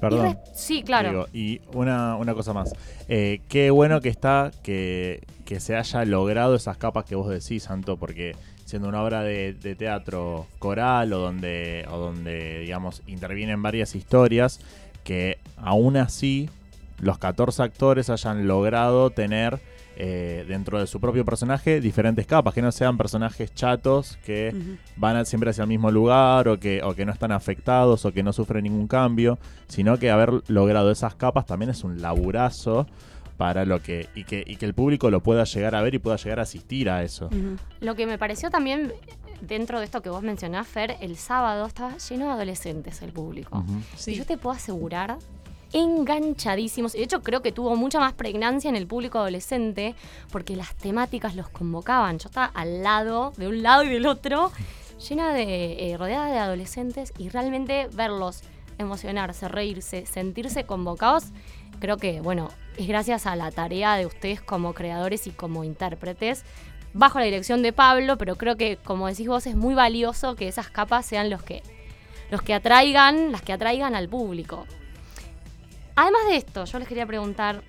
Perdón. 0.00 0.38
sí, 0.54 0.82
claro. 0.82 1.10
Digo, 1.10 1.26
y 1.32 1.60
una, 1.74 2.16
una 2.16 2.34
cosa 2.34 2.52
más. 2.52 2.72
Eh, 3.08 3.40
qué 3.48 3.70
bueno 3.70 4.00
que 4.00 4.08
está 4.08 4.52
que, 4.62 5.22
que 5.44 5.58
se 5.58 5.76
haya 5.76 6.04
logrado 6.04 6.54
esas 6.54 6.76
capas 6.76 7.04
que 7.04 7.16
vos 7.16 7.28
decís, 7.28 7.64
Santo, 7.64 7.96
porque 7.96 8.36
siendo 8.64 8.88
una 8.88 9.02
obra 9.02 9.22
de, 9.22 9.54
de 9.54 9.74
teatro 9.74 10.46
coral 10.60 11.12
o 11.12 11.18
donde, 11.18 11.84
o 11.90 11.98
donde, 11.98 12.60
digamos, 12.60 13.02
intervienen 13.08 13.60
varias 13.60 13.96
historias, 13.96 14.60
que 15.02 15.38
aún 15.56 15.96
así 15.96 16.48
los 17.00 17.18
14 17.18 17.62
actores 17.62 18.10
hayan 18.10 18.46
logrado 18.46 19.10
tener 19.10 19.60
eh, 20.02 20.44
dentro 20.48 20.78
de 20.80 20.86
su 20.86 20.98
propio 21.00 21.24
personaje 21.26 21.80
diferentes 21.80 22.26
capas, 22.26 22.54
que 22.54 22.62
no 22.62 22.72
sean 22.72 22.96
personajes 22.96 23.52
chatos 23.54 24.16
que 24.24 24.54
van 24.96 25.16
a- 25.16 25.24
siempre 25.26 25.50
hacia 25.50 25.62
el 25.62 25.68
mismo 25.68 25.90
lugar 25.90 26.48
o 26.48 26.58
que, 26.58 26.82
o 26.82 26.94
que 26.94 27.04
no 27.04 27.12
están 27.12 27.32
afectados 27.32 28.04
o 28.06 28.12
que 28.12 28.22
no 28.22 28.32
sufren 28.32 28.64
ningún 28.64 28.86
cambio, 28.86 29.38
sino 29.68 29.98
que 29.98 30.10
haber 30.10 30.42
logrado 30.48 30.90
esas 30.90 31.14
capas 31.16 31.44
también 31.44 31.70
es 31.70 31.84
un 31.84 32.00
laburazo 32.00 32.86
para 33.36 33.64
lo 33.64 33.82
que 33.82 34.08
y 34.14 34.24
que 34.24 34.44
y 34.46 34.56
que 34.56 34.66
el 34.66 34.74
público 34.74 35.10
lo 35.10 35.22
pueda 35.22 35.44
llegar 35.44 35.74
a 35.74 35.80
ver 35.82 35.94
y 35.94 35.98
pueda 35.98 36.16
llegar 36.16 36.38
a 36.40 36.42
asistir 36.42 36.88
a 36.90 37.02
eso. 37.02 37.28
Lo 37.80 37.94
que 37.94 38.06
me 38.06 38.16
pareció 38.18 38.50
también 38.50 38.92
dentro 39.40 39.78
de 39.78 39.86
esto 39.86 40.02
que 40.02 40.10
vos 40.10 40.22
mencionás, 40.22 40.66
Fer, 40.66 40.96
el 41.00 41.16
sábado 41.16 41.64
estaba 41.66 41.96
lleno 41.96 42.26
de 42.26 42.32
adolescentes 42.32 43.00
el 43.02 43.12
público. 43.12 43.58
Ujú. 43.58 43.80
Y 44.10 44.14
yo 44.14 44.26
te 44.26 44.36
puedo 44.36 44.54
asegurar, 44.56 45.16
enganchadísimos. 45.72 46.94
Y 46.94 46.98
de 46.98 47.04
hecho 47.04 47.22
creo 47.22 47.42
que 47.42 47.52
tuvo 47.52 47.76
mucha 47.76 48.00
más 48.00 48.12
pregnancia 48.12 48.68
en 48.68 48.76
el 48.76 48.86
público 48.86 49.18
adolescente 49.18 49.94
porque 50.30 50.56
las 50.56 50.74
temáticas 50.74 51.36
los 51.36 51.48
convocaban. 51.48 52.18
Yo 52.18 52.28
estaba 52.28 52.46
al 52.46 52.82
lado, 52.82 53.32
de 53.36 53.48
un 53.48 53.62
lado 53.62 53.82
y 53.82 53.88
del 53.88 54.06
otro, 54.06 54.52
llena 55.08 55.32
de, 55.32 55.90
eh, 55.90 55.96
rodeada 55.96 56.30
de 56.30 56.38
adolescentes 56.38 57.12
y 57.18 57.28
realmente 57.28 57.88
verlos 57.92 58.42
emocionarse, 58.78 59.48
reírse, 59.48 60.06
sentirse 60.06 60.64
convocados, 60.64 61.24
creo 61.80 61.96
que, 61.96 62.20
bueno, 62.20 62.48
es 62.76 62.88
gracias 62.88 63.26
a 63.26 63.36
la 63.36 63.50
tarea 63.50 63.96
de 63.96 64.06
ustedes 64.06 64.40
como 64.40 64.72
creadores 64.72 65.26
y 65.26 65.30
como 65.30 65.64
intérpretes, 65.64 66.44
bajo 66.92 67.18
la 67.18 67.26
dirección 67.26 67.62
de 67.62 67.72
Pablo, 67.72 68.18
pero 68.18 68.36
creo 68.36 68.56
que, 68.56 68.76
como 68.78 69.06
decís 69.06 69.28
vos, 69.28 69.46
es 69.46 69.54
muy 69.54 69.74
valioso 69.74 70.34
que 70.34 70.48
esas 70.48 70.70
capas 70.70 71.06
sean 71.06 71.30
los 71.30 71.42
que, 71.42 71.62
los 72.30 72.42
que 72.42 72.54
atraigan, 72.54 73.32
las 73.32 73.42
que 73.42 73.52
atraigan 73.52 73.94
al 73.94 74.08
público. 74.08 74.66
Además 75.96 76.22
de 76.28 76.36
esto, 76.36 76.64
yo 76.64 76.78
les 76.78 76.88
quería 76.88 77.06
preguntar, 77.06 77.62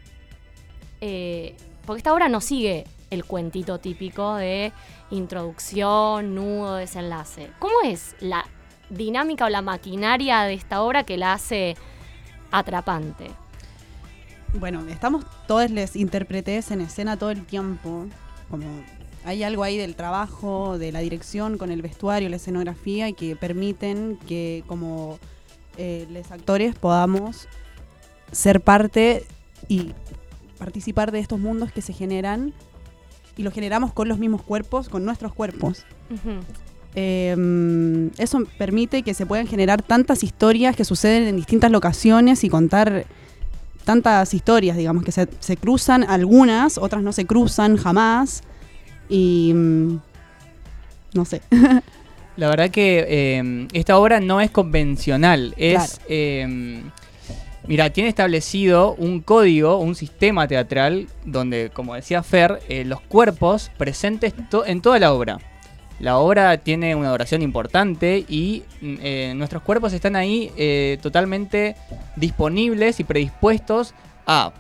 eh, 1.02 1.56
porque 1.86 2.00
esta 2.00 2.14
obra 2.14 2.30
no 2.30 2.42
sigue 2.42 2.86
el 3.10 3.26
cuentito 3.26 3.80
típico 3.80 4.36
de 4.36 4.72
introducción, 5.10 6.36
nudo, 6.36 6.76
desenlace. 6.76 7.52
¿Cómo 7.60 7.76
es 7.84 8.16
la 8.20 8.46
dinámica 8.90 9.46
o 9.46 9.50
la 9.50 9.62
maquinaria 9.62 10.44
de 10.44 10.54
esta 10.54 10.82
obra 10.82 11.04
que 11.04 11.18
la 11.18 11.34
hace 11.34 11.76
atrapante? 12.52 13.32
Bueno, 14.54 14.86
estamos 14.88 15.26
todos 15.48 15.70
les 15.72 15.96
intérpretes 15.96 16.72
en 16.72 16.82
escena 16.82 17.18
todo 17.18 17.32
el 17.32 17.46
tiempo. 17.46 18.08
Como 18.50 18.66
hay 19.24 19.44
algo 19.44 19.64
ahí 19.64 19.78
del 19.78 19.96
trabajo, 19.96 20.78
de 20.78 20.92
la 20.92 21.00
dirección 21.00 21.58
con 21.58 21.72
el 21.72 21.82
vestuario, 21.82 22.30
la 22.30 22.36
escenografía 22.36 23.08
y 23.08 23.14
que 23.14 23.36
permiten 23.36 24.18
que 24.28 24.64
como 24.68 25.20
eh, 25.78 26.06
los 26.10 26.32
actores 26.32 26.76
podamos 26.76 27.48
ser 28.32 28.62
parte 28.62 29.26
y 29.68 29.94
participar 30.58 31.12
de 31.12 31.20
estos 31.20 31.40
mundos 31.40 31.72
que 31.72 31.82
se 31.82 31.94
generan 31.94 32.54
y 33.38 33.44
los 33.44 33.54
generamos 33.54 33.94
con 33.94 34.08
los 34.08 34.20
mismos 34.20 34.42
cuerpos, 34.42 34.90
con 34.90 35.06
nuestros 35.06 35.34
cuerpos. 35.34 35.86
Eh, 36.94 38.10
eso 38.18 38.44
permite 38.58 39.02
que 39.04 39.14
se 39.14 39.26
puedan 39.26 39.48
generar 39.48 39.82
tantas 39.82 40.24
historias 40.24 40.76
que 40.76 40.86
suceden 40.86 41.28
en 41.28 41.36
distintas 41.38 41.72
locaciones 41.72 42.44
y 42.44 42.50
contar 42.50 43.06
tantas 43.86 44.34
historias, 44.34 44.78
digamos, 44.78 45.04
que 45.04 45.12
se, 45.12 45.28
se 45.40 45.58
cruzan 45.58 46.04
algunas, 46.04 46.78
otras 46.78 47.02
no 47.02 47.14
se 47.14 47.26
cruzan 47.26 47.78
jamás. 47.78 48.44
Y. 49.10 49.54
mm, 49.54 50.00
no 51.14 51.26
sé. 51.26 51.42
La 52.38 52.48
verdad 52.48 52.70
que 52.70 53.06
eh, 53.08 53.68
esta 53.74 53.98
obra 53.98 54.20
no 54.20 54.40
es 54.40 54.52
convencional. 54.52 55.54
Es. 55.58 56.00
eh, 56.08 56.82
mira, 57.68 57.90
tiene 57.92 58.10
establecido 58.10 58.94
un 58.96 59.22
código, 59.22 59.78
un 59.78 59.96
sistema 59.96 60.48
teatral, 60.48 61.08
donde, 61.26 61.70
como 61.74 61.96
decía 61.96 62.24
Fer, 62.24 62.60
eh, 62.70 62.86
los 62.86 63.02
cuerpos 63.02 63.72
presentes 63.78 64.34
en 64.66 64.82
toda 64.82 65.00
la 65.00 65.14
obra. 65.14 65.40
La 66.00 66.18
obra 66.18 66.58
tiene 66.58 66.96
una 66.96 67.12
duración 67.12 67.44
importante 67.44 68.26
y 68.28 68.64
mm, 68.82 68.96
eh, 69.02 69.34
nuestros 69.36 69.62
cuerpos 69.62 69.94
están 69.94 70.16
ahí 70.16 70.52
eh, 70.58 70.98
totalmente 71.02 71.76
disponibles 72.16 73.00
y 73.00 73.04
predispuestos 73.04 73.94
a 74.26 74.52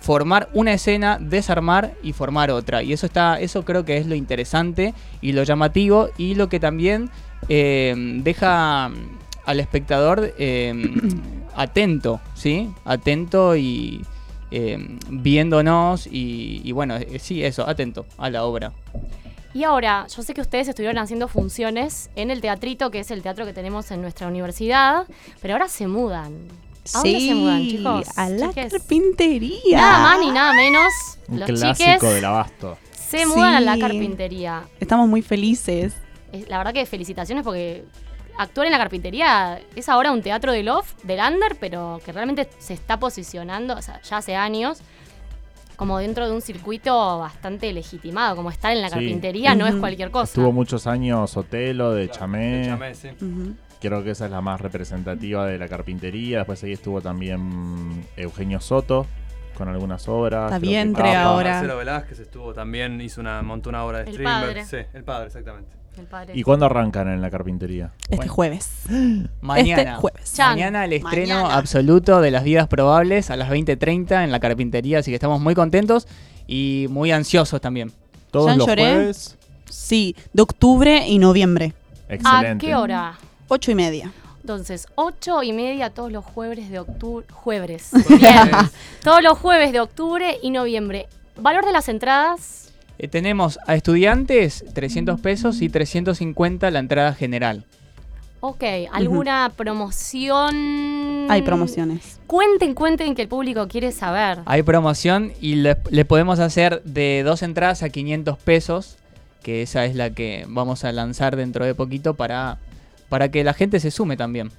formar 0.00 0.48
una 0.52 0.72
escena, 0.74 1.18
desarmar 1.20 1.94
y 2.02 2.12
formar 2.12 2.50
otra. 2.50 2.82
Y 2.82 2.92
eso 2.92 3.06
está, 3.06 3.40
eso 3.40 3.64
creo 3.64 3.84
que 3.84 3.96
es 3.96 4.06
lo 4.06 4.14
interesante 4.14 4.94
y 5.20 5.32
lo 5.32 5.42
llamativo 5.42 6.10
y 6.18 6.34
lo 6.34 6.48
que 6.48 6.60
también 6.60 7.10
deja 7.48 8.88
mm, 8.90 9.18
al 9.46 9.60
espectador 9.60 10.34
atento, 11.54 12.20
¿sí? 12.34 12.70
Atento 12.84 13.56
y 13.56 14.04
eh, 14.50 14.78
viéndonos 15.08 16.06
y, 16.06 16.60
y 16.64 16.72
bueno, 16.72 16.96
eh, 16.96 17.18
sí, 17.18 17.42
eso, 17.44 17.68
atento 17.68 18.06
a 18.18 18.30
la 18.30 18.44
obra. 18.44 18.72
Y 19.52 19.64
ahora, 19.64 20.06
yo 20.14 20.22
sé 20.22 20.32
que 20.32 20.40
ustedes 20.40 20.68
estuvieron 20.68 20.98
haciendo 20.98 21.26
funciones 21.26 22.10
en 22.14 22.30
el 22.30 22.40
teatrito, 22.40 22.90
que 22.90 23.00
es 23.00 23.10
el 23.10 23.22
teatro 23.22 23.44
que 23.46 23.52
tenemos 23.52 23.90
en 23.90 24.00
nuestra 24.00 24.28
universidad, 24.28 25.06
pero 25.42 25.54
ahora 25.54 25.68
se 25.68 25.86
mudan. 25.88 26.32
¿A 26.94 26.98
dónde 26.98 27.20
se 27.20 27.34
mudan, 27.34 27.62
chicos? 27.68 28.06
A 28.16 28.28
la 28.28 28.48
Chiques. 28.48 28.72
carpintería. 28.72 29.76
Nada 29.76 29.98
más 30.00 30.20
ni 30.20 30.30
nada 30.30 30.52
menos. 30.54 30.92
Un 31.28 31.40
Los 31.40 31.46
clásico 31.48 31.90
chiques 31.90 32.14
del 32.14 32.24
abasto. 32.24 32.78
se 32.92 33.26
mudan 33.26 33.54
a 33.54 33.60
la 33.60 33.78
carpintería. 33.78 34.62
Estamos 34.78 35.08
muy 35.08 35.20
felices. 35.22 35.94
Es- 36.32 36.48
La 36.48 36.58
verdad 36.58 36.72
que 36.72 36.86
felicitaciones 36.86 37.44
porque 37.44 37.84
actuar 38.38 38.66
en 38.66 38.72
la 38.72 38.78
carpintería 38.78 39.60
es 39.76 39.88
ahora 39.88 40.12
un 40.12 40.22
teatro 40.22 40.52
de 40.52 40.62
love, 40.62 40.94
del 41.02 41.20
under, 41.20 41.56
pero 41.58 42.00
que 42.04 42.12
realmente 42.12 42.48
se 42.58 42.74
está 42.74 42.98
posicionando, 42.98 43.74
o 43.74 43.82
sea, 43.82 44.00
ya 44.02 44.18
hace 44.18 44.36
años, 44.36 44.80
como 45.76 45.98
dentro 45.98 46.26
de 46.28 46.34
un 46.34 46.42
circuito 46.42 47.18
bastante 47.18 47.72
legitimado, 47.72 48.36
como 48.36 48.50
estar 48.50 48.70
en 48.72 48.82
la 48.82 48.88
Sí. 48.88 48.94
carpintería 48.96 49.54
no 49.54 49.66
es 49.66 49.74
cualquier 49.76 50.10
cosa. 50.10 50.24
Estuvo 50.32 50.52
muchos 50.52 50.86
años 50.86 51.36
Otelo 51.36 51.92
de 51.94 52.10
Chamé. 52.10 52.64
Chamé, 52.66 52.94
sí. 52.94 53.08
Creo 53.80 54.04
que 54.04 54.10
esa 54.10 54.26
es 54.26 54.30
la 54.30 54.42
más 54.42 54.60
representativa 54.60 55.46
de 55.46 55.56
la 55.56 55.66
carpintería. 55.68 56.38
Después 56.38 56.62
ahí 56.64 56.72
estuvo 56.72 57.00
también 57.00 58.06
Eugenio 58.16 58.60
Soto 58.60 59.06
con 59.56 59.68
algunas 59.70 60.06
obras. 60.06 60.46
Está 60.52 60.58
Creo 60.58 60.70
bien, 60.70 60.94
que 60.94 61.00
entre 61.00 61.16
ahora. 61.16 61.52
Marcelo 61.52 61.78
Velázquez 61.78 62.18
estuvo 62.18 62.52
también, 62.52 63.00
hizo 63.00 63.22
una, 63.22 63.40
montó 63.40 63.70
una 63.70 63.82
obra 63.84 64.04
de 64.04 64.10
El 64.10 64.22
padre. 64.22 64.64
Sí, 64.66 64.76
el 64.92 65.02
padre, 65.02 65.28
exactamente. 65.28 65.79
El 66.00 66.06
padre. 66.06 66.32
¿Y 66.34 66.42
cuándo 66.42 66.66
arrancan 66.66 67.08
en 67.08 67.20
la 67.20 67.30
carpintería? 67.30 67.92
Este 68.02 68.16
Bueno. 68.16 68.32
jueves. 68.32 68.70
Mañana. 69.40 69.82
Este 69.82 69.94
jueves. 69.96 70.32
Chan. 70.34 70.50
Mañana 70.54 70.84
el 70.84 70.92
estreno 70.94 71.34
Mañana. 71.36 71.56
absoluto 71.56 72.20
de 72.20 72.30
Las 72.30 72.42
Vidas 72.44 72.68
Probables 72.68 73.30
a 73.30 73.36
las 73.36 73.50
20.30 73.50 74.24
en 74.24 74.32
la 74.32 74.40
carpintería, 74.40 74.98
así 75.00 75.10
que 75.10 75.14
estamos 75.16 75.40
muy 75.40 75.54
contentos 75.54 76.06
y 76.46 76.86
muy 76.90 77.12
ansiosos 77.12 77.60
también. 77.60 77.92
Todos 78.30 78.48
¿Ya 78.48 78.56
los 78.56 78.66
lloré? 78.66 78.82
jueves. 78.82 79.36
Sí, 79.68 80.16
de 80.32 80.42
octubre 80.42 81.06
y 81.06 81.18
noviembre. 81.18 81.74
¿A 82.08 82.14
Excelente. 82.14 82.66
qué 82.66 82.74
hora? 82.74 83.18
Ocho 83.48 83.70
y 83.70 83.74
media. 83.74 84.12
Entonces, 84.40 84.86
ocho 84.94 85.42
y 85.42 85.52
media 85.52 85.90
todos 85.90 86.10
los 86.10 86.24
jueves 86.24 86.70
de 86.70 86.78
octubre. 86.80 87.26
Jueves. 87.30 87.90
Bien. 88.08 88.50
todos 89.04 89.22
los 89.22 89.38
jueves 89.38 89.72
de 89.72 89.80
octubre 89.80 90.38
y 90.42 90.50
noviembre. 90.50 91.06
Valor 91.36 91.64
de 91.64 91.72
las 91.72 91.88
entradas. 91.88 92.69
Eh, 93.02 93.08
tenemos 93.08 93.58
a 93.66 93.76
estudiantes 93.76 94.62
300 94.74 95.18
pesos 95.22 95.62
y 95.62 95.70
350 95.70 96.70
la 96.70 96.80
entrada 96.80 97.14
general. 97.14 97.64
Ok, 98.40 98.62
¿alguna 98.92 99.50
promoción? 99.56 101.26
Hay 101.30 101.40
promociones. 101.40 102.20
Cuenten, 102.26 102.74
cuenten 102.74 103.14
que 103.14 103.22
el 103.22 103.28
público 103.28 103.68
quiere 103.68 103.90
saber. 103.92 104.40
Hay 104.44 104.62
promoción 104.62 105.32
y 105.40 105.54
le, 105.54 105.78
le 105.88 106.04
podemos 106.04 106.40
hacer 106.40 106.82
de 106.82 107.22
dos 107.24 107.42
entradas 107.42 107.82
a 107.82 107.88
500 107.88 108.36
pesos, 108.36 108.98
que 109.42 109.62
esa 109.62 109.86
es 109.86 109.94
la 109.94 110.10
que 110.10 110.44
vamos 110.46 110.84
a 110.84 110.92
lanzar 110.92 111.36
dentro 111.36 111.64
de 111.64 111.74
poquito 111.74 112.12
para, 112.12 112.58
para 113.08 113.30
que 113.30 113.44
la 113.44 113.54
gente 113.54 113.80
se 113.80 113.90
sume 113.90 114.18
también. 114.18 114.50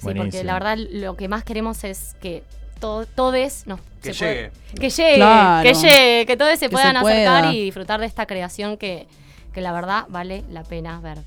Sí, 0.00 0.08
porque 0.14 0.44
la 0.44 0.52
verdad 0.52 0.76
lo 0.76 1.16
que 1.16 1.28
más 1.28 1.44
queremos 1.44 1.82
es 1.82 2.14
que 2.20 2.42
to- 2.80 3.06
todes 3.06 3.66
nos 3.66 3.80
Que 4.02 4.12
se 4.14 4.18
puede- 4.24 4.34
llegue. 4.34 4.50
que 4.80 4.90
llegue, 4.90 5.14
Claro. 5.16 5.62
que 5.68 5.74
llegue, 5.74 6.26
que 6.26 6.36
todos 6.36 6.58
se 6.58 6.66
Que 6.66 6.70
puedan 6.70 6.92
se 6.92 6.98
acercar 6.98 7.42
pueda. 7.44 7.52
y 7.52 7.62
disfrutar 7.64 8.00
de 8.00 8.06
esta 8.06 8.26
creación 8.26 8.76
que, 8.76 9.06
que 9.52 9.60
la 9.60 9.72
verdad 9.72 10.04
vale 10.08 10.44
la 10.50 10.62
pena 10.64 11.00
ver. 11.00 11.18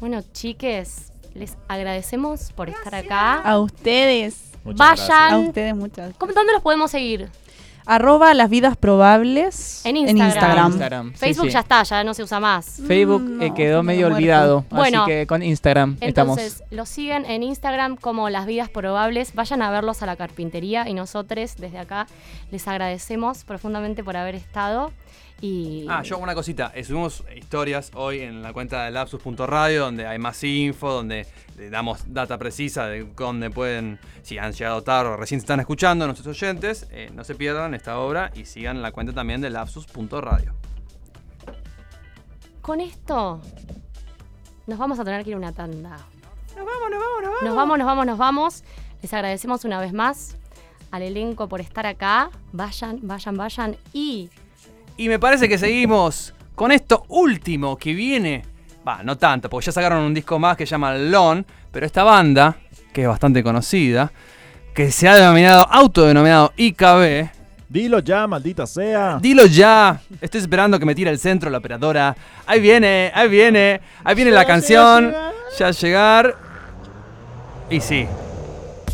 Bueno, 0.00 0.22
chiques, 0.32 1.12
les 1.34 1.56
agradecemos 1.68 2.52
por 2.52 2.68
estar 2.68 2.94
acá. 2.94 3.40
A 3.42 3.58
ustedes. 3.58 4.50
Muchas 4.64 4.78
Vayan. 5.08 5.32
A 5.32 5.38
ustedes 5.38 5.74
muchas. 5.74 6.14
¿Cómo- 6.18 6.32
¿Dónde 6.32 6.52
los 6.52 6.62
podemos 6.62 6.90
seguir? 6.90 7.28
Arroba 7.90 8.32
las 8.34 8.48
vidas 8.48 8.76
probables 8.76 9.80
En 9.84 9.96
Instagram. 9.96 11.12
Facebook 11.14 11.46
sí. 11.46 11.52
ya 11.52 11.60
está, 11.60 11.82
ya 11.82 12.04
no 12.04 12.14
se 12.14 12.22
usa 12.22 12.38
más. 12.38 12.80
Facebook 12.86 13.22
Mm, 13.22 13.42
eh, 13.42 13.48
no, 13.48 13.54
quedó 13.54 13.82
medio 13.82 14.02
muerto. 14.02 14.16
olvidado. 14.16 14.64
Bueno, 14.70 15.02
así 15.02 15.10
que 15.10 15.26
con 15.26 15.42
Instagram 15.42 15.96
Entonces, 16.00 16.46
estamos. 16.52 16.70
los 16.70 16.88
siguen 16.88 17.26
en 17.26 17.42
Instagram 17.42 17.96
como 17.96 18.30
Las 18.30 18.46
Vidas 18.46 18.68
Probables. 18.68 19.34
Vayan 19.34 19.62
a 19.62 19.70
verlos 19.70 20.02
a 20.02 20.06
la 20.06 20.14
carpintería 20.16 20.88
y 20.88 20.94
nosotros 20.94 21.56
desde 21.56 21.78
acá 21.78 22.06
les 22.52 22.68
agradecemos 22.68 23.44
profundamente 23.44 24.04
por 24.04 24.16
haber 24.16 24.36
estado. 24.36 24.92
Y 25.42 25.86
Ah, 25.88 26.02
yo 26.02 26.18
una 26.18 26.34
cosita. 26.34 26.70
eh, 26.74 26.84
subimos 26.84 27.24
historias 27.34 27.90
hoy 27.94 28.20
en 28.20 28.42
la 28.42 28.52
cuenta 28.52 28.84
de 28.84 28.90
lapsus.radio 28.90 29.84
donde 29.84 30.06
hay 30.06 30.18
más 30.18 30.42
info, 30.44 30.92
donde 30.92 31.26
le 31.56 31.70
damos 31.70 32.12
data 32.12 32.36
precisa 32.38 32.86
de 32.86 33.04
dónde 33.16 33.50
pueden, 33.50 33.98
si 34.22 34.36
han 34.38 34.52
llegado 34.52 34.82
tarde 34.82 35.10
o 35.10 35.16
recién 35.16 35.40
se 35.40 35.44
están 35.44 35.60
escuchando 35.60 36.04
nuestros 36.06 36.26
oyentes, 36.36 36.86
eh, 36.90 37.10
no 37.14 37.24
se 37.24 37.34
pierdan 37.34 37.72
esta 37.74 37.98
obra 37.98 38.30
y 38.34 38.44
sigan 38.44 38.82
la 38.82 38.92
cuenta 38.92 39.12
también 39.14 39.40
de 39.40 39.48
lapsus.radio. 39.50 40.52
con 42.60 42.80
esto 42.80 43.40
nos 44.66 44.78
vamos 44.78 44.98
a 45.00 45.04
tener 45.04 45.24
que 45.24 45.30
ir 45.30 45.34
a 45.34 45.38
una 45.38 45.52
tanda. 45.52 45.96
Nos 46.56 46.66
vamos, 46.66 46.90
nos 46.90 47.00
vamos, 47.00 47.22
nos 47.22 47.30
vamos. 47.30 47.42
Nos 47.42 47.54
vamos, 47.56 47.78
nos 47.78 47.86
vamos, 47.86 48.06
nos 48.06 48.18
vamos. 48.18 48.64
Les 49.02 49.12
agradecemos 49.14 49.64
una 49.64 49.80
vez 49.80 49.92
más 49.92 50.36
al 50.90 51.02
elenco 51.02 51.48
por 51.48 51.60
estar 51.60 51.86
acá. 51.86 52.30
Vayan, 52.52 53.00
vayan, 53.02 53.36
vayan. 53.36 53.76
Y 53.92 54.28
Y 55.00 55.08
me 55.08 55.18
parece 55.18 55.48
que 55.48 55.56
seguimos 55.56 56.34
con 56.54 56.70
esto 56.72 57.06
último 57.08 57.74
que 57.78 57.94
viene. 57.94 58.42
Va, 58.86 59.02
no 59.02 59.16
tanto, 59.16 59.48
porque 59.48 59.64
ya 59.64 59.72
sacaron 59.72 60.00
un 60.00 60.12
disco 60.12 60.38
más 60.38 60.58
que 60.58 60.66
se 60.66 60.72
llama 60.72 60.92
Lon, 60.92 61.46
pero 61.72 61.86
esta 61.86 62.02
banda, 62.04 62.54
que 62.92 63.00
es 63.00 63.08
bastante 63.08 63.42
conocida, 63.42 64.12
que 64.74 64.90
se 64.90 65.08
ha 65.08 65.14
denominado, 65.14 65.66
autodenominado 65.70 66.52
IKB, 66.54 67.30
Dilo 67.66 68.00
ya, 68.00 68.26
maldita 68.26 68.66
sea. 68.66 69.18
Dilo 69.22 69.46
ya. 69.46 70.02
Estoy 70.20 70.42
esperando 70.42 70.78
que 70.78 70.84
me 70.84 70.94
tire 70.94 71.10
el 71.10 71.18
centro 71.18 71.48
la 71.48 71.58
operadora. 71.58 72.14
Ahí 72.46 72.60
viene, 72.60 73.10
ahí 73.14 73.28
viene. 73.30 73.80
Ahí 74.04 74.14
viene 74.14 74.32
la 74.32 74.44
canción. 74.44 75.14
Ya 75.58 75.70
llegar. 75.70 76.36
Y 77.70 77.80
sí. 77.80 78.06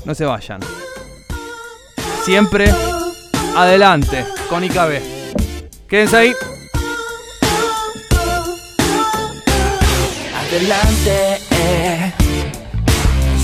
No 0.05 0.15
se 0.15 0.25
vayan. 0.25 0.61
Siempre 2.23 2.73
adelante 3.57 4.25
con 4.49 4.63
IKB. 4.63 5.16
Quédense 5.89 6.17
ahí. 6.17 6.33
Adelante, 10.35 11.39
eh. 11.51 12.13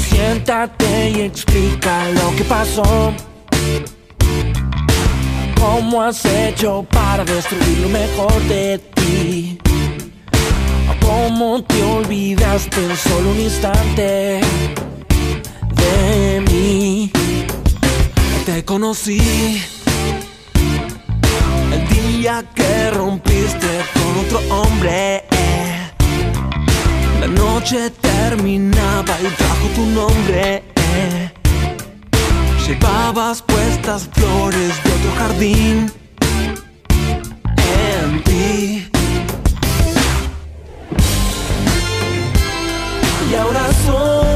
siéntate 0.08 1.10
y 1.10 1.20
explica 1.20 2.08
lo 2.08 2.34
que 2.36 2.44
pasó. 2.44 3.12
¿Cómo 5.60 6.02
has 6.02 6.24
hecho 6.24 6.84
para 6.90 7.24
destruir 7.24 7.78
lo 7.78 7.88
mejor 7.88 8.42
de 8.48 8.78
ti? 8.94 9.58
¿Cómo 11.00 11.62
te 11.62 11.80
olvidaste 11.80 12.84
en 12.84 12.96
solo 12.96 13.30
un 13.30 13.40
instante 13.40 14.40
de 15.76 16.44
mí? 16.50 17.12
Te 18.46 18.64
conocí 18.64 19.62
día 22.22 22.44
que 22.54 22.90
rompiste 22.92 23.66
con 23.94 24.24
otro 24.24 24.38
hombre. 24.54 25.24
La 27.20 27.26
noche 27.26 27.90
terminaba 27.90 29.14
y 29.20 29.26
trajo 29.40 29.66
tu 29.74 29.84
nombre. 29.86 30.62
Llevabas 32.64 33.42
puestas 33.42 34.08
flores 34.12 34.72
de 34.84 34.92
otro 34.96 35.10
jardín 35.18 35.92
en 37.80 38.22
ti. 38.22 38.88
Y 43.30 43.34
ahora 43.34 43.64
soy 43.84 44.31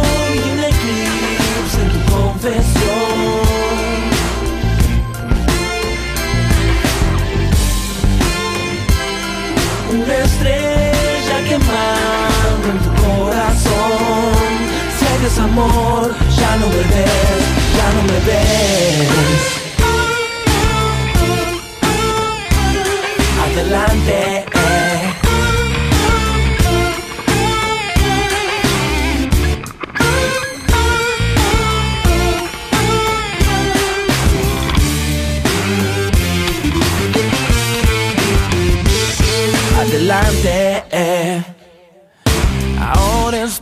Desamor, 15.36 16.14
ya 16.34 16.56
no 16.56 16.66
me 16.68 16.76
ves, 16.76 17.44
ya 17.76 17.92
no 17.92 18.02
me 18.04 18.18
ves. 18.24 19.66
Adelante, 23.44 24.55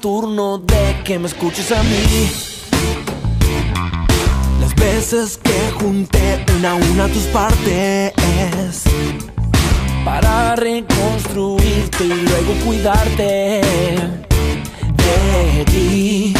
turno 0.04 0.58
de 0.58 1.02
que 1.02 1.18
me 1.18 1.28
escuches 1.28 1.72
a 1.72 1.82
mí. 1.82 2.30
Las 4.60 4.74
veces 4.74 5.38
que 5.38 5.72
junté 5.80 6.44
una 6.58 6.72
a 6.72 6.74
una 6.74 7.08
tus 7.08 7.22
partes 7.38 8.12
para 10.04 10.56
reconstruirte 10.56 12.04
y 12.04 12.08
luego 12.08 12.52
cuidarte 12.66 13.62
de 15.04 15.64
ti. 15.72 16.34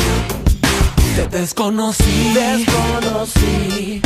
Te 1.17 1.27
desconocí, 1.29 2.35
desconocí 2.35 4.03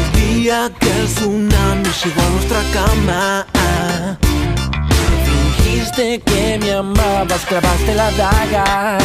el 0.00 0.20
día 0.20 0.68
que 0.80 0.90
el 0.90 1.06
tsunami 1.06 1.88
llegó 2.02 2.22
a 2.22 2.30
nuestra 2.30 2.62
cama. 2.72 3.46
Fingiste 5.66 6.20
que 6.20 6.58
me 6.60 6.72
amabas, 6.74 7.44
clavaste 7.44 7.92
la 7.96 8.08
daga. 8.12 8.98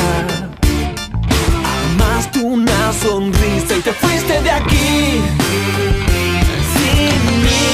Amaste 1.89 2.39
una 2.39 2.93
sonrisa 2.93 3.78
y 3.78 3.82
te 3.82 3.91
fuiste 3.93 4.39
de 4.43 4.52
aquí. 4.52 5.21
Sin 6.74 7.21
mí. 7.45 7.65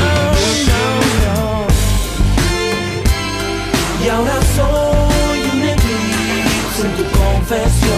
Oh. 0.00 1.66
Y 4.04 4.08
ahora 4.08 4.38
soy 4.54 5.40
un 5.52 5.62
eclipse 5.74 6.82
en 6.84 6.92
tu 6.96 7.04
confesión. 7.18 7.94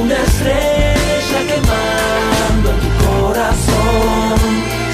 Una 0.00 0.14
estrella 0.14 0.89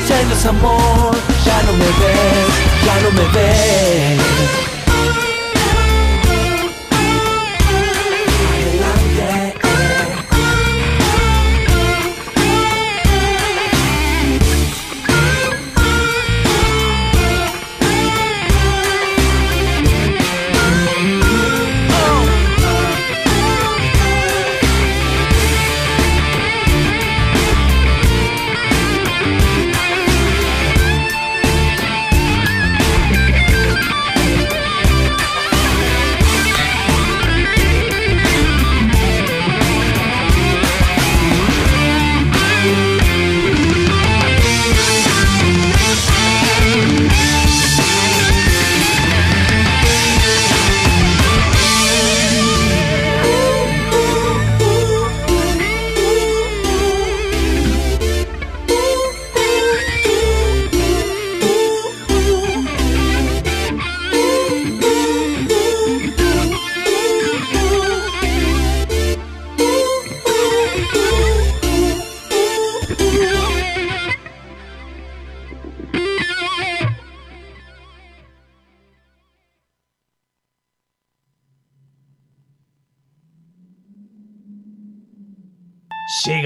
Si 0.07 0.13
hay 0.13 0.25
desamor, 0.27 1.17
ya 1.45 1.63
no 1.63 1.73
me 1.73 1.87
ves, 2.01 2.53
ya 2.85 3.01
no 3.03 3.11
me 3.11 3.27
ves. 3.33 4.66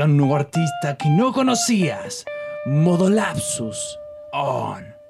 Un 0.03 0.17
nuevo 0.17 0.37
artista 0.37 0.97
que 0.97 1.11
no 1.11 1.31
conocías. 1.31 2.25
Modo 2.65 3.11
Lapsus 3.11 3.99
On. 4.33 5.01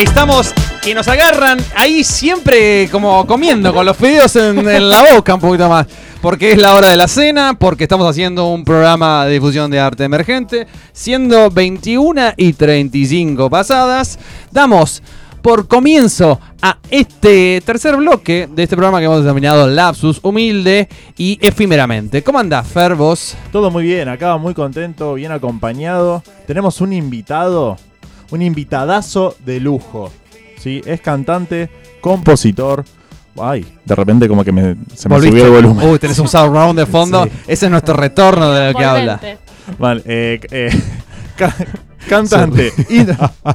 Estamos 0.00 0.54
que 0.82 0.94
nos 0.94 1.08
agarran 1.08 1.58
ahí 1.76 2.02
siempre 2.04 2.88
como 2.90 3.26
comiendo 3.26 3.74
con 3.74 3.84
los 3.84 3.94
fideos 3.94 4.34
en, 4.36 4.66
en 4.66 4.88
la 4.88 5.14
boca 5.14 5.34
un 5.34 5.40
poquito 5.40 5.68
más. 5.68 5.86
Porque 6.22 6.52
es 6.52 6.58
la 6.58 6.74
hora 6.74 6.88
de 6.88 6.96
la 6.96 7.06
cena, 7.06 7.54
porque 7.58 7.84
estamos 7.84 8.08
haciendo 8.08 8.48
un 8.48 8.64
programa 8.64 9.26
de 9.26 9.34
difusión 9.34 9.70
de 9.70 9.78
arte 9.78 10.04
emergente. 10.04 10.66
Siendo 10.92 11.50
21 11.50 12.32
y 12.38 12.54
35 12.54 13.50
pasadas, 13.50 14.18
damos 14.50 15.02
por 15.42 15.68
comienzo 15.68 16.40
a 16.62 16.78
este 16.90 17.62
tercer 17.64 17.96
bloque 17.96 18.48
de 18.50 18.62
este 18.62 18.76
programa 18.76 19.00
que 19.00 19.04
hemos 19.04 19.22
denominado 19.22 19.66
Lapsus 19.66 20.20
Humilde 20.22 20.88
y 21.18 21.38
Efímeramente. 21.42 22.22
¿Cómo 22.22 22.38
andás, 22.38 22.66
Fer, 22.66 22.94
vos? 22.94 23.36
Todo 23.52 23.70
muy 23.70 23.84
bien, 23.84 24.08
acá 24.08 24.38
muy 24.38 24.54
contento, 24.54 25.14
bien 25.14 25.32
acompañado. 25.32 26.22
Tenemos 26.46 26.80
un 26.80 26.92
invitado, 26.94 27.76
un 28.30 28.42
invitadazo 28.42 29.36
de 29.44 29.60
lujo. 29.60 30.10
¿sí? 30.58 30.80
Es 30.84 31.00
cantante, 31.00 31.70
compositor. 32.00 32.84
Ay, 33.40 33.64
de 33.84 33.94
repente 33.94 34.28
como 34.28 34.44
que 34.44 34.52
me, 34.52 34.76
se 34.94 35.08
me 35.08 35.14
¿Volviste? 35.14 35.38
subió 35.40 35.46
el 35.58 35.62
volumen. 35.64 35.88
Uy, 35.88 35.98
tenés 35.98 36.18
un 36.18 36.28
surround 36.28 36.78
de 36.78 36.86
fondo. 36.86 37.24
Sí. 37.24 37.30
Ese 37.46 37.66
es 37.66 37.70
nuestro 37.72 37.94
retorno 37.94 38.50
de 38.52 38.72
lo 38.72 38.78
que 38.78 38.84
habla. 38.84 39.20
Vale, 39.78 40.02
eh, 40.04 40.40
eh, 40.50 40.70
ca- 41.36 41.54
cantante, 42.08 42.72
y- 42.88 43.06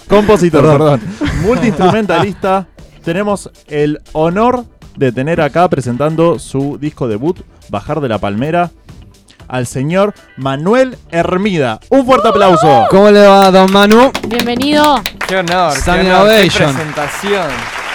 compositor, 0.07 0.63
perdón, 0.63 1.01
multiinstrumentalista. 1.43 2.67
Tenemos 3.03 3.51
el 3.67 3.99
honor 4.13 4.65
de 4.97 5.11
tener 5.11 5.41
acá 5.41 5.67
presentando 5.69 6.39
su 6.39 6.77
disco 6.79 7.07
debut, 7.07 7.41
Bajar 7.69 7.99
de 7.99 8.07
la 8.09 8.17
Palmera, 8.17 8.71
al 9.47 9.67
señor 9.67 10.13
Manuel 10.37 10.97
Hermida. 11.11 11.79
Un 11.89 12.05
fuerte 12.05 12.27
aplauso. 12.29 12.85
¿Cómo 12.89 13.09
le 13.11 13.25
va, 13.25 13.51
don 13.51 13.71
Manu? 13.71 14.11
Bienvenido. 14.27 15.01
Qué 15.27 15.37
honor, 15.37 15.73
qué 15.83 15.91
honor, 15.91 16.29
qué 16.29 16.51
presentación. 16.51 17.47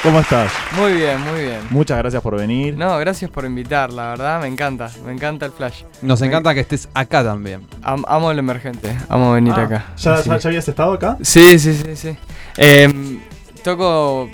¿Cómo 0.03 0.21
estás? 0.21 0.51
Muy 0.79 0.93
bien, 0.95 1.21
muy 1.21 1.43
bien. 1.43 1.59
Muchas 1.69 1.99
gracias 1.99 2.23
por 2.23 2.35
venir. 2.35 2.75
No, 2.75 2.97
gracias 2.99 3.31
por 3.31 3.45
invitar, 3.45 3.93
la 3.93 4.09
verdad, 4.09 4.41
me 4.41 4.47
encanta, 4.49 4.91
me 5.05 5.13
encanta 5.13 5.45
el 5.45 5.53
flash. 5.53 5.83
Nos 6.01 6.23
encanta 6.23 6.55
que 6.55 6.61
estés 6.61 6.89
acá 6.95 7.23
también. 7.23 7.67
Am- 7.83 8.05
amo 8.09 8.31
el 8.31 8.39
emergente, 8.39 8.97
amo 9.11 9.33
venir 9.33 9.53
Ah, 9.57 9.63
acá. 9.65 9.85
¿ya, 9.99 10.15
Así 10.15 10.29
ya- 10.31 10.37
que- 10.37 10.43
ya 10.43 10.49
habías 10.49 10.69
estado 10.69 10.93
acá? 10.95 11.19
Sí, 11.21 11.59
sí, 11.59 11.75
sí, 11.75 11.97
sí. 11.97 12.17
Em, 12.57 13.21
toco... 13.63 14.31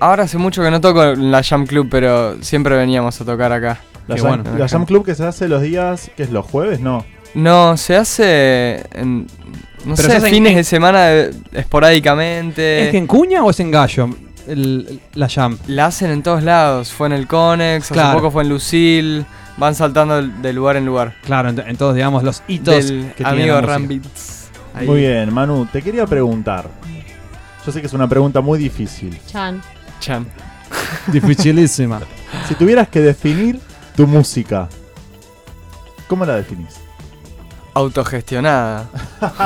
Ahora 0.00 0.24
hace 0.24 0.38
mucho 0.38 0.62
que 0.62 0.70
no 0.70 0.80
toco 0.80 1.02
en 1.04 1.30
la 1.30 1.42
Jam 1.42 1.66
Club, 1.66 1.88
pero 1.90 2.42
siempre 2.42 2.74
veníamos 2.76 3.20
a 3.20 3.24
tocar 3.26 3.52
acá. 3.52 3.78
La, 4.06 4.14
Qué 4.16 4.20
jam, 4.22 4.42
bueno. 4.42 4.58
la 4.58 4.68
Jam 4.68 4.84
Club 4.84 5.04
que 5.04 5.14
se 5.14 5.24
hace 5.24 5.48
los 5.48 5.62
días, 5.62 6.10
que 6.16 6.24
es 6.24 6.30
los 6.30 6.44
jueves, 6.46 6.80
no. 6.80 7.04
No, 7.34 7.76
se 7.76 7.96
hace 7.96 8.84
en... 8.92 9.26
No 9.84 9.94
Pero 9.96 9.96
se 9.96 10.02
sé, 10.10 10.16
hace 10.16 10.26
en- 10.28 10.32
fines 10.34 10.56
de 10.56 10.64
semana 10.64 11.10
esporádicamente. 11.52 12.84
¿Es 12.86 12.90
que 12.90 12.98
en 12.98 13.06
Cuña 13.06 13.42
o 13.44 13.50
es 13.50 13.60
en 13.60 13.70
Gallo? 13.70 14.08
El- 14.46 15.00
la 15.14 15.28
Jam. 15.28 15.58
La 15.66 15.86
hacen 15.86 16.10
en 16.10 16.22
todos 16.22 16.42
lados. 16.42 16.92
Fue 16.92 17.06
en 17.06 17.12
el 17.14 17.26
Conex, 17.26 17.84
hace 17.86 17.94
Claro. 17.94 18.18
poco 18.18 18.30
fue 18.30 18.42
en 18.44 18.48
Lucille. 18.50 19.24
Van 19.56 19.74
saltando 19.74 20.22
de- 20.22 20.52
lugar 20.52 20.76
en 20.76 20.86
lugar. 20.86 21.14
Claro, 21.24 21.48
en, 21.50 21.58
en 21.60 21.76
todos, 21.76 21.94
digamos, 21.94 22.22
los 22.22 22.42
hitos 22.48 22.86
Del 22.88 23.12
que 23.16 23.24
amigo. 23.24 23.60
Rambits. 23.60 24.48
Ahí. 24.74 24.86
Muy 24.86 25.00
bien, 25.00 25.32
Manu, 25.32 25.66
te 25.66 25.82
quería 25.82 26.06
preguntar. 26.06 26.68
Yo 27.64 27.72
sé 27.72 27.80
que 27.80 27.86
es 27.86 27.92
una 27.92 28.08
pregunta 28.08 28.40
muy 28.40 28.58
difícil. 28.58 29.18
Chan. 29.26 29.62
Chan. 30.00 30.26
Dificilísima. 31.08 32.00
Si 32.48 32.54
tuvieras 32.54 32.88
que 32.88 33.00
definir 33.00 33.60
tu 33.96 34.06
música, 34.06 34.68
¿cómo 36.08 36.24
la 36.24 36.36
definís? 36.36 36.74
Autogestionada. 37.74 38.86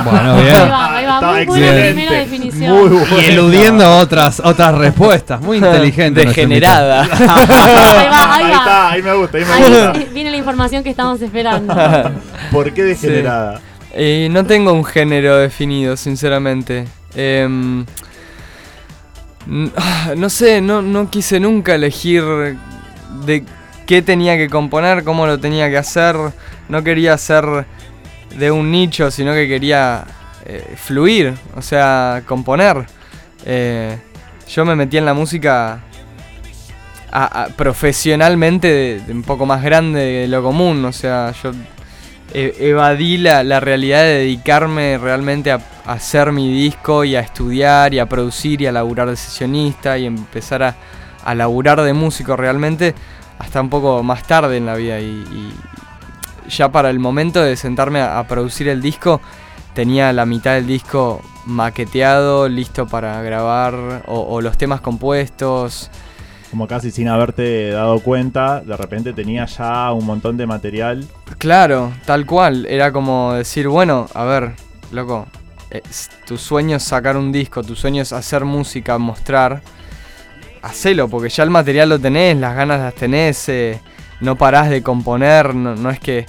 Bueno, 0.05 0.35
Ahí 0.35 0.43
bien. 0.43 0.55
va, 0.71 0.97
ahí 0.97 1.07
va. 1.07 1.21
Muy 1.21 1.47
buena 1.47 1.67
excelente. 1.67 1.93
primera 1.93 2.13
definición. 2.19 2.89
Muy. 2.89 3.21
Y 3.21 3.25
eludiendo 3.27 3.99
otras, 3.99 4.41
otras 4.45 4.75
respuestas. 4.77 5.41
Muy 5.41 5.57
inteligente. 5.65 6.27
Degenerada. 6.27 7.03
Ahí 7.05 7.27
va, 7.27 8.35
ahí 8.35 8.45
Ahí 8.45 8.51
va. 8.51 8.57
está, 8.59 8.91
ahí 8.91 9.03
me 9.03 9.15
gusta, 9.15 9.39
ahí 9.39 9.45
me 9.45 9.53
Ahí 9.53 9.63
gusta. 9.63 9.93
viene 10.13 10.31
la 10.31 10.37
información 10.37 10.83
que 10.83 10.91
estamos 10.91 11.23
esperando. 11.23 11.75
¿Por 12.51 12.73
qué 12.75 12.85
degenerada? 12.85 13.61
Eh, 13.93 14.29
no 14.31 14.45
tengo 14.45 14.73
un 14.73 14.85
género 14.85 15.37
definido, 15.39 15.97
sinceramente. 15.97 16.87
Em, 17.15 17.87
no 20.17 20.29
sé, 20.29 20.61
no, 20.61 20.83
no 20.83 21.09
quise 21.09 21.41
nunca 21.41 21.75
elegir 21.77 22.23
de 23.25 23.45
qué 23.89 24.03
tenía 24.03 24.37
que 24.37 24.49
componer, 24.49 25.03
cómo 25.03 25.27
lo 25.27 25.41
tenía 25.41 25.69
que 25.71 25.79
hacer. 25.79 26.15
No 26.69 26.85
quería 26.85 27.17
ser 27.19 27.45
de 28.37 28.51
un 28.53 28.71
nicho, 28.71 29.11
sino 29.11 29.33
que 29.33 29.49
quería 29.49 30.05
eh, 30.47 30.75
fluir, 30.77 31.35
o 31.57 31.63
sea, 31.63 32.23
componer. 32.27 32.85
Eh, 33.47 33.99
yo 34.49 34.65
me 34.65 34.77
metí 34.77 34.99
en 34.99 35.07
la 35.07 35.15
música 35.15 35.81
a- 37.11 37.49
profesionalmente 37.57 39.01
de- 39.07 39.13
un 39.13 39.23
poco 39.23 39.47
más 39.47 39.63
grande 39.63 40.01
de 40.01 40.29
lo 40.29 40.43
común, 40.43 40.85
o 40.85 40.93
sea, 40.93 41.33
yo 41.43 41.53
e- 42.35 42.55
evadí 42.61 43.17
la, 43.17 43.43
la 43.43 43.61
realidad 43.61 44.03
de 44.03 44.19
dedicarme 44.19 44.99
realmente 44.99 45.51
a, 45.51 45.61
a 45.87 45.93
hacer 45.95 46.33
mi 46.33 46.53
disco 46.53 47.05
y 47.05 47.17
a 47.17 47.21
estudiar 47.21 47.95
y 47.95 47.99
a 47.99 48.07
producir 48.07 48.61
y 48.61 48.67
a 48.67 48.73
laburar 48.73 49.09
de 49.09 49.17
sesionista 49.17 49.97
y 49.97 50.05
empezar 50.05 50.63
a, 50.63 50.77
a 51.25 51.35
laburar 51.35 51.81
de 51.81 51.95
músico 51.95 52.37
realmente 52.37 52.95
hasta 53.39 53.61
un 53.61 53.71
poco 53.71 54.03
más 54.03 54.25
tarde 54.25 54.57
en 54.57 54.67
la 54.67 54.75
vida 54.75 55.01
y, 55.01 55.05
y 55.07 56.51
ya 56.51 56.71
para 56.71 56.91
el 56.91 56.99
momento 56.99 57.43
de 57.43 57.57
sentarme 57.57 58.01
a, 58.01 58.19
a 58.19 58.27
producir 58.27 58.69
el 58.69 58.81
disco 58.83 59.21
tenía 59.75 60.13
la 60.13 60.27
mitad 60.27 60.55
del 60.55 60.67
disco 60.67 61.21
maqueteado, 61.47 62.49
listo 62.49 62.87
para 62.87 63.21
grabar 63.23 64.03
o, 64.07 64.21
o 64.21 64.41
los 64.41 64.57
temas 64.59 64.81
compuestos. 64.81 65.91
Como 66.51 66.67
casi 66.67 66.91
sin 66.91 67.09
haberte 67.09 67.71
dado 67.71 68.01
cuenta, 68.01 68.61
de 68.63 68.77
repente 68.77 69.13
tenías 69.13 69.59
ya 69.59 69.93
un 69.93 70.07
montón 70.07 70.37
de 70.39 70.47
material. 70.47 71.07
Claro, 71.37 71.93
tal 72.07 72.25
cual. 72.27 72.65
Era 72.67 72.91
como 72.91 73.35
decir, 73.35 73.69
bueno, 73.69 74.09
a 74.15 74.25
ver, 74.25 74.55
loco, 74.91 75.27
es- 75.71 76.11
tu 76.27 76.39
sueño 76.39 76.79
es 76.79 76.83
sacar 76.83 77.17
un 77.19 77.33
disco, 77.33 77.63
tu 77.63 77.77
sueño 77.77 78.01
es 78.03 78.13
hacer 78.15 78.45
música, 78.47 78.97
mostrar. 78.99 79.61
Hacelo, 80.63 81.09
porque 81.09 81.29
ya 81.29 81.45
el 81.45 81.51
material 81.51 81.89
lo 81.89 81.99
tenés, 81.99 82.37
las 82.37 82.55
ganas 82.55 82.81
las 82.81 82.95
tenés, 82.95 83.49
eh, 83.49 83.81
no 84.21 84.37
parás 84.37 84.71
de 84.71 84.83
componer, 84.83 85.55
no, 85.55 85.77
no 85.77 85.91
es 85.91 86.01
que. 86.01 86.27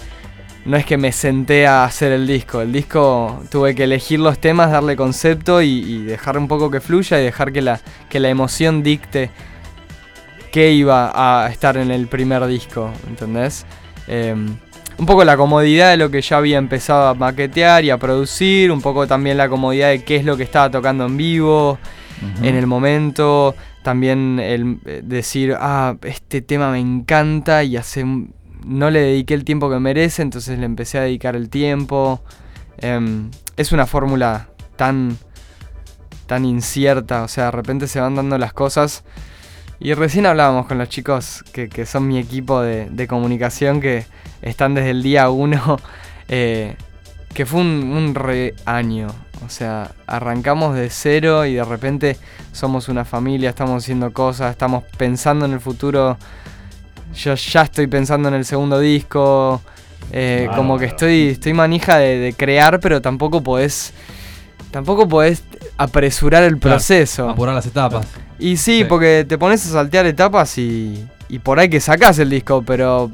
No 0.65 0.75
es 0.77 0.85
que 0.85 0.97
me 0.97 1.11
senté 1.13 1.65
a 1.65 1.85
hacer 1.85 2.11
el 2.11 2.27
disco. 2.27 2.61
El 2.61 2.71
disco 2.73 3.41
tuve 3.49 3.73
que 3.73 3.85
elegir 3.85 4.19
los 4.19 4.37
temas, 4.39 4.69
darle 4.69 4.95
concepto 4.95 5.61
y, 5.61 6.03
dejar 6.03 6.37
un 6.37 6.47
poco 6.47 6.69
que 6.69 6.81
fluya 6.81 7.19
y 7.19 7.23
dejar 7.23 7.53
que 7.53 7.61
la, 7.61 7.79
que 8.09 8.19
la 8.19 8.29
emoción 8.29 8.83
dicte 8.83 9.31
qué 10.51 10.71
iba 10.71 11.11
a 11.15 11.49
estar 11.49 11.77
en 11.77 11.91
el 11.91 12.07
primer 12.07 12.45
disco, 12.45 12.91
¿entendés? 13.07 13.65
Em, 14.07 14.57
un 14.97 15.05
poco 15.05 15.23
la 15.23 15.37
comodidad 15.37 15.91
de 15.91 15.97
lo 15.97 16.11
que 16.11 16.21
ya 16.21 16.37
había 16.37 16.57
empezado 16.57 17.07
a 17.07 17.13
maquetear 17.13 17.85
y 17.85 17.89
a 17.89 17.97
producir, 17.97 18.71
un 18.71 18.81
poco 18.81 19.07
también 19.07 19.37
la 19.37 19.47
comodidad 19.47 19.89
de 19.89 20.03
qué 20.03 20.17
es 20.17 20.25
lo 20.25 20.35
que 20.35 20.43
estaba 20.43 20.69
tocando 20.69 21.05
en 21.05 21.15
vivo, 21.15 21.79
en 22.41 22.55
el 22.55 22.67
momento, 22.67 23.55
también 23.83 24.39
el 24.39 24.79
eh, 24.85 25.01
decir, 25.03 25.55
ah, 25.59 25.95
este 26.03 26.41
tema 26.41 26.71
me 26.71 26.79
encanta 26.79 27.63
y 27.63 27.77
hace 27.77 28.05
no 28.65 28.89
le 28.89 28.99
dediqué 28.99 29.33
el 29.33 29.45
tiempo 29.45 29.69
que 29.69 29.79
merece, 29.79 30.21
entonces 30.21 30.59
le 30.59 30.65
empecé 30.65 30.97
a 30.97 31.01
dedicar 31.01 31.35
el 31.35 31.49
tiempo. 31.49 32.21
Em, 32.77 33.31
es 33.57 33.71
una 33.71 33.85
fórmula 33.85 34.49
tan 34.75 35.17
tan 36.27 36.45
incierta, 36.45 37.23
o 37.23 37.27
sea, 37.27 37.45
de 37.45 37.51
repente 37.51 37.87
se 37.87 37.99
van 37.99 38.15
dando 38.15 38.37
las 38.37 38.53
cosas 38.53 39.03
Y 39.79 39.93
recién 39.95 40.27
hablábamos 40.27 40.67
con 40.67 40.77
los 40.77 40.87
chicos 40.87 41.43
que, 41.53 41.69
que 41.69 41.85
son 41.85 42.07
mi 42.07 42.19
equipo 42.19 42.61
de, 42.61 42.87
de 42.89 43.07
comunicación 43.07 43.81
que 43.81 44.05
están 44.41 44.75
desde 44.75 44.91
el 44.91 45.01
día 45.03 45.29
uno, 45.29 45.79
eh, 46.29 46.75
que 47.33 47.45
fue 47.45 47.61
un, 47.61 47.91
un 47.95 48.13
re 48.13 48.53
año. 48.65 49.07
O 49.45 49.49
sea, 49.49 49.91
arrancamos 50.05 50.75
de 50.75 50.89
cero 50.89 51.45
y 51.45 51.55
de 51.55 51.63
repente 51.63 52.17
somos 52.51 52.89
una 52.89 53.05
familia, 53.05 53.49
estamos 53.49 53.83
haciendo 53.83 54.11
cosas, 54.11 54.51
estamos 54.51 54.83
pensando 54.97 55.45
en 55.45 55.53
el 55.53 55.59
futuro. 55.59 56.17
Yo 57.15 57.33
ya 57.35 57.61
estoy 57.63 57.87
pensando 57.87 58.27
en 58.27 58.35
el 58.35 58.45
segundo 58.45 58.79
disco. 58.79 59.61
eh, 60.11 60.47
como 60.55 60.77
que 60.77 60.85
estoy, 60.85 61.29
estoy 61.29 61.53
manija 61.53 61.97
de, 61.97 62.17
de 62.19 62.33
crear, 62.33 62.79
pero 62.79 63.01
tampoco 63.01 63.41
podés. 63.43 63.93
Tampoco 64.71 65.07
podés 65.07 65.43
apresurar 65.77 66.43
el 66.43 66.57
Claro, 66.59 66.75
proceso. 66.77 67.29
Apurar 67.29 67.55
las 67.55 67.65
etapas. 67.65 68.05
Y 68.37 68.57
sí, 68.57 68.79
Sí. 68.79 68.83
porque 68.85 69.25
te 69.27 69.37
pones 69.37 69.65
a 69.65 69.69
saltear 69.69 70.05
etapas 70.05 70.57
y, 70.57 71.05
y 71.27 71.39
por 71.39 71.59
ahí 71.59 71.69
que 71.69 71.79
sacás 71.79 72.19
el 72.19 72.29
disco, 72.29 72.61
pero 72.65 73.09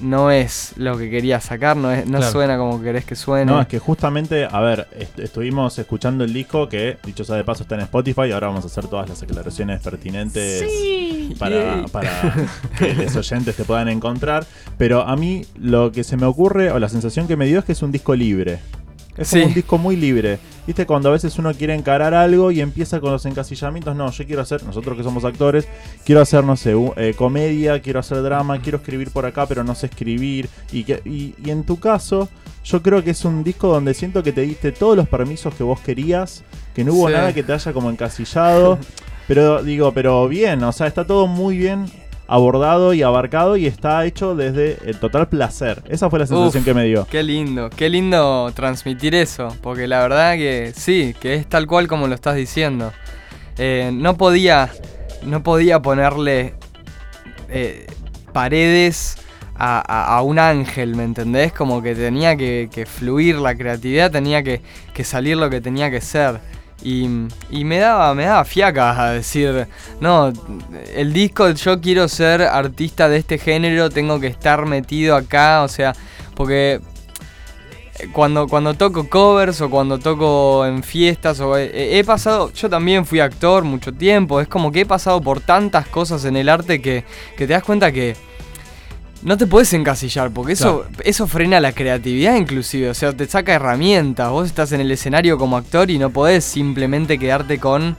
no 0.00 0.30
es 0.30 0.72
lo 0.76 0.96
que 0.98 1.10
querías 1.10 1.44
sacar, 1.44 1.76
no, 1.76 1.90
es, 1.92 2.06
no 2.06 2.18
Claro. 2.18 2.32
suena 2.32 2.58
como 2.58 2.80
querés 2.82 3.04
que 3.04 3.16
suene. 3.16 3.50
No, 3.50 3.60
es 3.60 3.66
que 3.66 3.78
justamente, 3.78 4.46
a 4.50 4.60
ver, 4.60 4.86
est- 4.98 5.18
estuvimos 5.18 5.78
escuchando 5.78 6.24
el 6.24 6.32
disco 6.32 6.68
que, 6.68 6.98
dicho 7.04 7.24
sea 7.24 7.36
de 7.36 7.44
paso, 7.44 7.62
está 7.64 7.74
en 7.76 7.82
Spotify. 7.82 8.32
Ahora 8.32 8.48
vamos 8.48 8.64
a 8.64 8.66
hacer 8.68 8.86
todas 8.86 9.08
las 9.08 9.22
aclaraciones 9.22 9.80
pertinentes 9.80 10.64
para, 11.38 11.84
para 11.86 12.34
que 12.78 12.94
los 12.94 13.16
oyentes 13.16 13.56
te 13.56 13.64
puedan 13.64 13.88
encontrar. 13.88 14.46
Pero 14.78 15.02
a 15.02 15.16
mí 15.16 15.44
lo 15.58 15.92
que 15.92 16.04
se 16.04 16.16
me 16.16 16.26
ocurre, 16.26 16.70
o 16.70 16.78
la 16.78 16.88
sensación 16.88 17.26
que 17.26 17.36
me 17.36 17.46
dio 17.46 17.58
es 17.60 17.64
que 17.64 17.72
es 17.72 17.82
un 17.82 17.92
disco 17.92 18.14
libre. 18.14 18.58
Es 19.16 19.30
como 19.30 19.46
un 19.46 19.54
disco 19.54 19.78
muy 19.78 19.96
libre. 19.96 20.38
¿Viste? 20.66 20.84
Cuando 20.84 21.08
a 21.10 21.12
veces 21.12 21.38
uno 21.38 21.54
quiere 21.54 21.74
encarar 21.74 22.12
algo 22.12 22.50
y 22.50 22.60
empieza 22.60 22.98
con 23.00 23.12
los 23.12 23.24
encasillamientos. 23.24 23.94
No, 23.94 24.10
yo 24.10 24.26
quiero 24.26 24.42
hacer, 24.42 24.64
nosotros 24.64 24.96
que 24.96 25.04
somos 25.04 25.24
actores, 25.24 25.68
quiero 26.04 26.20
hacer, 26.20 26.42
no 26.42 26.56
sé, 26.56 26.74
u- 26.74 26.92
eh, 26.96 27.14
comedia, 27.16 27.80
quiero 27.80 28.00
hacer 28.00 28.20
drama, 28.22 28.60
quiero 28.60 28.78
escribir 28.78 29.10
por 29.12 29.26
acá, 29.26 29.46
pero 29.46 29.62
no 29.62 29.74
sé 29.76 29.86
escribir. 29.86 30.48
Y, 30.72 30.82
que, 30.84 31.00
y, 31.04 31.34
y 31.44 31.50
en 31.50 31.62
tu 31.64 31.78
caso, 31.78 32.28
yo 32.64 32.82
creo 32.82 33.04
que 33.04 33.10
es 33.10 33.24
un 33.24 33.44
disco 33.44 33.68
donde 33.68 33.94
siento 33.94 34.24
que 34.24 34.32
te 34.32 34.40
diste 34.40 34.72
todos 34.72 34.96
los 34.96 35.08
permisos 35.08 35.54
que 35.54 35.62
vos 35.62 35.78
querías, 35.80 36.42
que 36.74 36.82
no 36.84 36.92
hubo 36.94 37.06
Sí. 37.06 37.14
nada 37.14 37.32
que 37.32 37.44
te 37.44 37.52
haya 37.52 37.72
como 37.72 37.88
encasillado. 37.90 38.78
pero 39.28 39.62
digo, 39.62 39.92
pero 39.92 40.26
bien, 40.28 40.62
o 40.64 40.72
sea, 40.72 40.86
está 40.88 41.04
todo 41.06 41.26
muy 41.28 41.56
bien 41.56 41.86
abordado 42.28 42.92
y 42.94 43.02
abarcado 43.02 43.56
y 43.56 43.66
está 43.66 44.04
hecho 44.04 44.34
desde 44.34 44.78
el 44.84 44.98
total 44.98 45.28
placer. 45.28 45.82
Esa 45.88 46.10
fue 46.10 46.18
la 46.18 46.26
sensación 46.26 46.60
Uf, 46.62 46.64
que 46.64 46.74
me 46.74 46.84
dio. 46.84 47.06
Qué 47.10 47.22
lindo, 47.22 47.70
qué 47.70 47.88
lindo 47.88 48.50
transmitir 48.54 49.14
eso, 49.14 49.48
porque 49.62 49.86
la 49.86 50.00
verdad 50.00 50.34
que 50.34 50.72
sí, 50.74 51.14
que 51.20 51.34
es 51.34 51.46
tal 51.48 51.66
cual 51.66 51.86
como 51.88 52.08
lo 52.08 52.14
estás 52.14 52.36
diciendo. 52.36 52.92
Eh, 53.58 53.90
no 53.92 54.16
podía, 54.16 54.70
no 55.24 55.42
podía 55.42 55.80
ponerle 55.80 56.54
eh, 57.48 57.86
paredes 58.32 59.16
a, 59.54 59.78
a- 59.86 60.16
a 60.18 60.22
un 60.22 60.38
ángel, 60.38 60.94
¿me 60.96 61.04
entendés? 61.04 61.52
Como 61.52 61.80
que 61.82 61.94
tenía 61.94 62.36
que, 62.36 62.68
que 62.72 62.84
fluir 62.86 63.36
la 63.36 63.54
creatividad, 63.54 64.10
tenía 64.10 64.42
que, 64.42 64.60
que 64.92 65.04
salir 65.04 65.36
lo 65.36 65.48
que 65.48 65.60
tenía 65.60 65.90
que 65.90 66.00
ser. 66.00 66.40
Y, 66.82 67.08
y 67.50 67.64
me 67.64 67.78
daba, 67.78 68.14
me 68.14 68.24
daba 68.24 68.44
fiaca 68.44 69.02
a 69.02 69.12
decir, 69.12 69.66
no, 70.00 70.32
el 70.94 71.12
disco 71.12 71.50
yo 71.50 71.80
quiero 71.80 72.06
ser 72.06 72.42
artista 72.42 73.08
de 73.08 73.16
este 73.16 73.38
género, 73.38 73.90
tengo 73.90 74.20
que 74.20 74.26
estar 74.26 74.66
metido 74.66 75.16
acá, 75.16 75.62
o 75.62 75.68
sea, 75.68 75.94
porque 76.34 76.80
eh, 77.98 78.08
cuando, 78.12 78.46
cuando 78.46 78.74
toco 78.74 79.08
covers 79.08 79.60
o 79.62 79.70
cuando 79.70 79.98
toco 79.98 80.66
en 80.66 80.82
fiestas 80.82 81.40
o 81.40 81.56
he, 81.56 81.98
he 81.98 82.04
pasado, 82.04 82.52
yo 82.52 82.68
también 82.68 83.06
fui 83.06 83.20
actor 83.20 83.64
mucho 83.64 83.92
tiempo, 83.92 84.40
es 84.40 84.48
como 84.48 84.70
que 84.70 84.82
he 84.82 84.86
pasado 84.86 85.20
por 85.20 85.40
tantas 85.40 85.88
cosas 85.88 86.24
en 86.26 86.36
el 86.36 86.48
arte 86.48 86.82
que, 86.82 87.04
que 87.36 87.46
te 87.46 87.54
das 87.54 87.64
cuenta 87.64 87.90
que 87.90 88.16
no 89.26 89.36
te 89.36 89.48
puedes 89.48 89.72
encasillar, 89.72 90.30
porque 90.30 90.52
eso, 90.52 90.86
eso 91.02 91.26
frena 91.26 91.58
la 91.58 91.72
creatividad 91.72 92.36
inclusive, 92.36 92.88
o 92.88 92.94
sea, 92.94 93.12
te 93.12 93.26
saca 93.26 93.54
herramientas, 93.54 94.30
vos 94.30 94.46
estás 94.46 94.70
en 94.70 94.80
el 94.80 94.88
escenario 94.92 95.36
como 95.36 95.56
actor 95.56 95.90
y 95.90 95.98
no 95.98 96.10
podés 96.10 96.44
simplemente 96.44 97.18
quedarte 97.18 97.58
con 97.58 97.96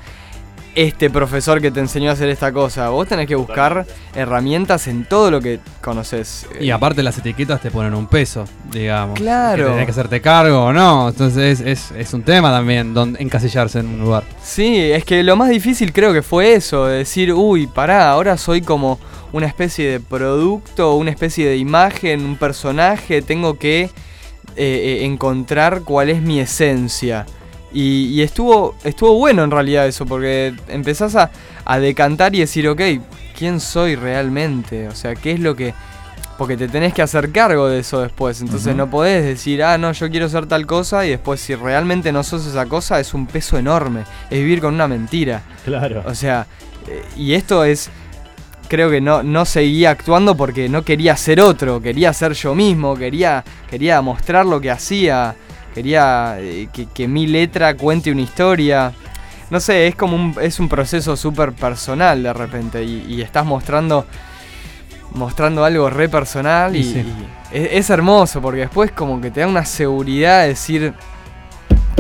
este 0.78 1.10
profesor 1.10 1.60
que 1.60 1.72
te 1.72 1.80
enseñó 1.80 2.12
a 2.12 2.14
hacer 2.14 2.30
esta 2.30 2.52
cosa, 2.52 2.90
vos 2.90 3.08
tenés 3.08 3.26
que 3.26 3.34
buscar 3.34 3.88
herramientas 4.14 4.88
en 4.88 5.06
todo 5.06 5.32
lo 5.32 5.42
que 5.42 5.60
conoces. 5.82 6.46
Y 6.62 6.70
aparte 6.70 7.02
las 7.02 7.18
etiquetas 7.18 7.60
te 7.62 7.72
ponen 7.72 7.96
un 7.96 8.06
peso, 8.06 8.46
digamos. 8.72 9.18
Claro. 9.18 9.66
Que 9.66 9.72
tenés 9.72 9.86
que 9.86 9.92
hacerte 9.92 10.22
cargo 10.22 10.66
o 10.66 10.74
no. 10.74 11.10
Entonces 11.10 11.62
es, 11.62 11.66
es, 11.66 11.92
es 11.98 12.14
un 12.14 12.22
tema 12.22 12.52
también 12.52 12.94
donde 12.94 13.20
encasillarse 13.24 13.80
en 13.80 13.88
un 13.88 14.02
lugar. 14.02 14.24
Sí, 14.44 14.78
es 14.80 15.04
que 15.04 15.24
lo 15.24 15.36
más 15.36 15.50
difícil 15.50 15.92
creo 15.92 16.14
que 16.14 16.22
fue 16.22 16.54
eso, 16.54 16.86
de 16.86 17.00
decir, 17.00 17.34
uy, 17.34 17.66
pará, 17.66 18.12
ahora 18.12 18.38
soy 18.38 18.62
como 18.62 19.00
una 19.34 19.48
especie 19.48 19.90
de 19.90 20.00
producto, 20.00 20.94
una 20.94 21.10
especie 21.10 21.48
de 21.48 21.58
imagen, 21.58 22.24
un 22.24 22.36
personaje, 22.36 23.24
tengo 23.24 23.58
que 23.58 23.82
eh, 23.82 23.90
eh, 24.58 25.06
encontrar 25.06 25.82
cuál 25.82 26.12
es 26.12 26.22
mi 26.22 26.40
esencia. 26.40 27.26
Y, 27.74 28.08
y 28.14 28.22
estuvo, 28.22 28.76
estuvo 28.84 29.14
bueno 29.16 29.44
en 29.44 29.52
realidad 29.52 29.88
eso, 29.88 30.06
porque 30.06 30.56
empezás 30.68 31.16
a, 31.16 31.32
a 31.66 31.80
decantar 31.80 32.34
y 32.36 32.40
decir, 32.40 32.68
ok, 32.68 32.82
¿quién 33.38 33.60
soy 33.60 33.96
realmente? 33.96 34.88
O 34.88 34.96
sea, 34.96 35.16
¿qué 35.16 35.34
es 35.34 35.40
lo 35.40 35.56
que...? 35.56 35.74
Porque 36.38 36.56
te 36.56 36.68
tenés 36.68 36.94
que 36.94 37.02
hacer 37.02 37.32
cargo 37.32 37.68
de 37.68 37.80
eso 37.80 38.00
después. 38.02 38.42
Entonces 38.42 38.76
no 38.76 38.90
podés 38.90 39.26
decir, 39.26 39.64
ah, 39.64 39.78
no, 39.80 39.92
yo 39.92 40.08
quiero 40.12 40.30
ser 40.30 40.46
tal 40.46 40.68
cosa 40.68 41.04
y 41.04 41.10
después 41.10 41.40
si 41.40 41.56
realmente 41.56 42.12
no 42.12 42.22
sos 42.22 42.46
esa 42.46 42.68
cosa 42.68 43.00
es 43.00 43.16
un 43.16 43.26
peso 43.26 43.58
enorme. 43.58 44.04
Es 44.30 44.38
vivir 44.38 44.62
con 44.62 44.76
una 44.76 44.88
mentira. 44.88 45.42
Claro. 45.66 46.04
O 46.06 46.14
sea, 46.14 46.46
eh, 46.88 47.04
y 47.18 47.34
esto 47.34 47.64
es... 47.64 47.90
Creo 48.68 48.92
que 48.92 49.02
no, 49.02 49.24
no 49.24 49.46
seguía 49.46 49.92
actuando 49.92 50.36
porque 50.36 50.68
no 50.68 50.84
quería 50.84 51.16
ser 51.16 51.40
otro, 51.40 51.82
quería 51.82 52.12
ser 52.12 52.34
yo 52.34 52.54
mismo, 52.54 52.98
quería, 52.98 53.44
quería 53.70 54.02
mostrar 54.02 54.46
lo 54.46 54.60
que 54.60 54.70
hacía, 54.70 55.36
quería 55.78 56.38
eh, 56.40 56.70
que, 56.74 56.88
que 56.88 57.08
mi 57.08 57.28
letra 57.28 57.76
cuente 57.76 58.12
una 58.12 58.22
historia. 58.22 58.94
No 59.52 59.60
sé, 59.60 59.86
es 59.86 59.96
como 59.96 60.16
un, 60.16 60.36
es 60.42 60.60
un 60.60 60.68
proceso 60.68 61.16
súper 61.16 61.54
personal 61.54 62.24
de 62.24 62.34
repente 62.34 62.84
y, 62.84 63.06
y 63.08 63.22
estás 63.22 63.46
mostrando 63.46 64.06
mostrando 65.14 65.64
algo 65.64 65.90
re 65.90 66.10
personal 66.10 66.76
y, 66.76 66.80
Y 66.80 66.84
sí. 66.84 67.00
y 67.52 67.58
es, 67.58 67.70
es 67.74 67.90
hermoso 67.92 68.42
porque 68.42 68.62
después 68.62 68.92
como 68.92 69.22
que 69.22 69.30
te 69.30 69.42
da 69.42 69.48
una 69.48 69.66
seguridad 69.66 70.42
de 70.42 70.48
decir 70.50 70.94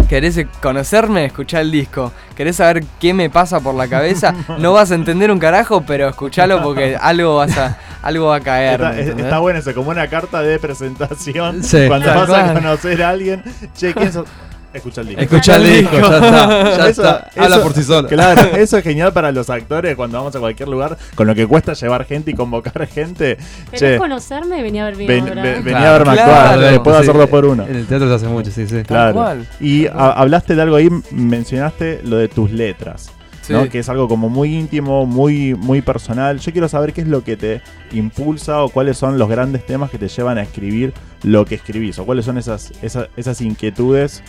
¿Querés 0.09 0.39
conocerme? 0.61 1.25
Escuchá 1.25 1.59
el 1.59 1.69
disco. 1.69 2.13
¿Querés 2.34 2.55
saber 2.55 2.84
qué 2.99 3.13
me 3.13 3.30
pasa 3.30 3.59
por 3.59 3.75
la 3.75 3.88
cabeza? 3.88 4.34
No 4.57 4.71
vas 4.73 4.91
a 4.91 4.95
entender 4.95 5.30
un 5.32 5.38
carajo, 5.39 5.82
pero 5.82 6.07
escuchalo 6.07 6.63
porque 6.63 6.95
algo 6.99 7.36
vas 7.36 7.57
a, 7.57 7.78
algo 8.02 8.28
va 8.28 8.38
a 8.38 8.39
caer. 8.41 8.82
Está, 8.82 9.00
está 9.22 9.39
bueno 9.39 9.60
eso, 9.60 9.74
como 9.74 9.89
una 9.91 10.08
carta 10.08 10.41
de 10.41 10.60
presentación. 10.60 11.64
Sí. 11.64 11.86
Cuando 11.88 12.08
vas 12.14 12.30
a 12.30 12.54
conocer 12.54 13.04
a 13.04 13.10
alguien, 13.10 13.43
che, 13.76 13.93
¿quién 13.93 14.12
sos? 14.14 14.26
Escucha 14.74 15.02
el 15.02 15.08
disco. 15.08 15.22
Escucha 15.24 15.56
el 15.56 15.64
disco, 15.64 15.98
ya 15.98 16.08
está. 16.18 16.50
Ya 16.78 16.89
Eso- 16.89 17.02
está. 17.02 17.30
Habla 17.38 17.56
eso- 17.56 17.64
por 17.64 17.74
sí 17.74 17.84
solo. 17.84 18.08
Claro, 18.08 18.41
eso 18.58 18.78
es 18.78 18.84
genial 18.84 19.12
para 19.12 19.32
los 19.32 19.50
actores 19.50 19.95
cuando 19.95 20.18
vamos 20.20 20.36
a 20.36 20.39
cualquier 20.39 20.70
lugar, 20.70 20.98
con 21.16 21.26
lo 21.26 21.34
que 21.34 21.48
cuesta 21.48 21.74
llevar 21.74 22.06
gente 22.06 22.32
y 22.32 22.34
convocar 22.36 22.86
gente. 22.86 23.38
¿Querés 23.72 23.80
Che, 23.93 23.98
conocerme? 23.98 24.62
Venía 24.62 24.84
a 24.84 24.86
ver 24.88 24.98
mi 24.98 25.08
ven- 25.08 25.26
Claro, 25.26 25.39
a 25.41 25.43
verme 25.43 26.14
claro. 26.14 26.32
actuar, 26.32 26.74
eh, 26.74 26.80
puedo 26.82 26.98
Sí, 26.98 27.04
hacer 27.04 27.18
dos 27.18 27.30
por 27.30 27.45
uno. 27.45 27.66
En 27.66 27.76
el 27.76 27.88
teatro 27.88 28.08
se 28.10 28.14
hace 28.16 28.28
mucho, 28.28 28.52
sí, 28.52 28.68
sí. 28.68 28.84
Claro. 28.84 29.14
cual. 29.14 29.48
Y 29.60 29.88
a- 29.88 30.12
hablaste 30.12 30.54
de 30.56 30.62
algo 30.62 30.76
ahí, 30.76 30.89
mencionaste 31.12 32.02
lo 32.04 32.18
de 32.18 32.28
tus 32.28 32.52
letras. 32.52 33.10
Sí. 33.48 33.54
¿no? 33.54 33.70
Que 33.70 33.80
es 33.80 33.88
algo 33.88 34.10
como 34.10 34.28
muy 34.28 34.54
íntimo, 34.54 35.06
muy, 35.06 35.56
muy 35.56 35.82
personal. 35.82 36.38
Yo 36.39 36.52
quiero 36.52 36.68
saber 36.68 36.91
qué 36.91 37.00
es 37.00 37.08
lo 37.08 37.24
que 37.24 37.38
te 37.38 37.62
impulsa 37.93 38.62
o 38.62 38.68
cuáles 38.68 38.98
son 38.98 39.18
los 39.18 39.30
grandes 39.30 39.66
temas 39.66 39.89
que 39.89 39.98
te 39.98 40.10
llevan 40.10 40.38
a 40.38 40.41
escribir 40.41 40.93
lo 41.24 41.45
que 41.45 41.56
escribís 41.56 41.98
o 41.98 42.06
cuáles 42.06 42.26
son 42.26 42.38
esas, 42.38 42.74
esas, 42.82 43.08
esas 43.16 43.39
inquietudes 43.39 44.22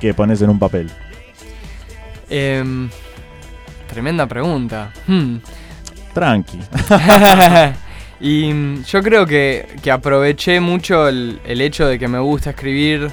que 0.00 0.14
pones 0.14 0.40
en 0.40 0.48
un 0.48 0.58
papel. 0.58 0.90
Em, 2.30 2.88
tremenda 3.88 4.26
pregunta. 4.26 4.90
Hmm. 5.06 5.36
Tranqui. 6.14 6.58
y 8.20 8.82
yo 8.84 9.02
creo 9.02 9.26
que, 9.26 9.68
que 9.82 9.90
aproveché 9.90 10.60
mucho 10.60 11.08
el, 11.08 11.40
el 11.44 11.60
hecho 11.60 11.86
de 11.86 11.98
que 11.98 12.08
me 12.08 12.20
gusta 12.20 12.50
escribir. 12.50 13.10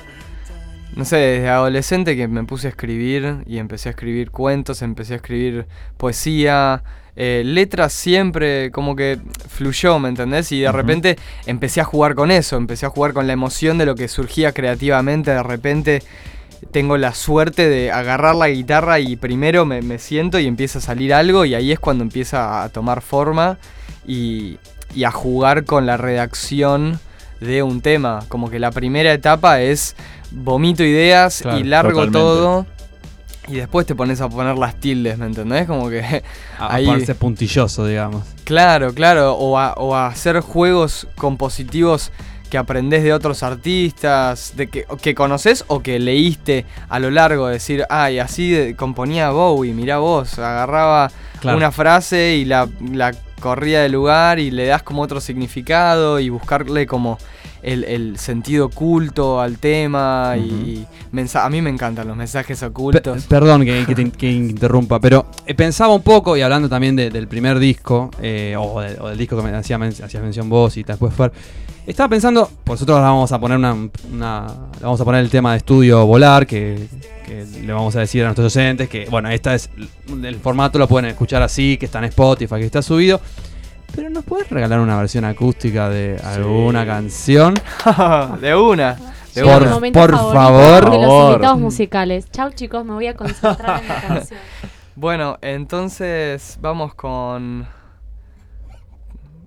No 0.96 1.06
sé, 1.06 1.18
desde 1.18 1.50
adolescente 1.50 2.16
que 2.16 2.28
me 2.28 2.44
puse 2.44 2.68
a 2.68 2.70
escribir 2.70 3.44
y 3.48 3.58
empecé 3.58 3.90
a 3.90 3.92
escribir 3.92 4.30
cuentos, 4.30 4.84
empecé 4.84 5.14
a 5.14 5.16
escribir 5.16 5.66
poesía, 5.98 6.84
eh, 7.16 7.42
letras 7.46 7.94
siempre 7.94 8.70
como 8.72 8.96
que 8.96 9.20
fluyó, 9.50 9.98
¿me 9.98 10.10
entendés? 10.10 10.52
Y 10.52 10.62
de 10.62 10.72
repente 10.72 11.18
empecé 11.48 11.82
a 11.82 11.84
jugar 11.84 12.14
con 12.14 12.30
eso, 12.30 12.58
empecé 12.58 12.86
a 12.86 12.90
jugar 12.90 13.14
con 13.14 13.26
la 13.26 13.34
emoción 13.34 13.80
de 13.80 13.88
lo 13.88 13.96
que 13.96 14.08
surgía 14.08 14.52
creativamente, 14.52 15.32
de 15.32 15.42
repente 15.42 16.04
tengo 16.72 16.98
la 16.98 17.14
suerte 17.14 17.70
de 17.70 17.92
agarrar 17.92 18.36
la 18.36 18.50
guitarra 18.50 19.00
y 19.00 19.16
primero 19.16 19.66
me, 19.66 19.82
me 19.82 19.98
siento 19.98 20.40
y 20.40 20.46
empieza 20.46 20.78
a 20.78 20.82
salir 20.82 21.14
algo 21.14 21.44
y 21.46 21.56
ahí 21.56 21.72
es 21.72 21.80
cuando 21.80 22.04
empieza 22.04 22.64
a 22.64 22.70
tomar 22.70 23.02
forma 23.02 23.58
y, 24.08 24.58
y 24.96 25.04
a 25.04 25.12
jugar 25.12 25.66
con 25.66 25.86
la 25.86 25.98
redacción 25.98 27.00
de 27.40 27.64
un 27.64 27.82
tema. 27.82 28.20
Como 28.28 28.50
que 28.50 28.60
la 28.60 28.72
primera 28.72 29.12
etapa 29.14 29.62
es 29.62 29.96
vomito 30.34 30.84
ideas 30.84 31.40
Claro, 31.42 31.58
y 31.60 31.64
largo 31.64 31.90
totalmente. 32.06 32.20
todo 32.20 32.66
y 33.48 33.56
después 33.56 33.86
te 33.86 33.94
pones 33.94 34.22
a 34.22 34.30
poner 34.30 34.58
las 34.58 34.80
tildes, 34.80 35.18
¿me 35.18 35.26
entendés? 35.26 35.68
Como 35.68 35.90
que 35.90 36.24
A, 36.60 36.76
ahí... 36.76 36.86
ponerse 36.86 37.14
puntilloso, 37.16 37.86
digamos. 37.86 38.24
Claro, 38.46 38.94
claro, 38.94 39.34
o 39.34 39.58
a, 39.60 39.74
o 39.74 39.96
a 39.96 40.08
hacer 40.08 40.40
juegos 40.40 41.08
compositivos 41.18 42.12
que 42.50 42.58
aprendés 42.58 43.04
de 43.04 43.12
otros 43.14 43.42
artistas, 43.44 44.54
de 44.56 44.68
que, 44.68 44.86
que 45.02 45.16
conoces 45.16 45.66
o 45.68 45.82
que 45.82 46.00
leíste 46.00 46.66
a 46.88 47.00
lo 47.00 47.10
largo, 47.12 47.48
decir, 47.48 47.84
ay, 47.90 48.20
así 48.20 48.52
de- 48.52 48.76
componía 48.76 49.32
Bowie, 49.32 49.74
mirá 49.74 49.98
vos, 49.98 50.38
agarraba 50.40 51.12
Claro. 51.42 51.58
una 51.58 51.72
frase 51.72 52.36
y 52.36 52.46
la, 52.46 52.70
la 52.94 53.12
corría 53.42 53.82
del 53.82 53.92
lugar 53.92 54.40
y 54.40 54.52
le 54.52 54.68
das 54.68 54.84
como 54.84 55.02
otro 55.02 55.20
significado 55.20 56.20
y 56.22 56.30
buscarle 56.30 56.88
como 56.88 57.18
el, 57.64 57.84
el 57.86 58.18
sentido 58.18 58.66
oculto 58.68 59.40
al 59.42 59.58
tema 59.58 60.36
y 60.38 60.86
mensa- 61.12 61.46
a 61.46 61.50
mí 61.50 61.62
me 61.62 61.70
encantan 61.70 62.08
los 62.08 62.18
mensajes 62.18 62.62
ocultos. 62.64 63.24
perdón 63.26 63.64
que, 63.66 63.86
que 63.88 63.96
te- 63.96 64.12
que 64.18 64.32
interrumpa, 64.32 65.00
pero 65.00 65.26
eh, 65.46 65.56
pensaba 65.56 65.94
un 65.96 66.02
poco, 66.04 66.36
y 66.38 66.42
hablando 66.42 66.68
también 66.70 66.96
de- 66.96 67.10
del 67.10 67.28
primer 67.28 67.60
disco, 67.60 68.12
eh, 68.22 68.56
o, 68.60 68.82
de- 68.82 68.98
o 69.00 69.08
del 69.10 69.18
disco 69.18 69.38
que 69.38 69.44
me 69.44 69.56
hacía 69.56 69.78
men- 69.78 69.90
hacías 70.04 70.22
mención 70.22 70.50
vos 70.50 70.76
y 70.78 70.84
después 70.84 71.14
Fer, 71.14 71.32
estaba 71.88 72.08
pensando, 72.10 72.50
pues 72.64 72.80
nosotros 72.80 72.98
ahora 72.98 73.10
vamos 73.10 73.32
a 73.32 73.40
poner 73.40 73.58
una, 73.58 73.74
una- 74.12 74.48
vamos 74.82 75.00
a 75.02 75.06
poner 75.06 75.22
el 75.22 75.30
tema 75.30 75.52
de 75.52 75.58
estudio 75.58 76.06
volar, 76.06 76.46
que, 76.48 76.88
que 77.26 77.46
le 77.66 77.74
vamos 77.74 77.96
a 77.96 78.00
decir 78.02 78.22
a 78.24 78.26
nuestros 78.26 78.56
oyentes 78.56 78.88
que, 78.90 79.06
bueno, 79.10 79.30
esta 79.30 79.54
es 79.56 79.70
el 80.24 80.36
formato, 80.36 80.80
lo 80.80 80.88
pueden 80.88 81.10
escuchar 81.10 81.42
así, 81.42 81.78
que 81.78 81.86
está 81.86 82.00
en 82.00 82.06
Spotify, 82.06 82.56
que 82.56 82.66
está 82.66 82.82
subido. 82.82 83.20
Pero 83.96 84.10
nos 84.10 84.24
puedes 84.26 84.50
regalar 84.50 84.80
una 84.80 84.98
versión 84.98 85.24
acústica 85.26 85.90
de 85.90 86.20
alguna 86.24 86.86
canción. 86.86 87.54
de 88.42 88.56
una. 88.56 88.98
De 89.36 89.44
Por- 89.44 89.70
momento 89.70 90.00
por 90.00 90.12
favor. 90.12 90.92
De 90.92 90.98
los 90.98 91.06
Favor. 91.08 91.32
invitados 91.34 91.60
musicales. 91.60 92.30
Chau, 92.32 92.52
chicos, 92.52 92.86
me 92.86 92.94
voy 92.94 93.08
a 93.08 93.16
concentrar 93.16 93.82
en 93.82 93.88
la 93.88 94.02
canción. 94.08 94.40
Bueno, 94.96 95.38
entonces 95.42 96.58
vamos 96.62 96.94
con. 96.96 97.68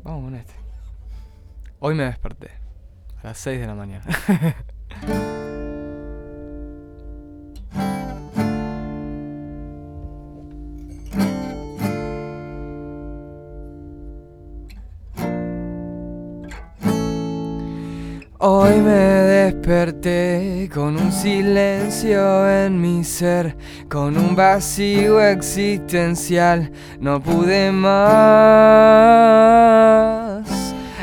Vamos 0.02 0.24
con 0.24 0.34
este. 0.36 0.54
Hoy 1.80 1.94
me 1.94 2.04
desperté. 2.04 2.50
A 3.22 3.28
las 3.28 3.38
6 3.38 3.60
de 3.60 3.66
la 3.66 3.74
mañana. 3.74 4.04
Hoy 18.48 18.78
me 18.80 18.92
desperté 18.92 20.70
con 20.72 20.96
un 20.96 21.10
silencio 21.10 22.48
en 22.48 22.80
mi 22.80 23.02
ser, 23.02 23.56
con 23.88 24.16
un 24.16 24.36
vacío 24.36 25.20
existencial, 25.20 26.70
no 27.00 27.20
pude 27.20 27.72
más. 27.72 27.96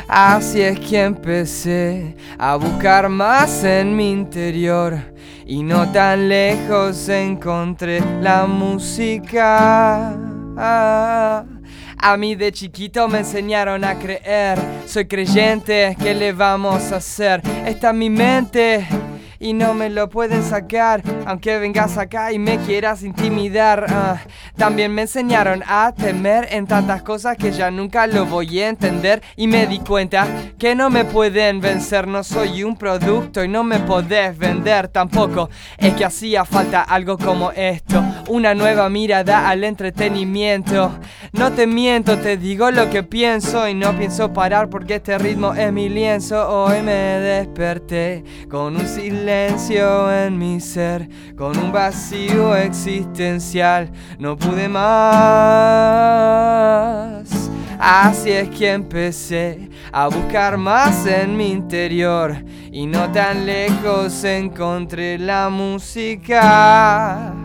Así 0.08 0.62
es 0.62 0.80
que 0.80 1.02
empecé 1.02 2.16
a 2.38 2.56
buscar 2.56 3.10
más 3.10 3.62
en 3.62 3.94
mi 3.94 4.10
interior 4.10 4.96
y 5.44 5.62
no 5.62 5.92
tan 5.92 6.30
lejos 6.30 7.10
encontré 7.10 8.02
la 8.22 8.46
música. 8.46 10.16
A 12.06 12.18
mí 12.18 12.34
de 12.34 12.52
chiquito 12.52 13.08
me 13.08 13.20
enseñaron 13.20 13.82
a 13.82 13.98
creer. 13.98 14.58
Soy 14.86 15.06
creyente, 15.06 15.96
¿qué 15.98 16.14
le 16.14 16.34
vamos 16.34 16.92
a 16.92 16.96
hacer? 16.96 17.40
Está 17.64 17.90
en 17.90 17.98
mi 17.98 18.10
mente 18.10 18.86
y 19.44 19.52
no 19.52 19.74
me 19.74 19.90
lo 19.90 20.08
pueden 20.08 20.42
sacar. 20.42 21.02
Aunque 21.26 21.58
vengas 21.58 21.98
acá 21.98 22.32
y 22.32 22.38
me 22.38 22.56
quieras 22.58 23.02
intimidar. 23.02 23.84
ah. 23.90 24.16
También 24.56 24.94
me 24.94 25.02
enseñaron 25.02 25.62
a 25.66 25.92
temer 25.92 26.48
en 26.50 26.66
tantas 26.66 27.02
cosas 27.02 27.36
que 27.36 27.52
ya 27.52 27.70
nunca 27.70 28.06
lo 28.06 28.24
voy 28.24 28.60
a 28.60 28.70
entender. 28.70 29.22
Y 29.36 29.46
me 29.46 29.66
di 29.66 29.80
cuenta 29.80 30.26
que 30.58 30.74
no 30.74 30.88
me 30.88 31.04
pueden 31.04 31.60
vencer. 31.60 32.08
No 32.08 32.24
soy 32.24 32.64
un 32.64 32.78
producto 32.78 33.44
y 33.44 33.48
no 33.48 33.64
me 33.64 33.80
podés 33.80 34.38
vender 34.38 34.88
tampoco. 34.88 35.50
Es 35.76 35.92
que 35.92 36.06
hacía 36.06 36.46
falta 36.46 36.80
algo 36.80 37.18
como 37.18 37.50
esto. 37.50 38.02
Una 38.28 38.54
nueva 38.54 38.88
mirada 38.88 39.50
al 39.50 39.62
entretenimiento. 39.62 40.90
No 41.32 41.52
te 41.52 41.66
miento, 41.66 42.16
te 42.16 42.38
digo 42.38 42.70
lo 42.70 42.88
que 42.88 43.02
pienso 43.02 43.68
y 43.68 43.74
no 43.74 43.94
pienso 43.94 44.32
parar 44.32 44.70
porque 44.70 44.94
este 44.94 45.18
ritmo 45.18 45.52
es 45.52 45.70
mi 45.70 45.90
lienzo. 45.90 46.48
Hoy 46.48 46.80
me 46.80 46.92
desperté 46.92 48.24
con 48.48 48.76
un 48.76 48.88
silencio 48.88 49.33
en 50.12 50.38
mi 50.38 50.60
ser, 50.60 51.08
con 51.36 51.58
un 51.58 51.72
vacío 51.72 52.54
existencial. 52.56 53.90
No 54.18 54.36
pude 54.36 54.68
más. 54.68 54.84
Así 57.78 58.30
es 58.30 58.48
que 58.50 58.70
empecé 58.72 59.68
a 59.92 60.08
buscar 60.08 60.56
más 60.56 61.06
en 61.06 61.36
mi 61.36 61.50
interior 61.50 62.36
y 62.72 62.86
no 62.86 63.10
tan 63.12 63.44
lejos 63.44 64.24
encontré 64.24 65.18
la 65.18 65.50
música. 65.50 67.43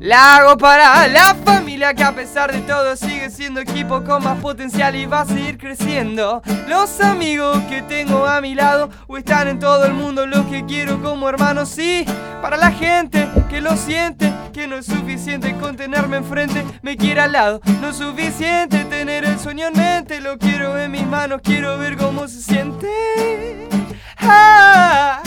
La 0.00 0.36
hago 0.36 0.56
para 0.56 1.06
la 1.08 1.36
familia 1.44 1.92
que 1.92 2.02
a 2.02 2.14
pesar 2.14 2.50
de 2.50 2.60
todo 2.60 2.96
sigue 2.96 3.28
siendo 3.28 3.60
equipo 3.60 4.02
con 4.02 4.24
más 4.24 4.38
potencial 4.40 4.96
y 4.96 5.04
va 5.04 5.20
a 5.20 5.26
seguir 5.26 5.58
creciendo. 5.58 6.40
Los 6.68 7.02
amigos 7.02 7.58
que 7.68 7.82
tengo 7.82 8.24
a 8.24 8.40
mi 8.40 8.54
lado 8.54 8.88
o 9.08 9.18
están 9.18 9.46
en 9.48 9.58
todo 9.58 9.84
el 9.84 9.92
mundo 9.92 10.26
los 10.26 10.46
que 10.46 10.64
quiero 10.64 11.02
como 11.02 11.28
hermanos. 11.28 11.68
Sí, 11.68 12.06
para 12.40 12.56
la 12.56 12.72
gente 12.72 13.28
que 13.50 13.60
lo 13.60 13.76
siente, 13.76 14.32
que 14.54 14.66
no 14.66 14.76
es 14.76 14.86
suficiente 14.86 15.54
con 15.58 15.76
tenerme 15.76 16.16
enfrente, 16.16 16.64
me 16.80 16.96
quiere 16.96 17.20
al 17.20 17.32
lado. 17.32 17.60
No 17.82 17.90
es 17.90 17.96
suficiente 17.96 18.86
tener 18.86 19.26
el 19.26 19.38
sueño 19.38 19.66
en 19.66 19.74
mente, 19.76 20.22
lo 20.22 20.38
quiero 20.38 20.78
en 20.78 20.92
mis 20.92 21.06
manos, 21.06 21.42
quiero 21.44 21.76
ver 21.76 21.98
cómo 21.98 22.26
se 22.26 22.40
siente. 22.40 23.68
Ah, 24.16 25.20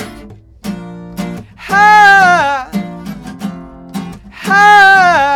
ah. 1.70 2.83
Ah. 4.46 5.34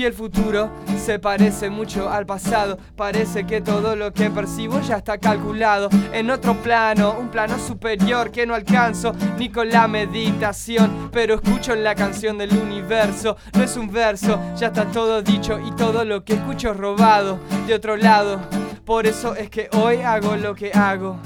Vi 0.00 0.06
el 0.06 0.14
futuro, 0.14 0.70
se 0.96 1.18
parece 1.18 1.68
mucho 1.68 2.08
al 2.08 2.24
pasado. 2.24 2.78
Parece 2.96 3.44
que 3.44 3.60
todo 3.60 3.96
lo 3.96 4.14
que 4.14 4.30
percibo 4.30 4.80
ya 4.80 4.96
está 4.96 5.18
calculado 5.18 5.90
en 6.14 6.30
otro 6.30 6.54
plano, 6.54 7.16
un 7.20 7.28
plano 7.28 7.58
superior 7.58 8.30
que 8.30 8.46
no 8.46 8.54
alcanzo 8.54 9.12
ni 9.36 9.50
con 9.50 9.68
la 9.68 9.86
meditación. 9.88 11.10
Pero 11.12 11.34
escucho 11.34 11.74
la 11.74 11.94
canción 11.94 12.38
del 12.38 12.56
universo, 12.56 13.36
no 13.52 13.62
es 13.62 13.76
un 13.76 13.92
verso, 13.92 14.40
ya 14.56 14.68
está 14.68 14.86
todo 14.86 15.20
dicho 15.20 15.58
y 15.58 15.70
todo 15.72 16.02
lo 16.06 16.24
que 16.24 16.32
escucho 16.32 16.70
es 16.70 16.78
robado 16.78 17.38
de 17.66 17.74
otro 17.74 17.98
lado. 17.98 18.40
Por 18.86 19.06
eso 19.06 19.34
es 19.34 19.50
que 19.50 19.68
hoy 19.74 19.96
hago 19.96 20.34
lo 20.36 20.54
que 20.54 20.72
hago. 20.72 21.20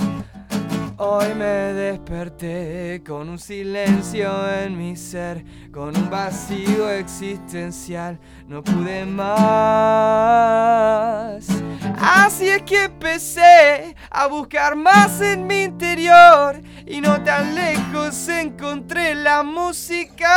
Hoy 0.97 1.35
me 1.35 1.45
desperté 1.45 3.03
con 3.05 3.29
un 3.29 3.37
silencio 3.41 4.31
en 4.49 4.79
mi 4.79 4.95
ser, 4.95 5.45
con 5.73 5.97
un 5.97 6.09
vacío 6.09 6.89
existencial, 6.89 8.21
no 8.47 8.63
pude 8.63 9.05
más. 9.05 9.35
Así 11.99 12.49
es 12.49 12.63
que 12.63 12.85
empecé 12.85 13.97
a 14.09 14.29
buscar 14.29 14.77
más 14.77 15.21
en 15.21 15.49
mi 15.49 15.65
interior 15.65 16.61
y 16.87 17.01
no 17.01 17.21
tan 17.25 17.57
lejos 17.57 18.29
encontré 18.29 19.17
la 19.17 19.43
música. 19.43 20.33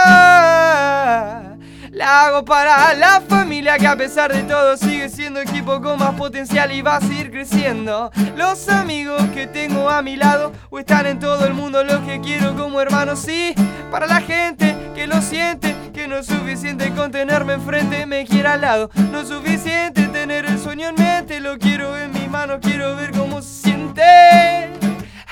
La 1.98 2.26
hago 2.26 2.46
para 2.46 2.94
la 2.94 3.22
familia 3.28 3.80
que 3.80 3.88
a 3.88 3.96
pesar 3.96 4.32
de 4.32 4.44
todo 4.44 4.78
sigue 4.78 5.10
siendo 5.10 5.40
equipo 5.40 5.82
con 5.82 5.98
más 5.98 6.14
potencial 6.14 6.72
y 6.72 6.84
va 6.84 6.98
a 6.98 7.02
seguir 7.02 7.32
creciendo. 7.32 8.12
Los 8.36 8.70
amigos 8.70 9.20
que 9.34 9.48
tengo 9.48 9.90
a 9.90 10.04
mi 10.04 10.16
lado 10.16 10.52
o 10.70 10.78
están 10.78 11.08
en 11.08 11.18
todo 11.18 11.48
el 11.48 11.56
mundo 11.56 11.84
los 11.84 12.02
que 12.02 12.22
quiero 12.22 12.56
como 12.56 12.80
hermanos. 12.82 13.18
Sí, 13.18 13.56
para 13.90 14.06
la 14.06 14.22
gente 14.22 14.78
que 14.94 15.08
lo 15.08 15.24
siente, 15.24 15.76
que 15.92 16.08
no 16.08 16.18
es 16.18 16.28
suficiente 16.28 16.92
con 16.92 17.12
tenerme 17.12 17.54
enfrente, 17.54 18.06
me 18.06 18.28
quiere 18.28 18.50
al 18.50 18.62
lado. 18.62 18.92
No 19.12 19.22
es 19.22 19.30
suficiente 19.30 20.08
tener 20.10 20.46
el 20.46 20.60
sueño 20.60 20.90
en 20.90 20.96
mente, 20.96 21.40
lo 21.40 21.58
quiero 21.58 21.98
en 21.98 22.12
mis 22.12 22.30
manos, 22.30 22.60
quiero 22.62 22.96
ver 22.96 23.12
cómo 23.12 23.42
se 23.42 23.64
siente. 23.64 24.04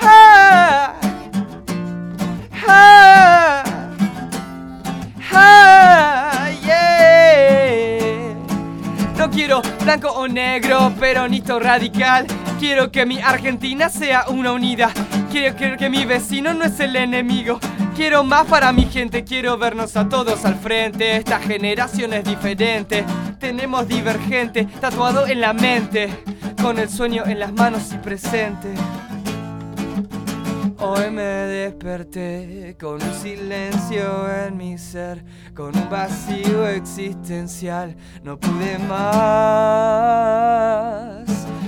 Ah, 0.00 0.94
ah. 2.66 3.62
Ah, 5.38 5.75
No 9.26 9.32
quiero 9.32 9.60
blanco 9.82 10.08
o 10.10 10.28
negro, 10.28 10.92
peronista 11.00 11.56
o 11.56 11.58
radical. 11.58 12.28
Quiero 12.60 12.92
que 12.92 13.04
mi 13.04 13.20
Argentina 13.20 13.88
sea 13.88 14.26
una 14.28 14.52
unida. 14.52 14.92
Quiero 15.32 15.56
que, 15.56 15.76
que 15.76 15.90
mi 15.90 16.04
vecino 16.04 16.54
no 16.54 16.62
es 16.62 16.78
el 16.78 16.94
enemigo. 16.94 17.58
Quiero 17.96 18.22
más 18.22 18.46
para 18.46 18.70
mi 18.70 18.84
gente, 18.84 19.24
quiero 19.24 19.58
vernos 19.58 19.96
a 19.96 20.08
todos 20.08 20.44
al 20.44 20.54
frente. 20.54 21.16
Esta 21.16 21.40
generación 21.40 22.12
es 22.12 22.22
diferente. 22.22 23.04
Tenemos 23.40 23.88
divergente, 23.88 24.68
tatuado 24.80 25.26
en 25.26 25.40
la 25.40 25.52
mente. 25.52 26.08
Con 26.62 26.78
el 26.78 26.88
sueño 26.88 27.24
en 27.26 27.40
las 27.40 27.52
manos 27.52 27.92
y 27.92 27.98
presente. 27.98 28.68
Hoy 30.78 31.10
me 31.10 31.22
desperté 31.22 32.76
con 32.78 33.02
un 33.02 33.14
silencio 33.14 34.30
en 34.30 34.58
mi 34.58 34.76
ser, 34.76 35.24
con 35.54 35.74
un 35.74 35.88
vacío 35.88 36.68
existencial. 36.68 37.96
No 38.22 38.38
pude 38.38 38.78
más. 38.78 39.06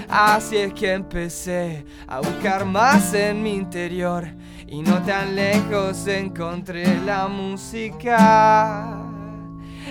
Así 0.08 0.58
es 0.58 0.74
que 0.74 0.92
empecé 0.92 1.86
a 2.06 2.18
buscar 2.20 2.66
más 2.66 3.14
en 3.14 3.42
mi 3.42 3.54
interior 3.54 4.26
y 4.66 4.82
no 4.82 5.02
tan 5.02 5.34
lejos 5.34 6.06
encontré 6.06 7.00
la 7.00 7.28
música. 7.28 8.97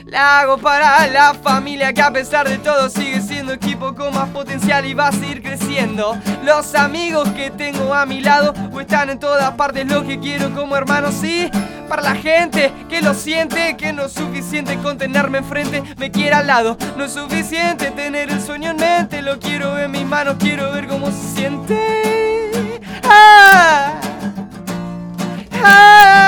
La 0.07 0.39
hago 0.39 0.57
para 0.57 1.05
la 1.07 1.33
familia 1.33 1.91
que 1.91 2.01
a 2.01 2.11
pesar 2.11 2.47
de 2.47 2.57
todo 2.57 2.89
sigue 2.89 3.21
siendo 3.21 3.51
equipo 3.51 3.93
con 3.93 4.13
más 4.13 4.29
potencial 4.29 4.85
y 4.85 4.93
va 4.93 5.09
a 5.09 5.11
seguir 5.11 5.41
creciendo. 5.41 6.17
Los 6.43 6.75
amigos 6.75 7.27
que 7.29 7.51
tengo 7.51 7.93
a 7.93 8.05
mi 8.05 8.21
lado 8.21 8.53
o 8.71 8.79
están 8.79 9.09
en 9.09 9.19
todas 9.19 9.51
partes 9.55 9.85
lo 9.85 10.05
que 10.05 10.17
quiero 10.19 10.53
como 10.53 10.77
hermano, 10.77 11.11
sí. 11.11 11.49
Para 11.89 12.01
la 12.01 12.15
gente 12.15 12.71
que 12.89 13.01
lo 13.01 13.13
siente, 13.13 13.75
que 13.75 13.91
no 13.91 14.05
es 14.05 14.13
suficiente 14.13 14.77
con 14.77 14.97
tenerme 14.97 15.39
enfrente, 15.39 15.83
me 15.97 16.09
quiere 16.09 16.35
al 16.35 16.47
lado. 16.47 16.77
No 16.95 17.03
es 17.03 17.11
suficiente 17.11 17.91
tener 17.91 18.29
el 18.31 18.41
sueño 18.41 18.71
en 18.71 18.77
mente, 18.77 19.21
lo 19.21 19.39
quiero 19.39 19.77
en 19.77 19.91
mis 19.91 20.05
manos, 20.05 20.35
quiero 20.39 20.71
ver 20.71 20.87
cómo 20.87 21.07
se 21.07 21.35
siente. 21.35 22.81
Ah, 23.03 23.99
ah. 25.63 26.27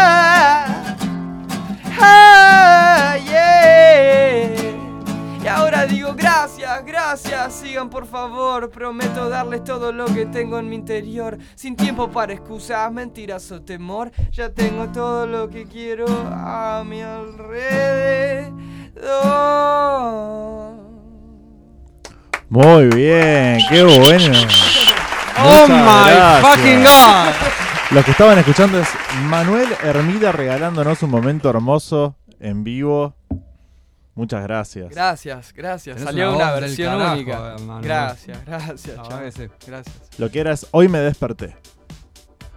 Ah, 2.02 2.69
ahora 5.50 5.86
digo 5.86 6.14
gracias, 6.16 6.86
gracias, 6.86 7.54
sigan 7.54 7.90
por 7.90 8.06
favor, 8.06 8.70
prometo 8.70 9.30
darles 9.30 9.64
todo 9.64 9.92
lo 9.92 10.06
que 10.06 10.26
tengo 10.26 10.60
en 10.60 10.70
mi 10.70 10.76
interior, 10.76 11.38
sin 11.56 11.76
tiempo 11.76 12.10
para 12.10 12.34
excusas, 12.34 12.92
mentiras 12.92 13.52
o 13.52 13.62
temor, 13.62 14.12
ya 14.32 14.50
tengo 14.50 14.88
todo 14.90 15.28
lo 15.28 15.50
que 15.50 15.66
quiero 15.66 16.06
a 16.32 16.84
mi 16.86 17.02
alrededor. 17.02 18.54
Muy 22.50 22.86
bien, 22.88 23.60
qué 23.70 23.84
bueno. 23.84 24.40
Oh 25.38 25.68
Muchas 25.68 25.70
my 25.70 26.12
gracias. 26.12 26.42
fucking 26.42 26.84
god. 26.84 27.34
Lo 27.92 28.04
que 28.04 28.12
estaban 28.12 28.38
escuchando 28.38 28.80
es 28.80 28.88
Manuel 29.24 29.68
Hermida 29.84 30.32
regalándonos 30.32 31.02
un 31.02 31.10
momento 31.12 31.50
hermoso 31.50 32.16
en 32.40 32.64
vivo. 32.64 33.16
Muchas 34.20 34.44
gracias. 34.44 34.90
Gracias, 34.90 35.54
gracias, 35.54 35.96
Tenés 35.96 36.10
salió 36.10 36.36
una 36.36 36.52
versión 36.52 36.98
carajo, 36.98 37.14
única. 37.16 37.54
hermano. 37.54 37.82
Gracias, 37.82 38.46
gracias, 38.46 38.82
sí. 38.82 39.48
Gracias. 39.66 39.96
Lo 40.18 40.30
que 40.30 40.40
era 40.42 40.52
es 40.52 40.68
Hoy 40.72 40.90
me 40.90 41.00
desperté. 41.00 41.56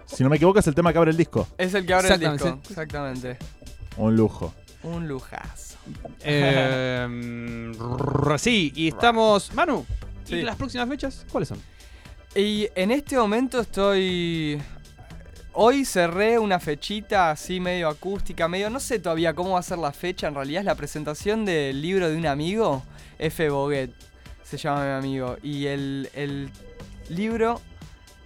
Si 0.05 0.23
no 0.23 0.29
me 0.29 0.35
equivoco 0.35 0.59
es 0.59 0.67
el 0.67 0.75
tema 0.75 0.91
que 0.91 0.97
abre 0.97 1.11
el 1.11 1.15
disco. 1.17 1.47
Es 1.57 1.73
el 1.73 1.85
que 1.85 1.93
abre 1.93 2.13
el 2.13 2.19
disco, 2.19 2.59
exactamente. 2.69 3.37
Un 3.95 4.17
lujo. 4.17 4.53
Un 4.83 5.07
lujazo. 5.07 5.77
Eh, 6.25 7.71
sí, 8.37 8.73
y 8.75 8.89
estamos. 8.89 9.53
Manu, 9.53 9.85
Sí. 10.25 10.35
¿y 10.35 10.41
las 10.41 10.57
próximas 10.57 10.87
fechas 10.89 11.25
cuáles 11.31 11.47
son? 11.47 11.59
Y 12.35 12.67
en 12.75 12.91
este 12.91 13.15
momento 13.17 13.61
estoy. 13.61 14.61
Hoy 15.55 15.85
cerré 15.85 16.39
una 16.39 16.59
fechita 16.59 17.29
así 17.29 17.59
medio 17.59 17.87
acústica, 17.87 18.47
medio. 18.47 18.71
No 18.71 18.79
sé 18.79 18.97
todavía 18.97 19.35
cómo 19.35 19.51
va 19.51 19.59
a 19.59 19.63
ser 19.63 19.77
la 19.77 19.91
fecha. 19.91 20.27
En 20.27 20.33
realidad 20.33 20.61
es 20.61 20.65
la 20.65 20.73
presentación 20.73 21.45
del 21.45 21.79
libro 21.79 22.09
de 22.09 22.17
un 22.17 22.25
amigo, 22.25 22.81
F. 23.19 23.49
Boguet, 23.49 23.91
se 24.41 24.57
llama 24.57 24.83
mi 24.83 24.91
amigo. 24.91 25.37
Y 25.43 25.67
el, 25.67 26.09
el 26.15 26.49
libro. 27.09 27.61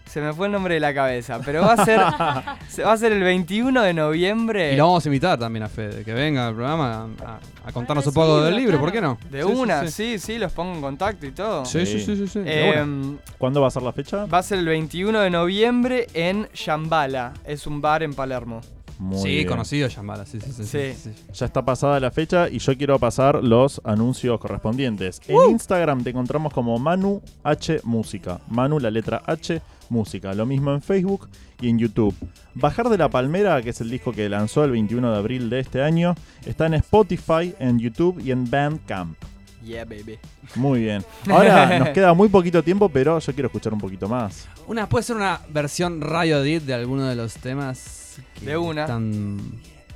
Se 0.10 0.22
me 0.22 0.34
fue 0.34 0.48
el 0.48 0.54
nombre 0.54 0.74
de 0.76 0.80
la 0.80 0.94
cabeza, 0.94 1.40
pero 1.46 1.62
va 1.62 1.74
a 1.74 1.86
ser. 1.86 2.00
se 2.70 2.84
va 2.84 2.94
a 2.94 2.98
ser 2.98 3.12
el 3.12 3.22
21 3.24 3.82
de 3.82 3.94
noviembre. 3.94 4.74
Y 4.74 4.78
lo 4.78 4.86
vamos 4.88 5.06
a 5.06 5.10
invitar 5.10 5.38
también 5.38 5.64
a 5.64 5.70
Fede, 5.70 6.04
que 6.04 6.14
venga 6.14 6.48
al 6.48 6.56
programa 6.56 7.08
a, 7.24 7.26
a- 7.34 7.40
a 7.66 7.72
contarnos 7.74 8.06
Ah, 8.06 8.10
un 8.10 8.14
poco 8.14 8.40
sí, 8.40 8.46
del 8.46 8.56
libro, 8.56 8.72
claro. 8.78 8.82
¿por 8.86 8.92
qué 8.94 9.02
no? 9.02 9.18
De 9.30 9.44
Sí, 9.44 9.50
una, 9.52 9.82
sí. 9.88 9.92
sí, 9.92 10.20
sí, 10.20 10.38
los 10.38 10.54
pongo 10.54 10.74
en 10.76 10.82
contacto 10.82 11.26
y 11.26 11.32
todo. 11.32 11.66
Sí, 11.66 11.86
sí, 11.86 12.00
sí, 12.00 12.28
sí. 12.28 12.40
Em, 12.46 13.18
¿Cuándo 13.38 13.62
va 13.62 13.68
a 13.68 13.72
ser 13.72 13.84
la 13.84 13.92
fecha? 13.92 14.26
Va 14.26 14.38
a 14.38 14.44
ser 14.44 14.60
el 14.60 14.66
21 14.66 15.20
de 15.20 15.30
noviembre 15.30 16.08
en 16.14 16.48
Shambhala. 16.54 17.34
Es 17.46 17.68
un 17.68 17.82
bar 17.82 18.04
en 18.04 18.14
Palermo. 18.14 18.62
Muy 19.00 19.22
sí, 19.22 19.30
bien. 19.36 19.48
conocido 19.48 19.88
Yambala, 19.88 20.26
sí, 20.26 20.40
sí, 20.40 20.52
sí. 20.52 20.64
sí, 20.64 20.94
Sí. 20.96 21.12
sí. 21.16 21.24
Ya 21.34 21.46
está 21.46 21.64
pasada 21.64 22.00
la 22.00 22.10
fecha 22.12 22.50
y 22.50 22.58
yo 22.60 22.76
quiero 22.78 22.98
pasar 22.98 23.44
los 23.44 23.80
anuncios 23.84 24.40
correspondientes. 24.40 25.22
En 25.28 25.52
Instagram 25.52 26.04
te 26.04 26.10
encontramos 26.10 26.52
como 26.54 26.78
Manu 26.80 27.22
H 27.44 27.82
Música. 27.84 28.40
Manu, 28.50 28.80
la 28.80 28.90
letra 28.90 29.22
H, 29.26 29.62
Música. 29.90 30.34
Lo 30.34 30.46
mismo 30.46 30.74
en 30.74 30.82
Facebook 30.82 31.30
y 31.62 31.70
en 31.70 31.78
YouTube. 31.80 32.16
Bajar 32.56 32.90
de 32.90 32.98
la 32.98 33.10
Palmera, 33.10 33.62
que 33.62 33.70
es 33.70 33.82
el 33.82 33.90
disco 33.90 34.12
que 34.12 34.28
lanzó 34.30 34.64
el 34.64 34.72
21 34.72 35.12
de 35.12 35.18
abril 35.18 35.50
de 35.50 35.60
este 35.60 35.82
año, 35.84 36.16
está 36.46 36.66
en 36.66 36.74
Spotify, 36.76 37.54
en 37.60 37.80
YouTube 37.80 38.20
y 38.20 38.32
en 38.32 38.50
Bandcamp. 38.50 39.16
Yeah, 39.64 39.84
baby. 39.86 40.18
Muy 40.56 40.82
bien. 40.82 41.04
Ahora 41.30 41.78
nos 41.80 41.90
queda 41.90 42.14
muy 42.14 42.30
poquito 42.30 42.64
tiempo, 42.64 42.88
pero 42.90 43.20
yo 43.20 43.34
quiero 43.34 43.48
escuchar 43.48 43.74
un 43.74 43.80
poquito 43.80 44.08
más. 44.08 44.48
Una, 44.66 44.88
puede 44.88 45.04
ser 45.04 45.18
una 45.18 45.42
versión 45.50 46.00
radio 46.02 46.42
edit 46.42 46.64
de 46.64 46.74
alguno 46.74 47.06
de 47.06 47.16
los 47.16 47.34
temas. 47.36 48.07
Que 48.40 48.46
De 48.46 48.58
una. 48.58 48.82
están- 48.84 49.38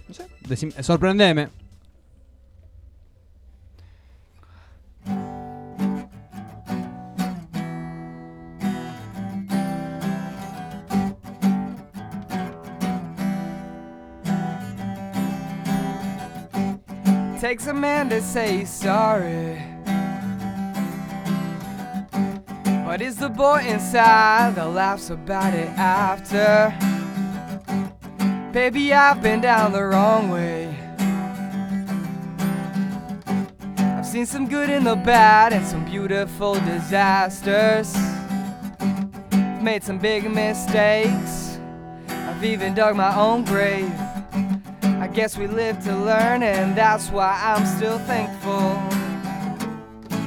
no 0.08 0.14
sé, 0.14 0.26
decime- 0.48 0.82
sorprendeme. 0.84 1.50
Takes 17.40 17.66
a 17.68 17.74
man 17.74 18.08
to 18.10 18.22
say 18.22 18.64
sorry. 18.66 19.62
But 22.86 23.02
is 23.02 23.16
the 23.16 23.30
boy 23.30 23.66
inside 23.68 24.56
that 24.56 24.68
laughs 24.74 25.10
about 25.10 25.54
it 25.54 25.70
after? 25.78 26.72
Baby, 28.52 28.94
I've 28.94 29.22
been 29.22 29.40
down 29.40 29.72
the 29.72 29.82
wrong 29.82 30.30
way. 30.30 30.76
I've 33.78 34.06
seen 34.06 34.26
some 34.26 34.46
good 34.46 34.70
in 34.70 34.84
the 34.84 34.98
bad 34.98 35.54
and 35.54 35.66
some 35.66 35.86
beautiful 35.86 36.56
disasters. 36.56 37.96
Made 39.62 39.84
some 39.84 40.00
big 40.00 40.30
mistakes. 40.30 41.60
I've 42.10 42.44
even 42.44 42.74
dug 42.74 42.98
my 42.98 43.16
own 43.18 43.46
grave. 43.46 43.90
I 44.84 45.08
guess 45.08 45.38
we 45.38 45.48
live 45.48 45.82
to 45.86 45.96
learn, 45.96 46.44
and 46.44 46.76
that's 46.76 47.10
why 47.10 47.40
I'm 47.42 47.66
still 47.66 48.00
thankful. 48.00 48.76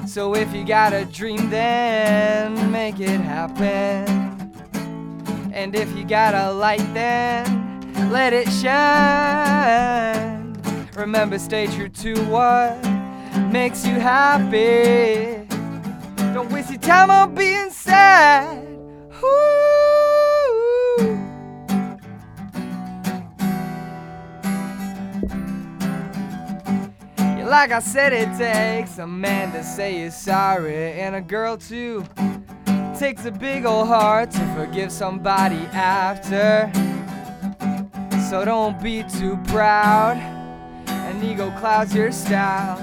So 0.08 0.34
if 0.34 0.50
you 0.54 0.64
got 0.64 0.94
a 0.94 1.04
dream, 1.04 1.50
then 1.50 2.72
make 2.72 3.00
it 3.00 3.20
happen. 3.20 4.54
And 5.52 5.76
if 5.76 5.94
you 5.94 6.06
got 6.06 6.34
a 6.34 6.50
light, 6.52 6.94
then 6.94 7.63
let 8.10 8.32
it 8.32 8.48
shine. 8.50 10.24
Remember, 10.96 11.38
stay 11.38 11.66
true 11.66 11.88
to 11.88 12.14
what 12.26 12.82
makes 13.50 13.86
you 13.86 13.94
happy. 13.94 15.46
Don't 16.32 16.50
waste 16.50 16.70
your 16.70 16.80
time 16.80 17.10
on 17.10 17.34
being 17.34 17.70
sad. 17.70 18.66
Ooh. 19.22 19.64
Like 27.46 27.70
I 27.70 27.78
said, 27.78 28.12
it 28.12 28.36
takes 28.36 28.98
a 28.98 29.06
man 29.06 29.52
to 29.52 29.62
say 29.62 30.02
he's 30.02 30.16
sorry, 30.16 31.00
and 31.00 31.14
a 31.14 31.20
girl 31.20 31.56
too. 31.56 32.04
Takes 32.98 33.24
a 33.26 33.30
big 33.30 33.64
old 33.64 33.86
heart 33.86 34.30
to 34.32 34.54
forgive 34.54 34.90
somebody 34.90 35.66
after. 35.72 36.70
So 38.30 38.44
don't 38.44 38.82
be 38.82 39.02
too 39.04 39.36
proud, 39.48 40.16
and 40.88 41.22
ego 41.22 41.50
clouds 41.58 41.94
your 41.94 42.10
style. 42.10 42.80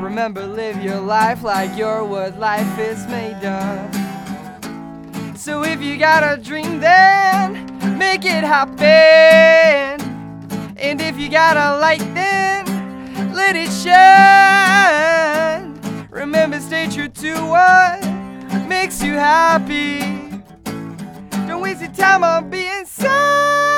Remember, 0.00 0.46
live 0.46 0.80
your 0.82 1.00
life 1.00 1.42
like 1.42 1.76
you're 1.76 2.04
what 2.04 2.38
life 2.38 2.78
is 2.78 3.04
made 3.08 3.44
of. 3.44 3.94
So 5.36 5.64
if 5.64 5.82
you 5.82 5.98
got 5.98 6.22
a 6.22 6.40
dream, 6.40 6.78
then 6.80 7.98
make 7.98 8.24
it 8.24 8.44
happen. 8.44 8.86
And 10.78 11.00
if 11.00 11.18
you 11.18 11.28
got 11.28 11.56
a 11.56 11.78
light, 11.78 11.98
then 12.14 12.64
let 13.34 13.56
it 13.56 13.70
shine. 13.70 14.46
Remember, 16.08 16.60
stay 16.60 16.88
true 16.88 17.08
to 17.08 17.34
what 17.46 18.00
makes 18.68 19.02
you 19.02 19.14
happy. 19.14 20.00
Don't 21.46 21.60
waste 21.60 21.80
your 21.82 21.92
time 21.92 22.22
on 22.22 22.48
being 22.48 22.86
sad. 22.86 23.75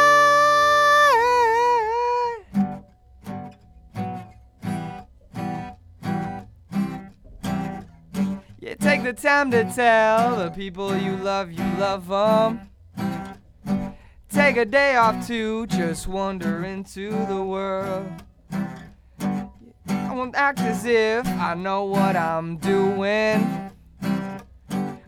Take 8.89 9.03
the 9.03 9.13
time 9.13 9.51
to 9.51 9.65
tell 9.75 10.35
the 10.35 10.49
people 10.49 10.97
you 10.97 11.15
love 11.17 11.53
you 11.53 11.63
love 11.79 12.09
them. 12.09 12.71
take 14.31 14.57
a 14.57 14.65
day 14.65 14.97
off 14.97 15.27
to 15.27 15.67
just 15.67 16.09
wander 16.09 16.65
into 16.65 17.11
the 17.27 17.43
world. 17.43 18.09
I 18.51 20.15
won't 20.15 20.35
act 20.35 20.61
as 20.61 20.87
if 20.87 21.27
I 21.27 21.53
know 21.53 21.85
what 21.85 22.17
I'm 22.17 22.57
doing. 22.57 23.71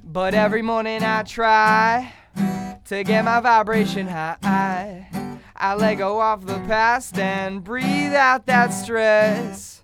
But 0.05 0.35
every 0.35 0.61
morning 0.61 1.03
I 1.03 1.23
try 1.23 2.13
to 2.85 3.03
get 3.03 3.25
my 3.25 3.41
vibration 3.41 4.07
high. 4.07 5.09
I 5.57 5.75
let 5.75 5.95
go 5.95 6.21
of 6.21 6.45
the 6.45 6.59
past 6.67 7.19
and 7.19 7.65
breathe 7.65 8.13
out 8.13 8.45
that 8.45 8.75
stress. 8.75 9.80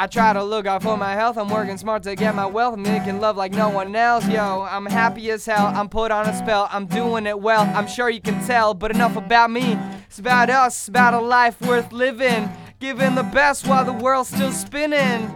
I 0.00 0.06
try 0.06 0.32
to 0.32 0.42
look 0.42 0.64
out 0.64 0.82
for 0.82 0.96
my 0.96 1.12
health. 1.12 1.36
I'm 1.36 1.50
working 1.50 1.76
smart 1.76 2.04
to 2.04 2.16
get 2.16 2.34
my 2.34 2.46
wealth. 2.46 2.72
I'm 2.72 2.82
making 2.82 3.20
love 3.20 3.36
like 3.36 3.52
no 3.52 3.68
one 3.68 3.94
else. 3.94 4.26
Yo, 4.26 4.62
I'm 4.62 4.86
happy 4.86 5.30
as 5.30 5.44
hell. 5.44 5.66
I'm 5.66 5.90
put 5.90 6.10
on 6.10 6.26
a 6.26 6.34
spell. 6.34 6.70
I'm 6.72 6.86
doing 6.86 7.26
it 7.26 7.38
well. 7.38 7.70
I'm 7.76 7.86
sure 7.86 8.08
you 8.08 8.22
can 8.22 8.42
tell. 8.46 8.72
But 8.72 8.92
enough 8.92 9.16
about 9.16 9.50
me. 9.50 9.78
It's 10.06 10.18
about 10.18 10.48
us. 10.48 10.74
It's 10.78 10.88
about 10.88 11.12
a 11.12 11.20
life 11.20 11.60
worth 11.60 11.92
living. 11.92 12.48
Giving 12.78 13.14
the 13.14 13.24
best 13.24 13.66
while 13.66 13.84
the 13.84 13.92
world's 13.92 14.30
still 14.30 14.52
spinning. 14.52 15.30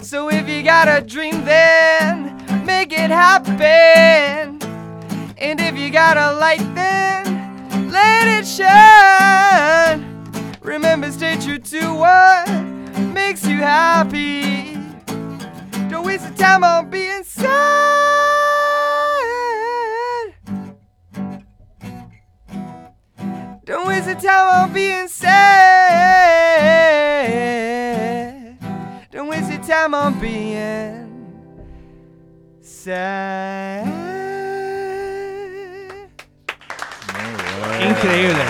So 0.00 0.30
if 0.30 0.48
you 0.48 0.62
got 0.62 0.88
a 0.88 1.04
dream, 1.04 1.44
then 1.44 2.64
make 2.64 2.94
it 2.94 3.10
happen. 3.10 4.58
And 5.36 5.60
if 5.60 5.76
you 5.76 5.90
got 5.90 6.16
a 6.16 6.32
light, 6.32 6.64
then 6.74 7.90
let 7.90 8.26
it 8.26 8.46
shine. 8.46 10.00
Remember, 10.62 11.12
stay 11.12 11.38
true 11.38 11.58
to 11.58 11.92
what 11.92 12.71
makes 13.02 13.46
you 13.46 13.58
happy. 13.58 14.74
Don't 15.88 16.04
waste 16.06 16.28
the 16.28 16.34
time 16.36 16.64
on 16.64 16.90
being 16.90 17.24
sad. 17.24 17.52
Don't 23.64 23.86
waste 23.86 24.06
the 24.06 24.14
time 24.14 24.48
on 24.48 24.72
being 24.72 25.08
sad. 25.08 25.32
Don't 29.10 29.28
waste 29.28 29.50
your 29.50 29.62
time 29.62 29.94
on 29.94 30.18
being 30.18 31.08
sad. 32.60 33.86
Increíble. 37.80 38.44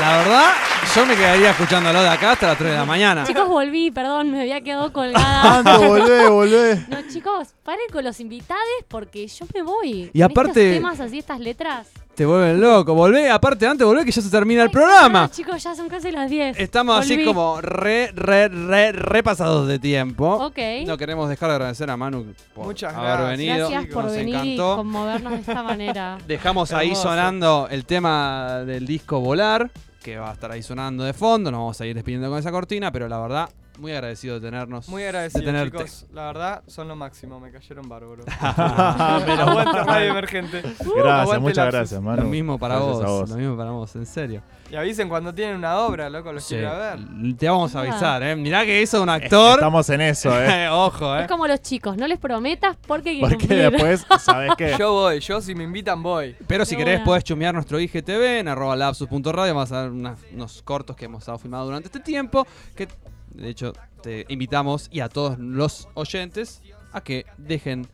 La 0.00 0.18
verdad, 0.18 0.69
yo 0.94 1.06
me 1.06 1.14
quedaría 1.16 1.50
escuchándolo 1.50 2.02
de 2.02 2.08
acá 2.08 2.32
hasta 2.32 2.48
las 2.48 2.58
3 2.58 2.70
de 2.72 2.76
la 2.76 2.84
mañana. 2.84 3.24
Chicos, 3.24 3.48
volví, 3.48 3.90
perdón, 3.90 4.32
me 4.32 4.40
había 4.40 4.60
quedado 4.60 4.92
colgada. 4.92 5.58
Ando, 5.58 5.78
volvé, 5.88 6.28
volvé. 6.28 6.84
No, 6.88 6.96
chicos, 7.12 7.48
paren 7.62 7.86
con 7.92 8.04
los 8.04 8.18
invitados 8.20 8.60
porque 8.88 9.26
yo 9.28 9.46
me 9.54 9.62
voy. 9.62 10.10
Y 10.12 10.22
aparte- 10.22 10.70
Estos 10.76 10.82
temas 10.82 11.00
así, 11.00 11.18
estas 11.18 11.38
letras. 11.40 11.88
Te 12.14 12.26
vuelven 12.26 12.60
loco. 12.60 12.92
Volvé, 12.94 13.30
aparte, 13.30 13.66
antes 13.66 13.86
volvé 13.86 14.04
que 14.04 14.10
ya 14.10 14.20
se 14.20 14.28
termina 14.30 14.62
el 14.64 14.70
programa. 14.70 15.24
Ah, 15.24 15.30
chicos, 15.30 15.62
ya 15.62 15.74
son 15.74 15.88
casi 15.88 16.10
las 16.10 16.28
10. 16.28 16.58
Estamos 16.58 16.98
así 16.98 17.24
como 17.24 17.60
re, 17.60 18.10
re, 18.12 18.48
re, 18.48 18.92
repasados 18.92 19.68
de 19.68 19.78
tiempo. 19.78 20.26
Ok. 20.44 20.58
No 20.86 20.98
queremos 20.98 21.28
dejar 21.30 21.48
de 21.50 21.54
agradecer 21.54 21.88
a 21.88 21.96
Manu 21.96 22.34
por 22.52 22.66
Muchas 22.66 22.92
haber 22.94 23.06
gracias. 23.16 23.38
venido. 23.38 23.68
Gracias 23.70 23.94
por 23.94 24.04
Nos 24.04 24.12
venir 24.12 24.34
y 24.34 24.38
encantó. 24.54 24.76
conmovernos 24.76 25.32
de 25.32 25.38
esta 25.38 25.62
manera. 25.62 26.18
Dejamos 26.26 26.72
ahí 26.72 26.94
sonando 26.96 27.68
el 27.70 27.86
tema 27.86 28.58
del 28.66 28.86
disco 28.86 29.20
Volar, 29.20 29.70
que 30.02 30.18
va 30.18 30.30
a 30.30 30.32
estar 30.32 30.50
ahí 30.50 30.62
sonando 30.62 31.04
de 31.04 31.12
fondo. 31.12 31.50
Nos 31.50 31.58
vamos 31.58 31.80
a 31.80 31.86
ir 31.86 31.94
despidiendo 31.94 32.28
con 32.28 32.38
esa 32.38 32.50
cortina, 32.50 32.90
pero 32.90 33.08
la 33.08 33.18
verdad, 33.20 33.50
muy 33.80 33.92
agradecido 33.92 34.38
de 34.38 34.46
tenernos. 34.46 34.88
Muy 34.88 35.02
agradecido, 35.04 35.40
de 35.40 35.46
tenerte. 35.46 35.76
chicos. 35.78 36.06
La 36.12 36.26
verdad, 36.26 36.62
son 36.66 36.86
lo 36.88 36.96
máximo. 36.96 37.40
Me 37.40 37.50
cayeron 37.50 37.88
bárbaros. 37.88 38.24
Pero- 39.26 39.42
Aguante 39.50 39.82
Radio 39.84 40.10
Emergente. 40.10 40.62
Gracias, 40.96 41.40
muchas 41.40 41.66
gracias, 41.72 42.00
Manu. 42.00 42.22
Lo 42.22 42.28
mismo 42.28 42.58
para 42.58 42.78
vos. 42.78 43.28
Lo 43.30 43.36
mismo 43.36 43.56
para 43.56 43.70
vos, 43.70 43.94
en 43.96 44.06
serio. 44.06 44.42
Y 44.70 44.76
avisen 44.76 45.08
cuando 45.08 45.34
tienen 45.34 45.56
una 45.56 45.78
obra, 45.80 46.08
loco, 46.08 46.32
los 46.32 46.44
Sí, 46.44 46.54
quiero 46.54 46.70
ver. 46.78 46.98
Te 47.36 47.48
vamos 47.48 47.74
a 47.74 47.80
Ah. 47.80 47.82
avisar, 47.82 48.22
¿eh? 48.22 48.36
Mirá 48.36 48.64
que 48.64 48.80
hizo 48.80 49.02
un 49.02 49.08
actor. 49.08 49.54
Estamos 49.54 49.88
en 49.90 50.00
eso, 50.00 50.30
¿eh? 50.40 50.68
Ojo, 50.68 51.16
¿eh? 51.16 51.22
Es 51.22 51.28
como 51.28 51.48
los 51.48 51.60
chicos, 51.60 51.96
no 51.96 52.06
les 52.06 52.18
prometas 52.20 52.76
porque 52.86 53.10
hay 53.10 53.16
que 53.16 53.20
Porque 53.22 53.36
cumplir. 53.38 53.70
después, 53.70 54.06
¿sabes 54.20 54.52
qué? 54.56 54.76
Yo 54.78 54.92
voy, 54.92 55.18
yo 55.18 55.40
si 55.40 55.54
me 55.56 55.64
invitan 55.64 56.00
voy. 56.02 56.36
Pero 56.46 56.64
si 56.64 56.76
querés 56.76 56.96
una. 56.98 57.04
podés 57.04 57.24
chumear 57.24 57.52
nuestro 57.52 57.80
IGTV 57.80 58.38
en 58.40 58.48
arroba 58.48 58.76
lapsus.radio. 58.76 59.54
Vamos 59.54 59.72
a 59.72 59.86
unas- 59.86 60.18
unos 60.32 60.62
cortos 60.62 60.94
que 60.94 61.06
hemos 61.06 61.20
estado 61.22 61.38
filmando 61.38 61.66
durante 61.66 61.88
este 61.88 61.98
tiempo. 62.00 62.46
Que 62.76 62.86
de 63.34 63.48
hecho 63.48 63.72
te 64.02 64.24
invitamos 64.28 64.88
y 64.90 65.00
a 65.00 65.08
todos 65.08 65.38
los 65.38 65.88
oyentes 65.94 66.62
a 66.92 67.00
que 67.02 67.26
dejen 67.38 67.86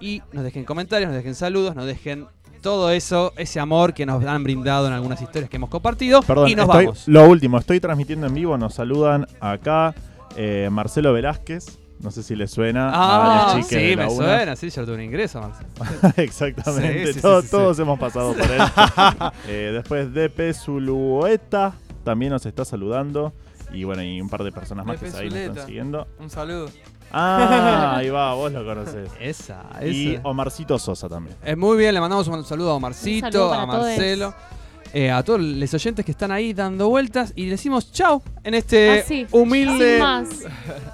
y 0.00 0.22
nos 0.32 0.44
dejen 0.44 0.64
comentarios, 0.64 1.08
nos 1.08 1.16
dejen 1.16 1.34
saludos, 1.34 1.74
nos 1.74 1.86
dejen 1.86 2.26
todo 2.62 2.90
eso, 2.90 3.32
ese 3.36 3.60
amor 3.60 3.94
que 3.94 4.04
nos 4.06 4.24
han 4.24 4.42
brindado 4.44 4.86
en 4.88 4.92
algunas 4.92 5.20
historias 5.22 5.48
que 5.48 5.56
hemos 5.56 5.70
compartido. 5.70 6.20
Perdón, 6.22 6.48
y 6.48 6.54
nos 6.54 6.66
estoy- 6.66 6.84
vamos. 6.86 7.08
lo 7.08 7.28
último, 7.28 7.58
estoy 7.58 7.80
transmitiendo 7.80 8.26
en 8.26 8.34
vivo, 8.34 8.58
nos 8.58 8.74
saludan 8.74 9.26
acá 9.40 9.94
eh, 10.36 10.68
Marcelo 10.70 11.12
Velázquez, 11.14 11.78
no 12.00 12.10
sé 12.10 12.22
si 12.22 12.36
le 12.36 12.46
suena 12.46 12.90
Ah, 12.92 13.52
a 13.52 13.56
las 13.56 13.66
chicas 13.68 13.68
sí, 13.80 13.96
me 13.96 14.04
UNA. 14.06 14.10
suena, 14.10 14.56
sí, 14.56 14.68
yo 14.68 14.84
tuve 14.84 14.96
un 14.96 15.00
ingreso, 15.02 15.40
Marcelo. 15.40 16.12
Exactamente, 16.16 17.06
Sí, 17.06 17.12
sí, 17.14 17.20
Todo- 17.22 17.40
sí, 17.40 17.46
sí, 17.46 17.50
todos 17.52 17.78
hemos 17.78 17.98
pasado 17.98 18.34
por 18.34 18.42
él. 18.50 18.60
Eh, 19.48 19.70
después 19.72 20.12
DP 20.12 20.52
Zulueta 20.52 21.74
también 22.04 22.32
nos 22.32 22.44
está 22.46 22.64
saludando. 22.64 23.32
Y 23.72 23.84
bueno, 23.84 24.02
y 24.02 24.20
un 24.20 24.28
par 24.28 24.42
de 24.44 24.52
personas 24.52 24.86
más 24.86 24.98
que 24.98 25.06
ahí 25.06 25.12
nos 25.12 25.20
están 25.22 25.30
Zuleta. 25.30 25.66
siguiendo. 25.66 26.06
Un 26.18 26.30
saludo. 26.30 26.68
Ah, 27.12 27.94
ahí 27.96 28.10
va, 28.10 28.34
vos 28.34 28.50
lo 28.52 28.64
conocés. 28.64 29.10
Esa, 29.20 29.62
Y 29.84 30.14
esa. 30.14 30.22
Omarcito 30.28 30.78
Sosa 30.78 31.08
también. 31.08 31.36
Eh, 31.44 31.56
muy 31.56 31.76
bien, 31.76 31.94
le 31.94 32.00
mandamos 32.00 32.26
un 32.28 32.44
saludo 32.44 32.70
a 32.70 32.72
Un 32.74 32.78
Omarcito, 32.78 33.48
para 33.50 33.62
a 33.62 33.66
Marcelo, 33.66 34.34
eh, 34.92 35.10
a 35.10 35.22
todos 35.22 35.40
los 35.40 35.74
oyentes 35.74 36.04
que 36.04 36.10
están 36.12 36.30
ahí 36.32 36.52
dando 36.54 36.88
vueltas 36.88 37.32
y 37.36 37.44
le 37.44 37.50
decimos 37.52 37.92
chau 37.92 38.22
en 38.44 38.54
este 38.54 39.00
Así, 39.00 39.26
humilde. 39.30 39.94
sin 39.94 39.98
más. 40.00 40.28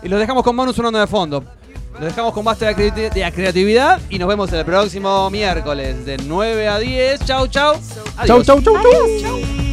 Y 0.03 0.09
los 0.09 0.19
dejamos 0.19 0.43
con 0.43 0.57
Manu 0.57 0.73
sonando 0.73 0.99
de 0.99 1.07
fondo. 1.07 1.45
Los 1.95 2.03
dejamos 2.05 2.33
con 2.33 2.43
basta 2.45 2.67
de, 2.67 2.75
creati- 2.75 3.13
de 3.13 3.21
la 3.21 3.31
creatividad 3.31 4.01
y 4.09 4.19
nos 4.19 4.27
vemos 4.29 4.51
el 4.53 4.65
próximo 4.65 5.29
miércoles 5.31 6.05
de 6.07 6.17
9 6.17 6.67
a 6.69 6.79
10. 6.79 7.25
Chau, 7.27 7.47
chau. 7.49 7.75
Chau, 7.75 7.81
Adiós. 8.17 8.47
chau, 8.47 8.61
chau, 8.63 8.75
chau. 8.83 9.05
Adiós. 9.05 9.72